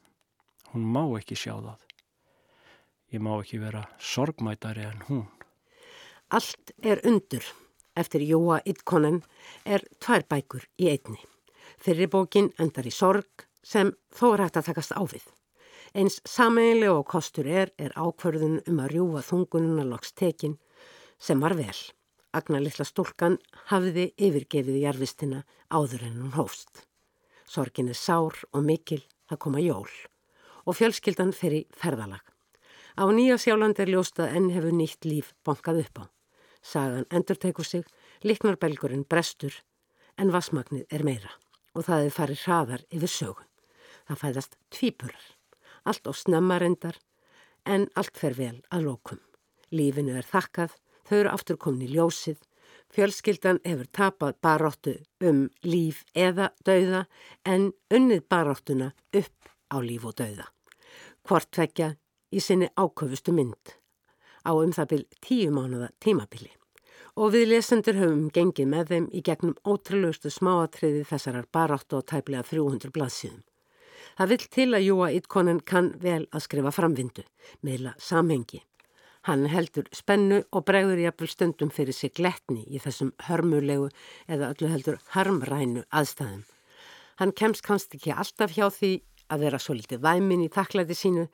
Hún 0.73 0.85
má 0.93 1.01
ekki 1.17 1.37
sjá 1.39 1.55
það. 1.55 1.81
Ég 3.13 3.25
má 3.25 3.31
ekki 3.39 3.61
vera 3.61 3.83
sorgmætari 3.97 4.85
en 4.85 5.03
hún. 5.09 5.25
Allt 6.33 6.73
er 6.81 7.01
undur 7.09 7.45
eftir 7.95 8.23
Jóa 8.25 8.59
Idkonen 8.65 9.21
er 9.65 9.83
tvær 9.99 10.25
bækur 10.29 10.67
í 10.79 10.89
einni. 10.93 11.19
Fyrir 11.79 12.09
bókin 12.11 12.51
endar 12.59 12.87
í 12.87 12.93
sorg 12.93 13.47
sem 13.63 13.93
þó 14.13 14.33
er 14.33 14.45
hægt 14.45 14.59
að 14.59 14.69
takast 14.69 14.95
ávið. 14.95 15.25
Eins 15.93 16.19
sameinlega 16.25 16.95
og 16.97 17.07
kostur 17.09 17.47
er 17.47 17.69
er 17.77 17.93
ákverðun 17.93 18.61
um 18.67 18.79
að 18.81 18.95
rjúa 18.95 19.21
þungununa 19.25 19.85
loks 19.85 20.13
tekin 20.17 20.57
sem 21.19 21.39
var 21.39 21.53
vel. 21.59 21.77
Agna 22.33 22.59
litla 22.59 22.85
stúlkan 22.85 23.37
hafiði 23.69 24.09
yfirgefið 24.17 24.79
í 24.79 24.85
jarfistina 24.87 25.43
áður 25.69 26.07
en 26.07 26.17
hún 26.21 26.33
hófst. 26.33 26.87
Sorgin 27.45 27.91
er 27.93 27.99
sár 27.99 28.39
og 28.51 28.65
mikil 28.65 29.03
að 29.29 29.41
koma 29.45 29.61
jól 29.61 29.89
og 30.65 30.77
fjölskyldan 30.79 31.33
fer 31.35 31.53
í 31.59 31.61
ferðalag. 31.77 32.23
Á 32.97 33.03
Nýja 33.09 33.37
Sjáland 33.41 33.79
er 33.81 33.89
ljóstað 33.91 34.35
enn 34.37 34.51
hefur 34.53 34.73
nýtt 34.73 35.05
líf 35.05 35.33
bankað 35.45 35.83
upp 35.83 36.01
á. 36.01 36.03
Sagan 36.63 37.05
endur 37.11 37.37
tekur 37.37 37.67
sig, 37.67 37.83
liknarbelgurinn 38.23 39.03
brestur, 39.09 39.53
en 40.17 40.31
vasmagnið 40.31 40.85
er 40.93 41.03
meira 41.03 41.33
og 41.73 41.87
það 41.87 42.05
er 42.05 42.13
farið 42.13 42.41
hraðar 42.45 42.81
yfir 42.93 43.09
sögun. 43.09 43.49
Það 44.05 44.19
fæðast 44.21 44.57
tvípurar, 44.75 45.23
allt 45.89 46.05
á 46.05 46.11
snemmarendar, 46.13 46.99
en 47.65 47.87
allt 47.97 48.17
fer 48.19 48.35
vel 48.37 48.59
að 48.69 48.85
lókum. 48.87 49.21
Lífinu 49.73 50.13
er 50.19 50.27
þakkað, 50.27 50.75
þau 51.07 51.15
eru 51.17 51.31
aftur 51.33 51.57
komin 51.57 51.87
í 51.87 51.93
ljósið, 51.95 52.37
fjölskyldan 52.93 53.61
hefur 53.65 53.89
tapað 53.89 54.37
baróttu 54.45 54.95
um 55.25 55.47
líf 55.65 56.03
eða 56.13 56.51
dauða 56.65 57.05
en 57.41 57.71
unnið 57.89 58.27
baróttuna 58.29 58.91
upp 59.17 59.49
á 59.73 59.77
líf 59.81 60.05
og 60.05 60.17
dauða. 60.21 60.45
Hvort 61.25 61.49
tvekja 61.49 61.95
í 62.29 62.43
sinni 62.43 62.69
áköfustu 62.77 63.33
mynd 63.33 63.77
á 64.43 64.51
um 64.51 64.75
það 64.75 64.91
byl 64.91 65.05
tíu 65.23 65.53
mánuða 65.55 65.89
tímabili 66.03 66.51
og 67.13 67.33
við 67.35 67.49
lesendur 67.51 67.97
höfum 67.99 68.29
gengið 68.33 68.69
með 68.69 68.91
þeim 68.91 69.07
í 69.13 69.21
gegnum 69.25 69.57
ótrúleustu 69.69 70.31
smáatriði 70.33 71.03
þessarar 71.05 71.49
baráttu 71.53 71.99
og 71.99 72.07
tæplega 72.09 72.41
300 72.49 72.93
blaðsíðum. 72.95 73.43
Það 74.17 74.31
vill 74.33 74.45
til 74.55 74.69
að 74.73 74.85
Júa 74.87 75.09
Itkonen 75.13 75.59
kann 75.61 75.93
vel 76.01 76.25
að 76.31 76.45
skrifa 76.45 76.73
framvindu, 76.73 77.23
meila 77.61 77.93
samhengi. 78.01 78.63
Hann 79.23 79.45
heldur 79.47 79.87
spennu 79.95 80.41
og 80.51 80.65
bregður 80.67 80.99
jafnvel 80.99 81.29
stundum 81.31 81.71
fyrir 81.71 81.95
sig 81.95 82.11
gletni 82.17 82.65
í 82.67 82.81
þessum 82.83 83.13
hörmulegu 83.29 83.87
eða 84.27 84.51
öllu 84.51 84.73
heldur 84.73 84.99
harmrænu 85.13 85.85
aðstæðum. 85.93 86.43
Hann 87.21 87.31
kemst 87.31 87.63
kannski 87.63 88.01
ekki 88.01 88.17
alltaf 88.17 88.57
hjá 88.57 88.67
því 88.73 88.93
að 89.31 89.45
vera 89.45 89.61
svo 89.61 89.77
litið 89.77 90.03
væmin 90.03 90.43
í 90.43 90.51
þakklæti 90.51 90.97
sínu 90.97 91.27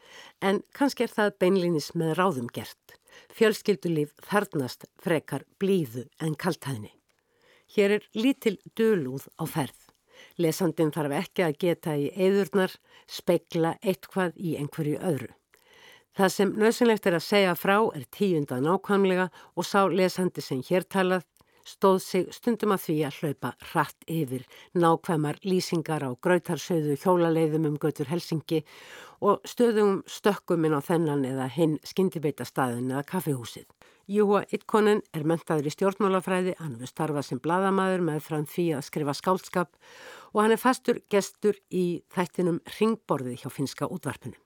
en 0.45 0.62
kannski 0.76 1.07
er 1.07 1.16
það 1.16 1.38
beinlinis 1.41 1.93
með 1.97 2.18
ráðum 2.20 2.51
gert. 2.53 2.99
Fjölskyldulíf 3.36 4.13
þarnast 4.26 4.88
frekar 5.01 5.45
blíðu 5.59 6.07
en 6.20 6.36
kaltæðni. 6.36 6.91
Hér 7.76 7.99
er 7.99 8.07
lítil 8.17 8.57
dölúð 8.78 9.28
á 9.38 9.45
ferð. 9.45 9.78
Lesandin 10.39 10.91
þarf 10.95 11.15
ekki 11.20 11.45
að 11.45 11.57
geta 11.63 11.95
í 11.95 12.09
eðurnar, 12.15 12.74
speikla 13.07 13.76
eitthvað 13.84 14.36
í 14.38 14.55
einhverju 14.59 14.99
öðru. 14.99 15.34
Það 16.17 16.32
sem 16.34 16.53
nöðsynlegt 16.59 17.05
er 17.07 17.15
að 17.15 17.28
segja 17.28 17.55
frá 17.55 17.78
er 17.95 18.05
tíunda 18.11 18.57
nákvæmlega 18.63 19.30
og 19.55 19.67
sá 19.67 19.86
lesandi 19.88 20.43
sem 20.43 20.63
hér 20.67 20.84
talað 20.84 21.24
stóð 21.70 21.99
sig 22.03 22.32
stundum 22.34 22.74
að 22.74 22.86
því 22.88 22.95
að 23.07 23.20
hlaupa 23.20 23.51
hratt 23.72 24.07
yfir 24.09 24.45
nákvæmar 24.74 25.39
lýsingar 25.45 26.05
á 26.05 26.11
grautarsauðu 26.17 26.97
hjólaleiðum 27.03 27.70
um 27.70 27.78
götur 27.82 28.09
Helsingi 28.09 28.63
og 29.22 29.45
stöðum 29.47 30.01
stökkum 30.09 30.65
inn 30.65 30.78
á 30.78 30.82
þennan 30.82 31.28
eða 31.30 31.47
hinn 31.53 31.78
skindibeita 31.86 32.47
staðin 32.47 32.91
eða 32.91 33.05
kaffihúsið. 33.13 33.67
Júa 34.09 34.41
Itkonen 34.49 35.03
er 35.13 35.22
mentaður 35.30 35.70
í 35.70 35.74
stjórnmálafræði, 35.76 36.55
hann 36.57 36.80
hefur 36.80 36.89
starfað 36.89 37.28
sem 37.28 37.41
bladamæður 37.43 38.05
með 38.07 38.24
fram 38.26 38.47
því 38.49 38.65
að 38.80 38.86
skrifa 38.88 39.13
skálskap 39.13 39.78
og 40.34 40.41
hann 40.41 40.55
er 40.55 40.61
fastur 40.61 41.03
gestur 41.13 41.61
í 41.70 42.01
þættinum 42.15 42.63
Ringborðið 42.80 43.43
hjá 43.43 43.51
finska 43.53 43.86
útvarpinu. 43.86 44.39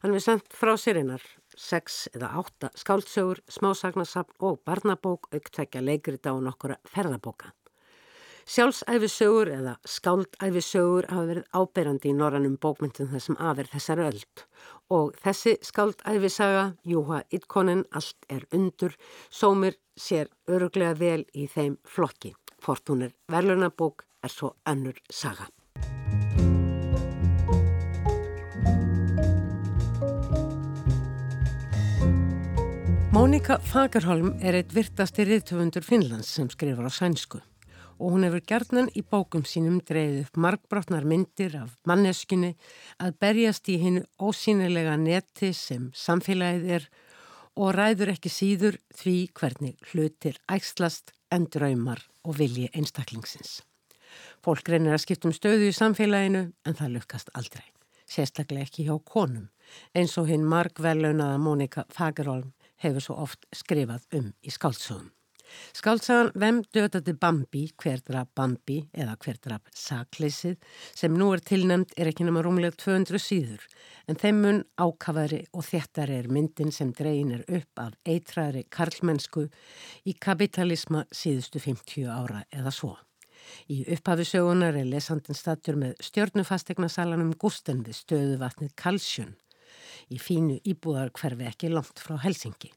Hann 0.00 0.14
hefur 0.14 0.24
sendt 0.24 0.54
frá 0.56 0.72
sér 0.80 0.96
einar 1.02 1.24
sex 1.60 2.06
eða 2.14 2.30
átta 2.40 2.70
skáldsögur, 2.78 3.42
smásagnarsapn 3.52 4.38
og 4.40 4.62
barnabók 4.64 5.28
auktvekja 5.34 5.82
leikrita 5.84 6.32
og 6.32 6.46
nokkura 6.46 6.78
ferðabóka. 6.88 7.52
Sjálfsæfisögur 8.48 9.50
eða 9.52 9.76
skáldæfisögur 9.84 11.10
hafa 11.12 11.26
verið 11.28 11.52
áberandi 11.52 12.10
í 12.10 12.16
norranum 12.16 12.56
bókmyndum 12.64 13.12
þessum 13.12 13.36
aðver 13.36 13.68
þessar 13.74 14.02
öld 14.08 14.44
og 14.90 15.12
þessi 15.20 15.54
skáldæfisaga, 15.68 16.64
Júha 16.82 17.20
Itkonen, 17.30 17.84
allt 17.92 18.26
er 18.32 18.48
undur, 18.56 18.96
sómir 19.28 19.76
sér 19.94 20.32
öruglega 20.48 20.96
vel 20.96 21.22
í 21.36 21.46
þeim 21.46 21.76
flokki. 21.84 22.32
Fortúnir 22.58 23.12
verðlunabók 23.28 24.08
er 24.24 24.32
svo 24.32 24.56
önnur 24.64 24.96
saga. 25.12 25.52
Mónika 33.30 33.60
Fagerholm 33.62 34.32
er 34.42 34.56
eitt 34.58 34.72
virtasti 34.74 35.22
riðtöfundur 35.22 35.84
Finnlands 35.86 36.32
sem 36.34 36.48
skrifar 36.50 36.88
á 36.88 36.90
sænsku 36.90 37.38
og 37.38 38.16
hún 38.16 38.24
hefur 38.26 38.42
gerðnan 38.42 38.88
í 38.98 39.04
bókum 39.06 39.44
sínum 39.46 39.76
dreið 39.86 40.16
upp 40.24 40.40
markbrotnar 40.42 41.06
myndir 41.06 41.54
af 41.60 41.76
manneskunni 41.86 42.56
að 42.98 43.14
berjast 43.22 43.70
í 43.70 43.76
hennu 43.84 44.02
ósýnilega 44.18 44.96
neti 44.98 45.52
sem 45.54 45.86
samfélagið 45.94 46.74
er 46.80 46.90
og 47.54 47.70
ræður 47.78 48.10
ekki 48.16 48.34
síður 48.34 48.80
því 48.98 49.16
hvernig 49.38 49.78
hlutir 49.92 50.42
ægslast 50.50 51.14
en 51.30 51.46
draumar 51.46 52.02
og 52.26 52.34
vilji 52.42 52.66
einstaklingsins. 52.74 53.60
Fólk 54.42 54.74
reynir 54.74 54.98
að 54.98 55.04
skiptum 55.06 55.38
stöðu 55.38 55.70
í 55.70 55.78
samfélaginu 55.78 56.48
en 56.66 56.82
það 56.82 56.96
lukkast 56.98 57.30
aldrei, 57.38 57.68
sérstaklega 58.10 58.66
ekki 58.66 58.90
hjá 58.90 58.96
konum 58.98 59.52
eins 59.94 60.18
og 60.18 60.26
hinn 60.34 60.50
markverlaunaða 60.50 61.38
Mónika 61.38 61.86
Fagerholm 61.94 62.50
hefur 62.82 63.04
svo 63.04 63.16
oft 63.24 63.48
skrifað 63.54 64.06
um 64.16 64.30
í 64.42 64.52
skáltsögum. 64.52 65.10
Skáltsagan 65.72 66.30
Vem 66.34 66.62
dötati 66.74 67.12
Bambi, 67.12 67.64
hver 67.82 68.00
draf 68.06 68.28
Bambi 68.36 68.78
eða 68.94 69.16
hver 69.22 69.38
draf 69.42 69.66
Sakleysið 69.74 70.56
sem 70.96 71.16
nú 71.16 71.30
er 71.34 71.42
tilnæmt 71.44 71.94
er 71.98 72.10
ekki 72.10 72.26
nema 72.26 72.42
rúmlega 72.44 72.76
200 72.78 73.22
síður 73.22 73.66
en 74.08 74.18
þeim 74.20 74.40
mun 74.44 74.62
ákafaðri 74.80 75.42
og 75.54 75.66
þéttari 75.66 76.18
er 76.20 76.30
myndin 76.32 76.72
sem 76.74 76.94
dregin 76.96 77.34
er 77.38 77.44
upp 77.48 77.84
af 77.84 77.98
eitræðri 78.06 78.66
karlmennsku 78.70 79.46
í 80.06 80.16
kapitalisma 80.26 81.06
síðustu 81.10 81.62
50 81.62 82.10
ára 82.10 82.44
eða 82.54 82.74
svo. 82.74 82.96
Í 83.72 83.82
upphafisögunar 83.96 84.76
er 84.76 84.86
lesandin 84.86 85.38
statur 85.38 85.78
með 85.80 85.96
stjörnufastegnasalanum 86.04 87.32
Gusten 87.40 87.80
við 87.86 88.02
stöðu 88.02 88.40
vatnið 88.42 88.74
Kalsjön 88.78 89.38
í 90.10 90.18
fínu 90.18 90.58
íbúðar 90.66 91.12
hverfi 91.16 91.46
ekki 91.48 91.70
langt 91.72 92.02
frá 92.02 92.18
Helsingi. 92.24 92.72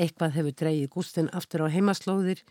Eitthvað 0.00 0.36
hefur 0.38 0.56
dreyið 0.60 0.90
Gústin 0.94 1.30
aftur 1.36 1.66
á 1.66 1.74
heimaslóðir, 1.74 2.42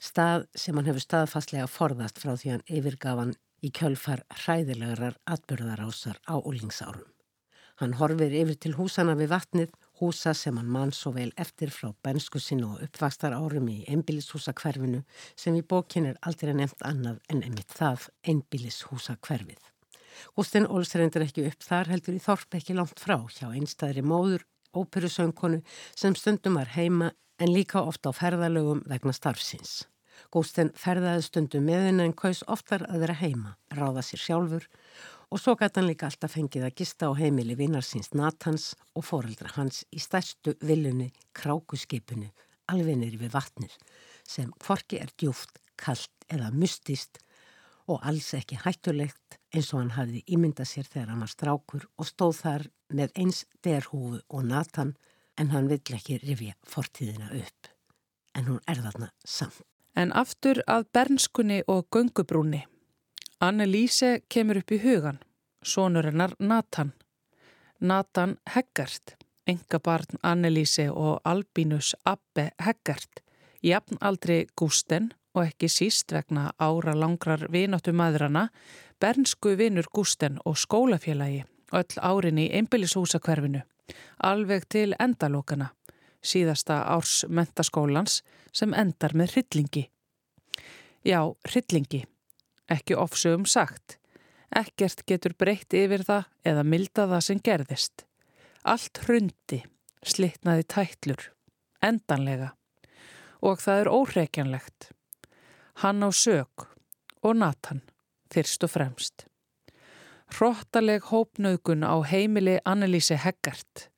stað 0.00 0.46
sem 0.54 0.76
hann 0.78 0.88
hefur 0.88 1.04
staðfastlega 1.04 1.68
forðast 1.70 2.20
frá 2.22 2.34
því 2.36 2.54
hann 2.54 2.66
yfirgafan 2.78 3.36
í 3.64 3.70
kjölfar 3.74 4.24
hræðilegarar 4.44 5.18
atbyrðarásar 5.26 6.20
á 6.30 6.38
úlingsárum. 6.38 7.08
Hann 7.78 7.94
horfir 7.94 8.34
yfir 8.34 8.56
til 8.58 8.74
húsana 8.74 9.14
við 9.18 9.30
vatnið, 9.30 9.74
húsa 10.00 10.32
sem 10.34 10.56
hann 10.58 10.70
mann 10.74 10.92
svo 10.94 11.12
vel 11.14 11.30
eftir 11.44 11.70
frá 11.74 11.92
bensku 12.02 12.42
sinu 12.42 12.72
og 12.74 12.82
uppvakstar 12.86 13.36
árum 13.38 13.70
í 13.70 13.78
einbílishúsa 13.90 14.54
hverfinu 14.60 15.04
sem 15.38 15.58
í 15.58 15.62
bókin 15.62 16.10
er 16.10 16.20
aldrei 16.26 16.54
nefnt 16.58 16.82
annað 16.90 17.22
en 17.30 17.42
einmitt 17.46 17.74
það 17.78 18.10
einbílishúsa 18.26 19.18
Gústin 20.36 20.68
Ólsreindur 20.68 21.24
ekki 21.26 21.46
upp 21.50 21.64
þar 21.64 21.92
heldur 21.92 22.16
í 22.18 22.22
þorp 22.22 22.58
ekki 22.58 22.76
langt 22.78 23.02
frá 23.02 23.16
hjá 23.34 23.48
einstæðri 23.50 24.04
móður, 24.06 24.46
óperusöngkonu 24.76 25.62
sem 25.96 26.16
stundum 26.18 26.58
var 26.60 26.74
heima 26.74 27.12
en 27.38 27.52
líka 27.54 27.82
ofta 27.82 28.10
á 28.10 28.18
ferðalögum 28.18 28.82
vegna 28.90 29.14
starfsins. 29.14 29.84
Gústin 30.34 30.72
ferðaði 30.74 31.22
stundum 31.28 31.68
með 31.68 31.86
henni 31.88 32.08
en 32.08 32.16
kaus 32.16 32.42
oftar 32.50 32.84
að 32.88 33.04
vera 33.04 33.16
heima, 33.20 33.54
ráða 33.70 34.02
sér 34.02 34.24
sjálfur 34.24 34.66
og 35.30 35.40
svo 35.40 35.54
gæti 35.60 35.78
hann 35.78 35.88
líka 35.90 36.08
alltaf 36.08 36.34
fengið 36.34 36.66
að 36.66 36.76
gista 36.80 37.08
á 37.08 37.12
heimili 37.18 37.56
vinnarsins 37.58 38.10
Natans 38.16 38.72
og 38.96 39.06
foreldra 39.06 39.52
hans 39.54 39.84
í 39.92 40.00
stærstu 40.02 40.56
villunni 40.64 41.12
krákuskipinu 41.36 42.30
alveg 42.72 42.98
neyri 43.00 43.20
við 43.20 43.34
vatnir 43.34 43.74
sem 44.28 44.50
hvorki 44.64 45.00
er 45.00 45.12
djúft, 45.16 45.60
kallt 45.78 46.12
eða 46.32 46.50
mystist 46.52 47.20
og 47.88 48.02
alls 48.04 48.32
ekki 48.36 48.58
hættulegt 48.64 49.37
eins 49.54 49.72
og 49.72 49.80
hann 49.82 49.94
hafði 49.96 50.22
ímyndað 50.28 50.70
sér 50.72 50.88
þegar 50.88 51.12
hann 51.12 51.24
var 51.24 51.32
strákur 51.32 51.86
og 51.96 52.08
stóð 52.08 52.34
þar 52.42 52.66
með 52.92 53.14
eins 53.22 53.44
derhúfu 53.64 54.20
og 54.28 54.44
natan 54.44 54.94
en 55.38 55.52
hann 55.54 55.68
vill 55.70 55.96
ekki 55.96 56.18
rifja 56.22 56.56
fortíðina 56.66 57.30
upp. 57.38 57.70
En 58.34 58.48
hún 58.50 58.60
er 58.68 58.82
þarna 58.84 59.10
samt. 59.24 59.62
En 59.98 60.12
aftur 60.14 60.60
að 60.70 60.86
bernskunni 60.94 61.62
og 61.66 61.88
göngubrúni. 61.94 62.62
Anne-Lise 63.42 64.20
kemur 64.30 64.60
upp 64.60 64.72
í 64.74 64.78
hugan, 64.82 65.18
sonur 65.62 66.06
hennar 66.06 66.34
Nathan. 66.38 66.92
Nathan 67.80 68.36
Heggert, 68.54 69.16
enga 69.46 69.80
barn 69.82 70.20
Anne-Lise 70.22 70.88
og 70.90 71.20
Albínus 71.26 71.94
Abbe 72.04 72.50
Heggert, 72.62 73.22
jafnaldri 73.62 74.44
Gusten 74.58 75.12
og 75.34 75.44
ekki 75.46 75.70
síst 75.70 76.12
vegna 76.14 76.52
ára 76.58 76.94
langrar 76.98 77.46
vináttu 77.52 77.94
maðurana, 77.94 78.48
bernsku 79.00 79.56
vinur 79.58 79.86
Gusten 79.94 80.38
og 80.44 80.56
skólafélagi 80.58 81.44
öll 81.72 82.00
árin 82.00 82.40
í 82.40 82.48
einbillishúsakverfinu, 82.56 83.60
alveg 84.24 84.64
til 84.72 84.94
endalókana, 84.98 85.70
síðasta 86.24 86.80
árs 86.94 87.22
mentaskólans 87.28 88.22
sem 88.52 88.74
endar 88.74 89.14
með 89.14 89.36
hryllingi. 89.36 89.84
Já, 91.04 91.20
hryllingi, 91.48 92.04
ekki 92.72 92.96
ofsögum 92.96 93.46
sagt, 93.46 93.98
ekkert 94.48 95.04
getur 95.06 95.36
breytt 95.38 95.74
yfir 95.76 96.04
það 96.08 96.24
eða 96.44 96.64
milda 96.64 97.08
það 97.12 97.26
sem 97.28 97.42
gerðist. 97.44 98.06
Allt 98.64 99.04
hrundi, 99.04 99.62
slittnaði 100.02 100.64
tætlur, 100.68 101.28
endanlega 101.82 102.54
og 103.38 103.60
það 103.62 103.84
er 103.84 103.92
óhreikjanlegt. 103.92 104.88
Hann 105.84 106.02
á 106.02 106.10
sög 106.10 106.66
og 107.22 107.36
Nathan 107.38 107.84
fyrst 108.32 108.64
og 108.66 108.72
fremst. 108.72 109.26
Hróttaleg 110.34 111.08
hópnaugun 111.08 111.84
á 111.84 111.96
heimili 112.04 112.58
Annelísi 112.64 113.16
Heggart. 113.16 113.88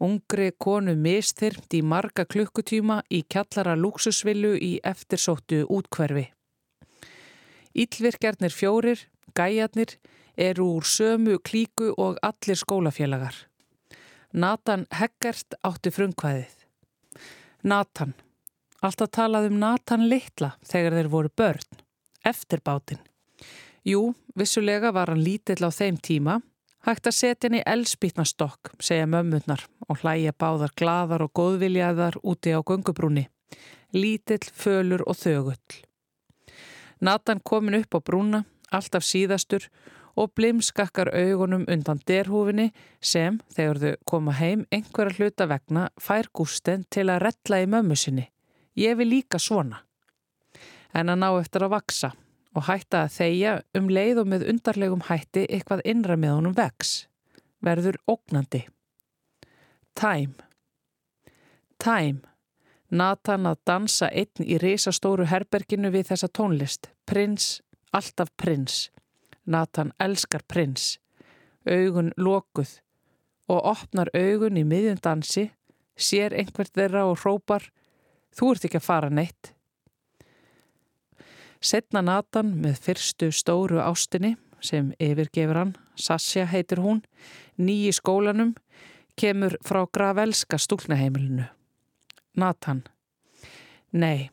Ungri 0.00 0.52
konu 0.58 0.94
mistyrmt 0.96 1.74
í 1.76 1.82
marga 1.84 2.24
klukkutíma 2.24 3.02
í 3.12 3.20
kjallara 3.28 3.74
lúksusvillu 3.76 4.54
í 4.56 4.70
eftirsóttu 4.84 5.66
útkverfi. 5.68 6.30
Íllvirkjarnir 7.76 8.54
fjórir, 8.56 9.04
gæjarnir, 9.36 9.98
eru 10.36 10.70
úr 10.78 10.88
sömu 10.88 11.36
klíku 11.44 11.92
og 11.98 12.16
allir 12.22 12.56
skólafélagar. 12.56 13.36
Nathan 14.32 14.86
Heggart 14.90 15.60
átti 15.60 15.92
frumkvæðið. 15.92 16.56
Nathan 17.62 18.14
Alltaf 18.80 19.10
talað 19.12 19.50
um 19.50 19.58
Nathan 19.60 20.06
litla 20.08 20.54
þegar 20.64 20.94
þeir 20.96 21.08
voru 21.12 21.30
börn, 21.36 21.80
eftir 22.24 22.62
bátinn. 22.64 23.02
Jú, 23.84 24.14
vissulega 24.36 24.92
var 24.92 25.08
hann 25.08 25.22
lítill 25.24 25.64
á 25.64 25.72
þeim 25.72 25.96
tíma, 26.04 26.40
hægt 26.84 27.06
að 27.08 27.16
setja 27.16 27.48
henni 27.48 27.62
elspýtnastokk, 27.64 28.74
segja 28.76 29.06
mömmunnar 29.08 29.64
og 29.88 30.02
hlæja 30.02 30.34
báðar 30.36 30.74
gladar 30.76 31.24
og 31.24 31.32
góðviljaðar 31.32 32.18
úti 32.20 32.52
á 32.52 32.60
gungubrúni. 32.60 33.28
Lítill, 33.96 34.44
fölur 34.52 35.02
og 35.08 35.16
þögull. 35.16 35.80
Nathan 37.00 37.40
komin 37.40 37.80
upp 37.80 37.96
á 37.96 38.00
brúna, 38.04 38.44
alltaf 38.70 39.02
síðastur 39.02 39.70
og 40.12 40.34
blimskakkar 40.36 41.08
augunum 41.16 41.64
undan 41.64 42.04
derhúfinni 42.04 42.70
sem, 43.00 43.40
þegar 43.48 43.80
þau 43.80 43.94
koma 44.04 44.36
heim 44.36 44.66
einhverja 44.68 45.16
hluta 45.16 45.48
vegna, 45.48 45.88
fær 45.96 46.28
gústen 46.36 46.84
til 46.92 47.08
að 47.08 47.24
rella 47.30 47.64
í 47.64 47.70
mömmu 47.72 47.96
sinni. 47.96 48.28
Ég 48.76 49.00
vil 49.00 49.08
líka 49.08 49.40
svona. 49.40 49.86
En 50.92 51.08
að 51.08 51.22
ná 51.22 51.30
eftir 51.40 51.64
að 51.64 51.78
vaksa 51.78 52.12
og 52.56 52.66
hætta 52.66 53.04
að 53.04 53.14
þeia 53.16 53.54
um 53.78 53.88
leið 53.92 54.22
og 54.22 54.30
með 54.32 54.46
undarlegum 54.52 55.04
hætti 55.08 55.46
eitthvað 55.46 55.84
innra 55.92 56.16
með 56.18 56.36
honum 56.36 56.56
vex. 56.56 57.06
Verður 57.64 57.98
ógnandi. 58.10 58.64
Time. 59.94 60.34
Time. 61.78 62.22
Nathan 62.90 63.46
að 63.46 63.60
dansa 63.68 64.08
einn 64.10 64.46
í 64.46 64.58
risastóru 64.58 65.28
herberginu 65.30 65.92
við 65.94 66.10
þessa 66.10 66.30
tónlist. 66.34 66.90
Prins, 67.06 67.60
alltaf 67.94 68.32
prins. 68.36 68.88
Nathan 69.46 69.92
elskar 70.00 70.42
prins. 70.48 70.96
Augun 71.68 72.10
lokuð 72.16 72.80
og 73.50 73.66
opnar 73.66 74.08
augun 74.14 74.58
í 74.58 74.64
miðjundansi, 74.64 75.50
sér 75.98 76.34
einhvert 76.38 76.72
þeirra 76.74 77.04
og 77.10 77.18
hrópar 77.20 77.66
Þú 78.36 78.52
ert 78.54 78.66
ekki 78.66 78.78
að 78.78 78.86
fara 78.86 79.10
neitt. 79.12 79.52
Setna 81.60 82.00
Nathan 82.00 82.54
með 82.56 82.78
fyrstu 82.80 83.26
stóru 83.36 83.82
ástinni 83.84 84.36
sem 84.64 84.94
yfirgefur 84.96 85.58
hann, 85.60 85.72
Sasja 85.92 86.46
heitir 86.48 86.80
hún, 86.80 87.02
nýji 87.60 87.92
skólanum, 87.96 88.54
kemur 89.20 89.58
frá 89.64 89.82
Gravelska 89.92 90.56
stúlnaheimilinu. 90.56 91.44
Nathan, 92.40 92.84
nei, 93.92 94.30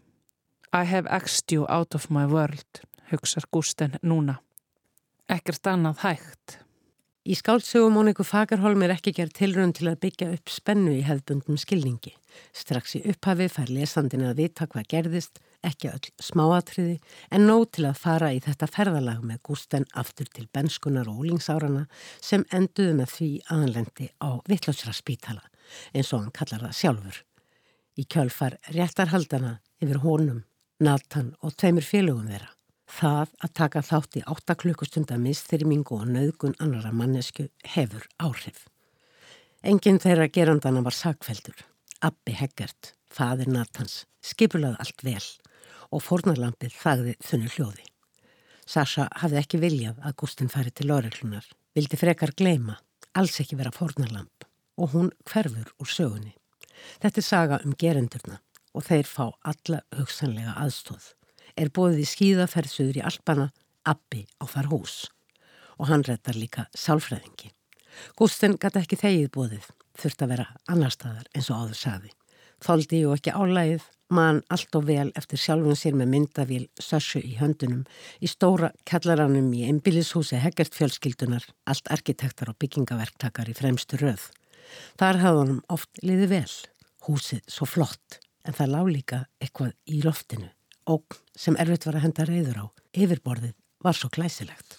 I 0.72 0.84
have 0.88 1.08
axed 1.12 1.52
you 1.52 1.66
out 1.68 1.96
of 1.96 2.10
my 2.10 2.24
world, 2.26 2.84
hugsar 3.12 3.44
Gusten 3.52 4.00
núna. 4.04 4.40
Ekkert 5.28 5.68
annað 5.68 6.04
hægt. 6.06 6.60
Í 7.28 7.36
skáltsögu 7.36 7.90
Móniku 7.92 8.24
Fagerholm 8.24 8.86
er 8.86 8.94
ekki 8.94 9.12
gerð 9.18 9.34
tilrönd 9.36 9.76
til 9.76 9.90
að 9.90 9.98
byggja 10.06 10.30
upp 10.32 10.48
spennu 10.48 10.94
í 10.96 11.02
hefðbundum 11.04 11.58
skilningi. 11.60 12.14
Strax 12.56 12.96
í 12.96 13.02
upphafi 13.12 13.50
fær 13.52 13.74
lesandin 13.76 14.24
að 14.30 14.40
vita 14.40 14.68
hvað 14.72 14.88
gerðist, 14.94 15.42
ekki 15.60 15.92
öll 15.92 16.08
smáatriði, 16.24 16.96
en 17.28 17.44
nóg 17.50 17.66
til 17.76 17.90
að 17.90 18.00
fara 18.00 18.32
í 18.32 18.40
þetta 18.46 18.72
ferðalag 18.72 19.28
með 19.28 19.44
Gústen 19.50 19.90
aftur 19.92 20.32
til 20.32 20.48
benskunar 20.56 21.12
og 21.12 21.20
úlingsárana 21.26 21.84
sem 22.24 22.48
enduðu 22.48 22.96
með 23.02 23.16
því 23.18 23.32
aðanlendi 23.52 24.12
á 24.24 24.30
vittlótsra 24.48 24.96
spítala, 24.96 25.44
eins 25.92 26.14
og 26.14 26.24
hann 26.24 26.36
kallar 26.38 26.70
það 26.70 26.78
sjálfur. 26.80 27.24
Í 28.00 28.08
kjölfar 28.08 28.56
réttarhaldana 28.72 29.58
yfir 29.84 30.00
honum, 30.06 30.46
Nathan 30.80 31.36
og 31.44 31.60
tveimur 31.60 31.84
félögum 31.84 32.32
þeirra. 32.32 32.54
Það 32.88 33.34
að 33.44 33.54
taka 33.60 33.84
þátt 33.84 34.18
í 34.18 34.24
8 34.32 34.56
klukkustunda 34.62 35.18
mistyrmingu 35.20 35.98
og 36.00 36.08
nöðgun 36.08 36.56
annara 36.64 36.94
mannesku 36.96 37.50
hefur 37.76 38.08
áhrif. 38.24 38.66
Enginn 39.64 40.00
þeirra 40.00 40.30
gerandana 40.32 40.84
var 40.86 40.96
sagfeldur. 40.96 41.66
Abbi 42.02 42.32
Heggert, 42.38 42.94
fadir 43.10 43.50
Natans, 43.52 44.06
skipulaði 44.22 44.80
allt 44.80 45.04
vel 45.04 45.26
og 45.92 46.04
fornarlampið 46.06 46.76
þagði 46.78 47.16
þunni 47.26 47.52
hljóði. 47.56 47.86
Sasha 48.68 49.08
hafði 49.20 49.40
ekki 49.42 49.60
viljað 49.62 50.00
að 50.04 50.18
Gustin 50.22 50.52
fari 50.52 50.72
til 50.76 50.90
Lóreklunar, 50.92 51.46
vildi 51.76 52.00
frekar 52.00 52.36
gleima, 52.38 52.78
alls 53.16 53.40
ekki 53.42 53.58
vera 53.60 53.74
fornarlamp 53.74 54.48
og 54.78 54.94
hún 54.94 55.12
hverfur 55.26 55.72
úr 55.82 55.90
sögunni. 55.90 56.36
Þetta 57.02 57.22
er 57.22 57.26
saga 57.26 57.62
um 57.66 57.74
gerendurna 57.74 58.42
og 58.78 58.86
þeir 58.86 59.08
fá 59.10 59.32
alla 59.42 59.82
hugsanlega 59.98 60.54
aðstóð. 60.62 61.17
Er 61.58 61.72
bóðið 61.74 62.04
í 62.04 62.10
skíðaferðsuður 62.12 63.00
í 63.00 63.06
Alpana, 63.10 63.48
Abbi 63.88 64.28
á 64.38 64.46
þar 64.46 64.72
hús 64.74 64.98
og 65.78 65.90
hann 65.92 66.06
rettar 66.06 66.38
líka 66.38 66.68
sálfræðingi. 66.78 67.52
Gústen 68.18 68.58
gæti 68.62 68.82
ekki 68.82 68.98
þegið 69.02 69.28
bóðið, 69.34 69.68
þurft 69.98 70.24
að 70.24 70.32
vera 70.34 70.48
annar 70.70 70.94
staðar 70.94 71.30
eins 71.34 71.50
og 71.54 71.64
áður 71.64 71.80
saði. 71.82 72.12
Þóldi 72.66 73.04
og 73.06 73.18
ekki 73.18 73.34
álægið, 73.38 73.86
mann 74.14 74.40
allt 74.54 74.78
og 74.80 74.88
vel 74.88 75.12
eftir 75.20 75.42
sjálfum 75.42 75.76
sér 75.78 75.98
með 75.98 76.12
myndavíl 76.14 76.64
sössu 76.82 77.22
í 77.22 77.36
höndunum 77.38 77.84
í 78.24 78.30
stóra 78.32 78.72
kallaranum 78.90 79.52
í 79.54 79.66
einbílishúsi 79.68 80.40
Heggert 80.42 80.78
fjölskyldunar, 80.78 81.46
allt 81.70 81.92
arkitektar 81.94 82.54
og 82.54 82.58
byggingaverktakar 82.62 83.52
í 83.52 83.58
fremstu 83.58 84.00
röð. 84.02 84.30
Þar 84.98 85.22
hafði 85.24 85.44
hann 85.44 85.62
oft 85.74 86.02
liði 86.04 86.32
vel, 86.34 86.54
húsið 87.08 87.44
svo 87.52 87.70
flott, 87.70 88.22
en 88.46 88.58
það 88.58 88.74
lág 88.74 88.94
líka 88.96 89.24
eitthvað 89.44 89.76
í 89.86 90.02
loftinu, 90.06 90.50
ógn 90.88 91.20
sem 91.38 91.58
erfitt 91.60 91.86
var 91.88 92.00
að 92.00 92.08
henda 92.08 92.26
reyður 92.28 92.62
á, 92.64 92.66
yfirborðið 92.96 93.56
var 93.84 93.98
svo 93.98 94.10
glæsilegt. 94.14 94.78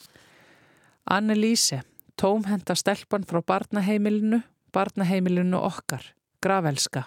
Annelíse, 1.09 1.83
tómhenda 2.21 2.75
stelpan 2.77 3.25
frá 3.29 3.41
barnaheimilinu, 3.47 4.43
barnaheimilinu 4.73 5.61
okkar, 5.61 6.03
gravelska. 6.43 7.07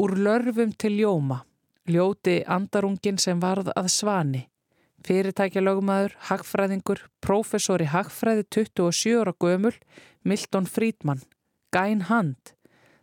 Úr 0.00 0.16
lörfum 0.16 0.72
til 0.72 0.96
ljóma, 1.00 1.42
ljóti 1.86 2.40
andarungin 2.46 3.18
sem 3.18 3.40
varð 3.42 3.72
að 3.76 3.90
svani. 3.92 4.46
Fyrirtækja 5.06 5.62
lögumæður, 5.64 6.16
hagfræðingur, 6.28 7.04
prófessori 7.24 7.86
hagfræði 7.88 8.44
27 8.52 9.20
ára 9.22 9.32
gömul, 9.40 9.76
Milton 10.24 10.66
Friedman, 10.68 11.22
gæn 11.72 12.04
hand. 12.10 12.52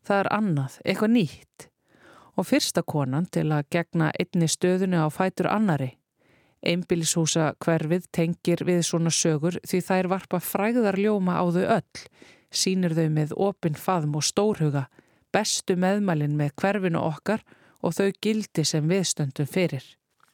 Það 0.06 0.20
er 0.22 0.30
annað, 0.36 0.78
eitthvað 0.86 1.14
nýtt. 1.16 1.67
Og 2.38 2.46
fyrsta 2.46 2.84
konan 2.86 3.26
til 3.34 3.50
að 3.52 3.68
gegna 3.74 4.12
einni 4.20 4.48
stöðunu 4.50 5.02
á 5.02 5.08
fætur 5.10 5.50
annari. 5.50 5.96
Einbílishúsa 6.62 7.52
hverfið 7.64 8.08
tengir 8.14 8.64
við 8.66 8.84
svona 8.86 9.14
sögur 9.14 9.60
því 9.66 9.82
þær 9.88 10.10
varpa 10.14 10.40
fræðar 10.42 10.98
ljóma 10.98 11.38
á 11.42 11.46
þau 11.54 11.66
öll, 11.78 12.02
sínir 12.52 12.96
þau 12.98 13.08
með 13.14 13.36
opin 13.36 13.78
faðm 13.78 14.18
og 14.18 14.26
stórhuga, 14.26 14.88
bestu 15.34 15.78
meðmælin 15.78 16.38
með 16.38 16.56
hverfinu 16.62 17.02
okkar 17.02 17.46
og 17.82 17.94
þau 17.98 18.10
gildi 18.22 18.66
sem 18.66 18.90
viðstöndum 18.90 19.50
fyrir. 19.50 19.86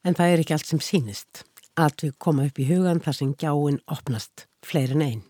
En 0.04 0.16
það 0.16 0.32
er 0.32 0.44
ekki 0.44 0.56
allt 0.56 0.72
sem 0.72 0.84
sínist. 0.84 1.44
Allt 1.80 2.04
við 2.06 2.18
koma 2.20 2.48
upp 2.48 2.60
í 2.60 2.68
hugan 2.70 3.02
þar 3.04 3.20
sem 3.20 3.36
gjáinn 3.40 3.80
opnast, 3.92 4.48
fleirin 4.64 5.04
einn. 5.04 5.24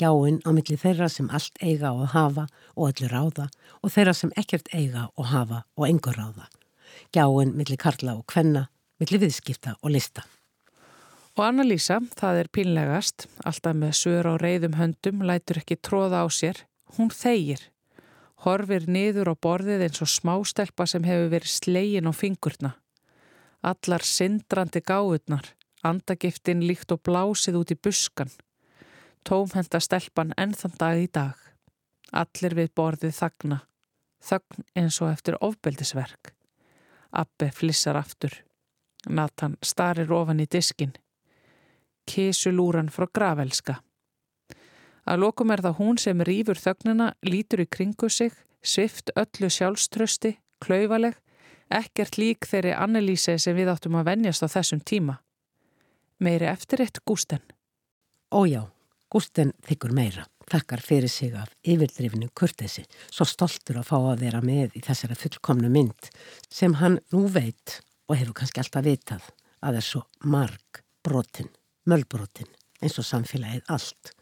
Gjáinn 0.00 0.38
á 0.48 0.50
milli 0.56 0.78
þeirra 0.80 1.10
sem 1.12 1.28
allt 1.28 1.58
eiga 1.60 1.90
og 1.92 2.14
hafa 2.14 2.46
og 2.72 2.86
öllu 2.88 3.08
ráða 3.10 3.50
og 3.82 3.92
þeirra 3.92 4.14
sem 4.16 4.30
ekkert 4.40 4.70
eiga 4.72 5.10
og 5.16 5.28
hafa 5.28 5.64
og 5.76 5.88
engur 5.90 6.16
ráða. 6.16 6.46
Gjáinn 7.12 7.52
milli 7.58 7.76
karla 7.76 8.14
og 8.16 8.24
kvenna, 8.32 8.70
milli 8.96 9.20
viðskipta 9.20 9.76
og 9.82 9.92
lista. 9.92 10.24
Og 11.36 11.44
Anna-Lísa, 11.46 12.00
það 12.16 12.40
er 12.40 12.48
pínlegast, 12.52 13.28
alltaf 13.44 13.76
með 13.76 13.92
sögur 14.00 14.32
á 14.32 14.34
reyðum 14.40 14.78
höndum, 14.80 15.20
lætur 15.22 15.60
ekki 15.60 15.76
tróða 15.76 16.24
á 16.24 16.26
sér. 16.32 16.64
Hún 16.96 17.12
þeigir 17.12 17.68
horfir 18.44 18.86
niður 18.88 19.32
á 19.32 19.34
borðið 19.36 19.84
eins 19.86 20.00
og 20.00 20.08
smástelpa 20.08 20.86
sem 20.88 21.04
hefur 21.04 21.32
verið 21.34 21.52
slegin 21.52 22.08
á 22.08 22.12
fingurna. 22.16 22.74
Allar 23.60 24.04
syndrandi 24.06 24.80
gáðurnar, 24.80 25.52
andagiftin 25.84 26.64
líkt 26.64 26.92
og 26.94 27.02
blásið 27.04 27.60
út 27.60 27.74
í 27.74 27.76
buskan. 27.76 28.32
Tómhenda 29.28 29.80
stelpan 29.80 30.32
ennþann 30.36 30.78
dag 30.80 31.00
í 31.00 31.08
dag. 31.12 31.36
Allir 32.12 32.56
við 32.56 32.72
borðið 32.76 33.14
þagna. 33.18 33.60
Þagn 34.20 34.64
eins 34.76 35.00
og 35.00 35.12
eftir 35.12 35.36
ofbeldisverk. 35.40 36.32
Abbe 37.12 37.50
flissar 37.54 37.98
aftur. 38.00 38.32
Nathan 39.08 39.56
starir 39.62 40.12
ofan 40.12 40.40
í 40.40 40.48
diskin. 40.50 40.92
Kísulúran 42.06 42.90
frá 42.92 43.06
gravelska. 43.12 43.78
Að 45.06 45.22
lokum 45.24 45.50
er 45.50 45.62
það 45.64 45.78
hún 45.80 45.98
sem 45.98 46.20
rýfur 46.26 46.58
þögnuna, 46.60 47.14
lítur 47.24 47.64
í 47.64 47.66
kringu 47.66 48.10
sig, 48.10 48.34
svift 48.62 49.12
öllu 49.16 49.48
sjálfströsti, 49.50 50.36
klauvaleg, 50.60 51.16
ekkert 51.70 52.18
lík 52.20 52.46
þeirri 52.46 52.74
annelíse 52.76 53.38
sem 53.38 53.56
við 53.56 53.72
áttum 53.72 53.96
að 54.00 54.10
venjast 54.10 54.44
á 54.44 54.48
þessum 54.50 54.82
tíma. 54.84 55.20
Meiri 56.20 56.50
eftir 56.50 56.84
eitt 56.84 57.00
Gústen. 57.08 57.40
Ójá, 58.30 58.68
Gústen 59.10 59.52
þykkur 59.66 59.94
meira, 59.96 60.26
takkar 60.50 60.82
fyrir 60.84 61.10
sig 61.10 61.34
af 61.34 61.50
yfirdrifinu 61.66 62.30
kurtesi, 62.34 62.84
svo 63.10 63.26
stoltur 63.26 63.80
að 63.80 63.88
fá 63.90 63.96
að 63.98 64.22
vera 64.26 64.42
með 64.44 64.78
í 64.78 64.84
þessara 64.86 65.18
fullkomnu 65.18 65.70
mynd 65.72 66.12
sem 66.46 66.78
hann 66.78 67.00
nú 67.10 67.26
veit 67.26 67.80
og 68.06 68.16
hefur 68.16 68.36
kannski 68.40 68.62
alltaf 68.62 68.86
vitað 68.86 69.26
að 69.66 69.80
er 69.80 69.86
svo 69.86 70.04
marg 70.22 70.82
brotin, 71.02 71.50
möllbrotin 71.90 72.48
eins 72.80 72.96
og 73.02 73.08
samfélagið 73.08 73.66
allt 73.68 74.14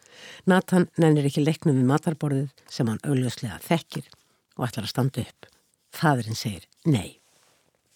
Nathan 0.47 0.89
nennir 0.99 1.29
ekki 1.29 1.45
leiknum 1.45 1.77
við 1.79 1.89
matarborðið 1.89 2.65
sem 2.73 2.89
hann 2.91 3.01
augljóslega 3.07 3.59
þekkir 3.65 4.09
og 4.59 4.67
ætlar 4.69 4.87
að 4.87 4.93
standa 4.93 5.25
upp. 5.25 5.49
Þaðurinn 5.99 6.39
segir 6.39 6.67
nei. 6.89 7.19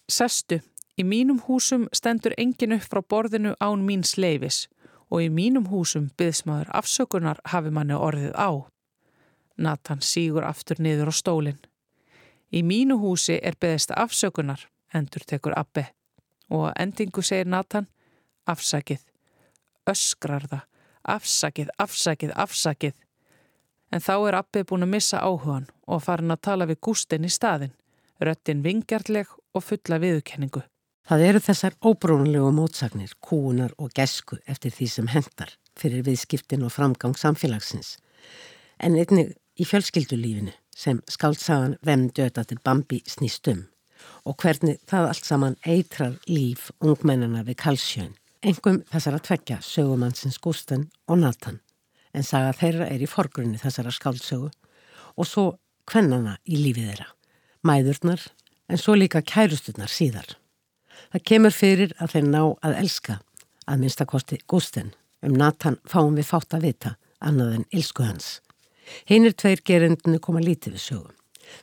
Sestu, 0.09 0.59
í 0.99 1.03
mínum 1.07 1.41
húsum 1.47 1.87
stendur 1.95 2.35
engin 2.37 2.75
upp 2.77 2.85
frá 2.89 3.01
borðinu 3.13 3.55
án 3.63 3.85
mín 3.87 4.05
sleifis 4.07 4.67
og 5.13 5.21
í 5.21 5.29
mínum 5.29 5.69
húsum 5.69 6.09
byðsmaður 6.17 6.73
afsökunar 6.81 7.41
hafi 7.53 7.69
manni 7.69 7.93
orðið 7.93 8.33
á. 8.33 8.49
Nathan 9.61 10.01
sígur 10.01 10.47
aftur 10.49 10.81
niður 10.81 11.13
á 11.13 11.13
stólinn. 11.13 11.61
Í 12.49 12.65
mínu 12.65 12.97
húsi 12.97 13.37
er 13.37 13.53
byðist 13.61 13.93
afsökunar, 13.93 14.65
endur 14.93 15.21
tekur 15.25 15.53
Abbe 15.57 15.91
og 16.49 16.73
endingu 16.77 17.21
segir 17.21 17.47
Nathan, 17.49 17.87
afsakið, 18.49 19.01
öskrar 19.89 20.45
það 20.49 20.67
afsakið, 21.03 21.71
afsakið, 21.77 22.33
afsakið. 22.35 22.93
En 23.93 24.01
þá 24.01 24.13
er 24.27 24.37
Abbi 24.39 24.63
búin 24.67 24.85
að 24.85 24.93
missa 24.95 25.21
áhugan 25.21 25.67
og 25.85 26.03
farin 26.03 26.33
að 26.33 26.43
tala 26.47 26.67
við 26.69 26.81
Gústen 26.87 27.27
í 27.27 27.31
staðin, 27.31 27.75
röttin 28.23 28.63
vingjartleg 28.63 29.29
og 29.53 29.65
fulla 29.67 29.99
viðkenningu. 30.01 30.63
Það 31.03 31.25
eru 31.27 31.39
þessar 31.43 31.75
óbrúnlegu 31.83 32.51
mótsagnir, 32.55 33.11
kúunar 33.19 33.73
og 33.77 33.91
gesku 33.95 34.37
eftir 34.47 34.71
því 34.71 34.87
sem 34.87 35.11
hendar 35.11 35.51
fyrir 35.79 36.05
viðskiptin 36.05 36.63
og 36.63 36.71
framgang 36.71 37.17
samfélagsins. 37.19 37.97
En 38.79 38.95
einnig 38.95 39.33
í 39.59 39.67
fjölskyldulífinu 39.67 40.53
sem 40.75 41.01
skáltsagan 41.11 41.77
Vem 41.85 42.09
döta 42.09 42.45
til 42.47 42.61
Bambi 42.63 43.03
snýst 43.07 43.51
um 43.51 43.67
og 44.27 44.35
hvernig 44.41 44.79
það 44.89 45.05
allt 45.09 45.27
saman 45.27 45.55
eitrar 45.63 46.17
líf 46.27 46.71
ungmennana 46.83 47.43
við 47.47 47.59
kalsjön 47.61 48.15
Engum 48.43 48.81
þessar 48.91 49.15
að 49.15 49.25
tvekja 49.29 49.57
sögumannsins 49.63 50.39
Gústen 50.43 50.89
og 51.07 51.21
Nathan 51.21 51.61
en 52.11 52.25
saga 52.27 52.51
þeirra 52.57 52.89
er 52.91 53.03
í 53.03 53.07
forgrunni 53.07 53.61
þessara 53.61 53.93
skáldsögu 53.95 54.49
og 55.15 55.27
svo 55.29 55.45
kvennana 55.87 56.35
í 56.43 56.59
lífið 56.59 56.89
þeirra, 56.89 57.07
mæðurnar 57.63 58.25
en 58.67 58.81
svo 58.81 58.95
líka 58.97 59.21
kærusturnar 59.23 59.91
síðar. 59.91 60.27
Það 61.13 61.21
kemur 61.29 61.53
fyrir 61.53 61.91
að 62.01 62.15
þeir 62.15 62.23
ná 62.25 62.39
að 62.65 62.75
elska 62.79 63.15
að 63.69 63.81
minnstakosti 63.83 64.39
Gústen 64.49 64.87
um 65.21 65.35
Nathan 65.37 65.75
fáum 65.85 66.15
við 66.17 66.25
fátt 66.25 66.55
að 66.57 66.63
vita 66.65 66.93
annað 67.21 67.51
en 67.59 67.65
ilsku 67.69 68.01
hans. 68.01 68.29
Heinir 69.05 69.35
tveir 69.37 69.61
gerendinu 69.61 70.17
koma 70.17 70.41
lítið 70.41 70.73
við 70.73 70.81
sögum. 70.81 71.11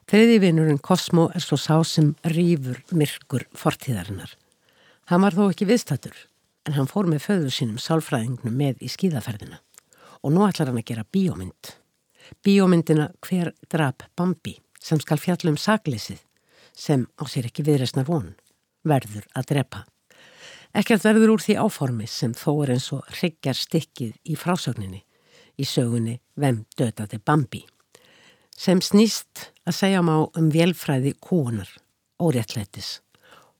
Þriði 0.06 0.36
vinnurinn 0.44 0.78
Cosmo 0.78 1.24
er 1.34 1.42
svo 1.42 1.58
sá 1.58 1.82
sem 1.82 2.12
rýfur 2.22 2.78
myrkur 2.94 3.42
fortíðarinnar. 3.58 4.36
Hann 5.10 5.24
var 5.26 5.34
þó 5.34 5.48
ekki 5.48 5.66
viðstatur 5.66 6.14
en 6.68 6.76
hann 6.76 6.90
fór 6.90 7.08
með 7.10 7.24
föðu 7.24 7.50
sínum 7.50 7.80
sálfræðingnum 7.82 8.54
með 8.54 8.84
í 8.86 8.90
skíðaferðina 8.92 9.58
og 10.22 10.30
nú 10.30 10.44
ætlar 10.46 10.70
hann 10.70 10.78
að 10.78 10.92
gera 10.92 11.08
bíómynd. 11.10 11.72
Bíómyndina 12.46 13.08
Hver 13.26 13.50
drap 13.66 14.06
Bambi 14.14 14.60
sem 14.78 15.02
skal 15.02 15.18
fjallum 15.18 15.58
saglesið 15.58 16.22
sem 16.70 17.08
á 17.18 17.26
sér 17.26 17.50
ekki 17.50 17.66
viðresna 17.66 18.06
von 18.06 18.30
verður 18.86 19.26
að 19.36 19.50
drepa. 19.52 19.84
Ekkert 20.76 21.04
verður 21.04 21.34
úr 21.34 21.42
því 21.42 21.58
áformi 21.58 22.06
sem 22.06 22.34
þó 22.36 22.62
er 22.64 22.76
eins 22.76 22.90
og 22.94 23.06
hryggjar 23.10 23.58
stikkið 23.58 24.14
í 24.24 24.38
frásögninni 24.38 25.02
í 25.60 25.66
sögunni 25.66 26.20
Vem 26.40 26.64
dötaði 26.78 27.18
Bambi 27.18 27.64
sem 28.60 28.80
snýst 28.84 29.50
að 29.64 29.76
segja 29.76 30.02
má 30.04 30.16
um 30.36 30.50
velfræði 30.52 31.14
kúunar 31.24 31.70
og 32.20 32.34
réttlætis 32.36 32.98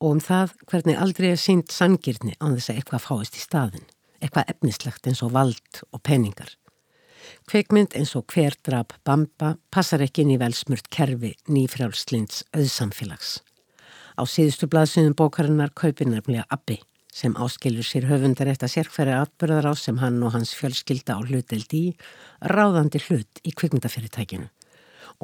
og 0.01 0.16
um 0.16 0.23
það 0.25 0.55
hvernig 0.68 1.01
aldrei 1.01 1.31
er 1.33 1.41
sínt 1.41 1.73
sangirni 1.73 2.37
án 2.41 2.57
þess 2.57 2.73
að 2.73 2.81
eitthvað 2.81 3.05
fáist 3.05 3.37
í 3.37 3.43
staðin, 3.43 3.87
eitthvað 4.21 4.53
efnislegt 4.55 5.09
eins 5.09 5.21
og 5.25 5.35
vald 5.37 5.83
og 5.93 6.01
peningar. 6.05 6.55
Kveikmynd 7.49 7.97
eins 7.99 8.14
og 8.16 8.25
hver 8.33 8.57
drap 8.64 8.97
bamba 9.05 9.55
passar 9.73 10.01
ekki 10.05 10.25
inn 10.25 10.35
í 10.37 10.41
velsmurt 10.41 10.89
kerfi 10.93 11.35
nýfrjálfslinds 11.53 12.47
auðsamfélags. 12.57 13.39
Á 14.21 14.29
síðustu 14.29 14.66
blaðsynum 14.68 15.14
bókarinnar 15.16 15.71
kaupir 15.73 16.05
nefnilega 16.11 16.45
Abbi 16.53 16.75
sem 17.09 17.33
áskilur 17.41 17.87
sér 17.89 18.05
höfundar 18.11 18.51
eftir 18.53 18.68
sérkfæri 18.68 19.14
atbyrðar 19.16 19.71
á 19.71 19.75
sem 19.81 19.97
hann 20.03 20.18
og 20.21 20.35
hans 20.35 20.53
fjölskylda 20.59 21.16
á 21.16 21.25
hluteld 21.25 21.73
í 21.73 21.95
ráðandi 22.45 23.01
hlut 23.07 23.41
í 23.49 23.55
kvikmyndafyrirtækinu. 23.57 24.51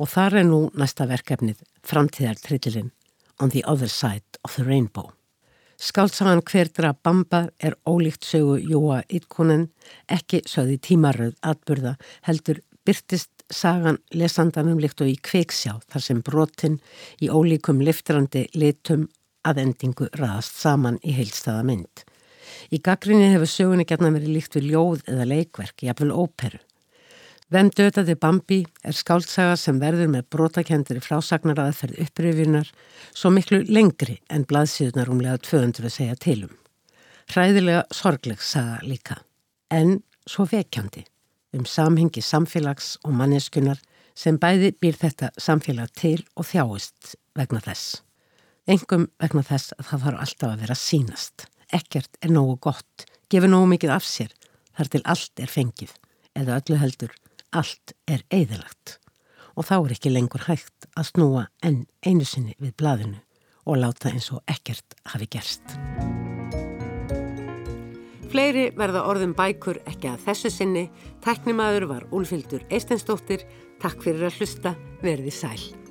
Og 0.01 0.09
þar 0.09 0.39
er 0.41 0.49
nú 0.49 0.63
næsta 0.81 1.05
verkefnið 1.13 1.61
framtíðar 1.85 2.41
trillilinn 2.41 2.89
on 3.37 3.53
the 3.53 3.63
other 3.69 3.93
side 3.93 4.41
of 4.49 4.57
the 4.57 4.65
rainbow. 4.65 5.13
Skáltsagan 5.77 6.41
Hverdra 6.41 6.95
Bamba 6.97 7.51
er 7.61 7.77
ólíkt 7.85 8.25
sögu 8.25 8.57
Jóa 8.65 9.03
Ítkonen, 9.13 9.69
ekki 10.09 10.41
sögði 10.49 10.81
tímaröð 10.89 11.37
atburða, 11.45 11.99
heldur 12.25 12.65
byrtist 12.89 13.36
sagan 13.53 13.99
lesandanum 14.15 14.81
líkt 14.83 15.03
og 15.05 15.11
í 15.11 15.17
kveiksjá 15.23 15.77
þar 15.93 16.03
sem 16.03 16.23
brotinn 16.25 16.81
í 17.23 17.31
ólíkum 17.31 17.83
liftrandi 17.85 18.47
litum 18.55 19.07
að 19.47 19.63
endingu 19.63 20.09
raðast 20.19 20.59
saman 20.59 20.99
í 21.07 21.15
heilstaða 21.17 21.63
mynd. 21.67 22.05
Í 22.75 22.81
gaggrinni 22.83 23.31
hefur 23.33 23.51
sögunni 23.51 23.87
gætna 23.87 24.11
verið 24.15 24.35
líkt 24.35 24.57
við 24.59 24.71
ljóð 24.73 25.05
eða 25.11 25.29
leikverk, 25.31 25.85
jafnvel 25.87 26.13
óperu. 26.15 26.61
Venn 27.51 27.71
dötaði 27.71 28.17
Bambi 28.19 28.65
er 28.83 28.97
skáltsaga 28.97 29.55
sem 29.61 29.79
verður 29.79 30.11
með 30.11 30.27
brotakendri 30.35 30.99
frásagnar 30.99 31.61
aðferð 31.63 32.01
uppröfinar 32.03 32.73
svo 33.15 33.31
miklu 33.31 33.61
lengri 33.71 34.17
en 34.35 34.47
blaðsíðunar 34.51 35.13
umlega 35.15 35.39
200 35.47 35.93
segja 35.95 36.19
tilum. 36.19 36.57
Hræðilega 37.31 37.85
sorgleg 37.95 38.43
saga 38.43 38.81
líka, 38.83 39.21
en 39.71 40.01
svo 40.27 40.47
vekjandi 40.51 41.07
um 41.55 41.67
samhengi 41.69 42.23
samfélags 42.25 42.97
og 43.05 43.15
manneskunar 43.19 43.79
sem 44.17 44.39
bæði 44.41 44.73
býr 44.81 44.97
þetta 44.99 45.31
samfélag 45.39 45.93
til 45.99 46.19
og 46.37 46.49
þjáist 46.49 47.15
vegna 47.37 47.61
þess. 47.65 48.01
Engum 48.67 49.07
vegna 49.23 49.45
þess 49.47 49.77
að 49.77 49.91
það 49.91 50.07
þarf 50.07 50.23
alltaf 50.25 50.51
að 50.51 50.63
vera 50.65 50.79
sínast. 50.81 51.47
Ekkert 51.75 52.19
er 52.23 52.33
nógu 52.35 52.57
gott, 52.69 53.07
gefur 53.31 53.53
nógu 53.53 53.69
mikið 53.75 53.93
af 53.95 54.07
sér, 54.07 54.33
þar 54.77 54.91
til 54.93 55.03
allt 55.05 55.43
er 55.43 55.53
fengið, 55.53 55.93
eða 56.39 56.59
öllu 56.61 56.81
heldur, 56.81 57.13
allt 57.55 57.95
er 58.11 58.25
eðilagt. 58.31 58.99
Og 59.57 59.69
þá 59.69 59.77
er 59.79 59.97
ekki 59.97 60.13
lengur 60.13 60.49
hægt 60.49 60.89
að 60.97 61.11
snúa 61.13 61.47
enn 61.65 61.85
einu 62.05 62.27
sinni 62.29 62.57
við 62.59 62.77
blaðinu 62.81 63.23
og 63.67 63.81
láta 63.83 64.13
eins 64.13 64.31
og 64.35 64.43
ekkert 64.51 64.99
hafi 65.13 65.31
gerst. 65.31 65.77
Fleiri 68.37 68.67
verða 68.77 69.01
orðum 69.09 69.31
bækur 69.33 69.79
ekki 69.89 70.11
að 70.11 70.27
þessu 70.27 70.51
sinni. 70.53 70.83
Tæknimaður 71.25 71.87
var 71.95 72.05
Úlfildur 72.13 72.67
Eistensdóttir. 72.69 73.47
Takk 73.81 74.05
fyrir 74.05 74.29
að 74.29 74.43
hlusta. 74.43 74.77
Verði 75.01 75.33
sæl. 75.33 75.86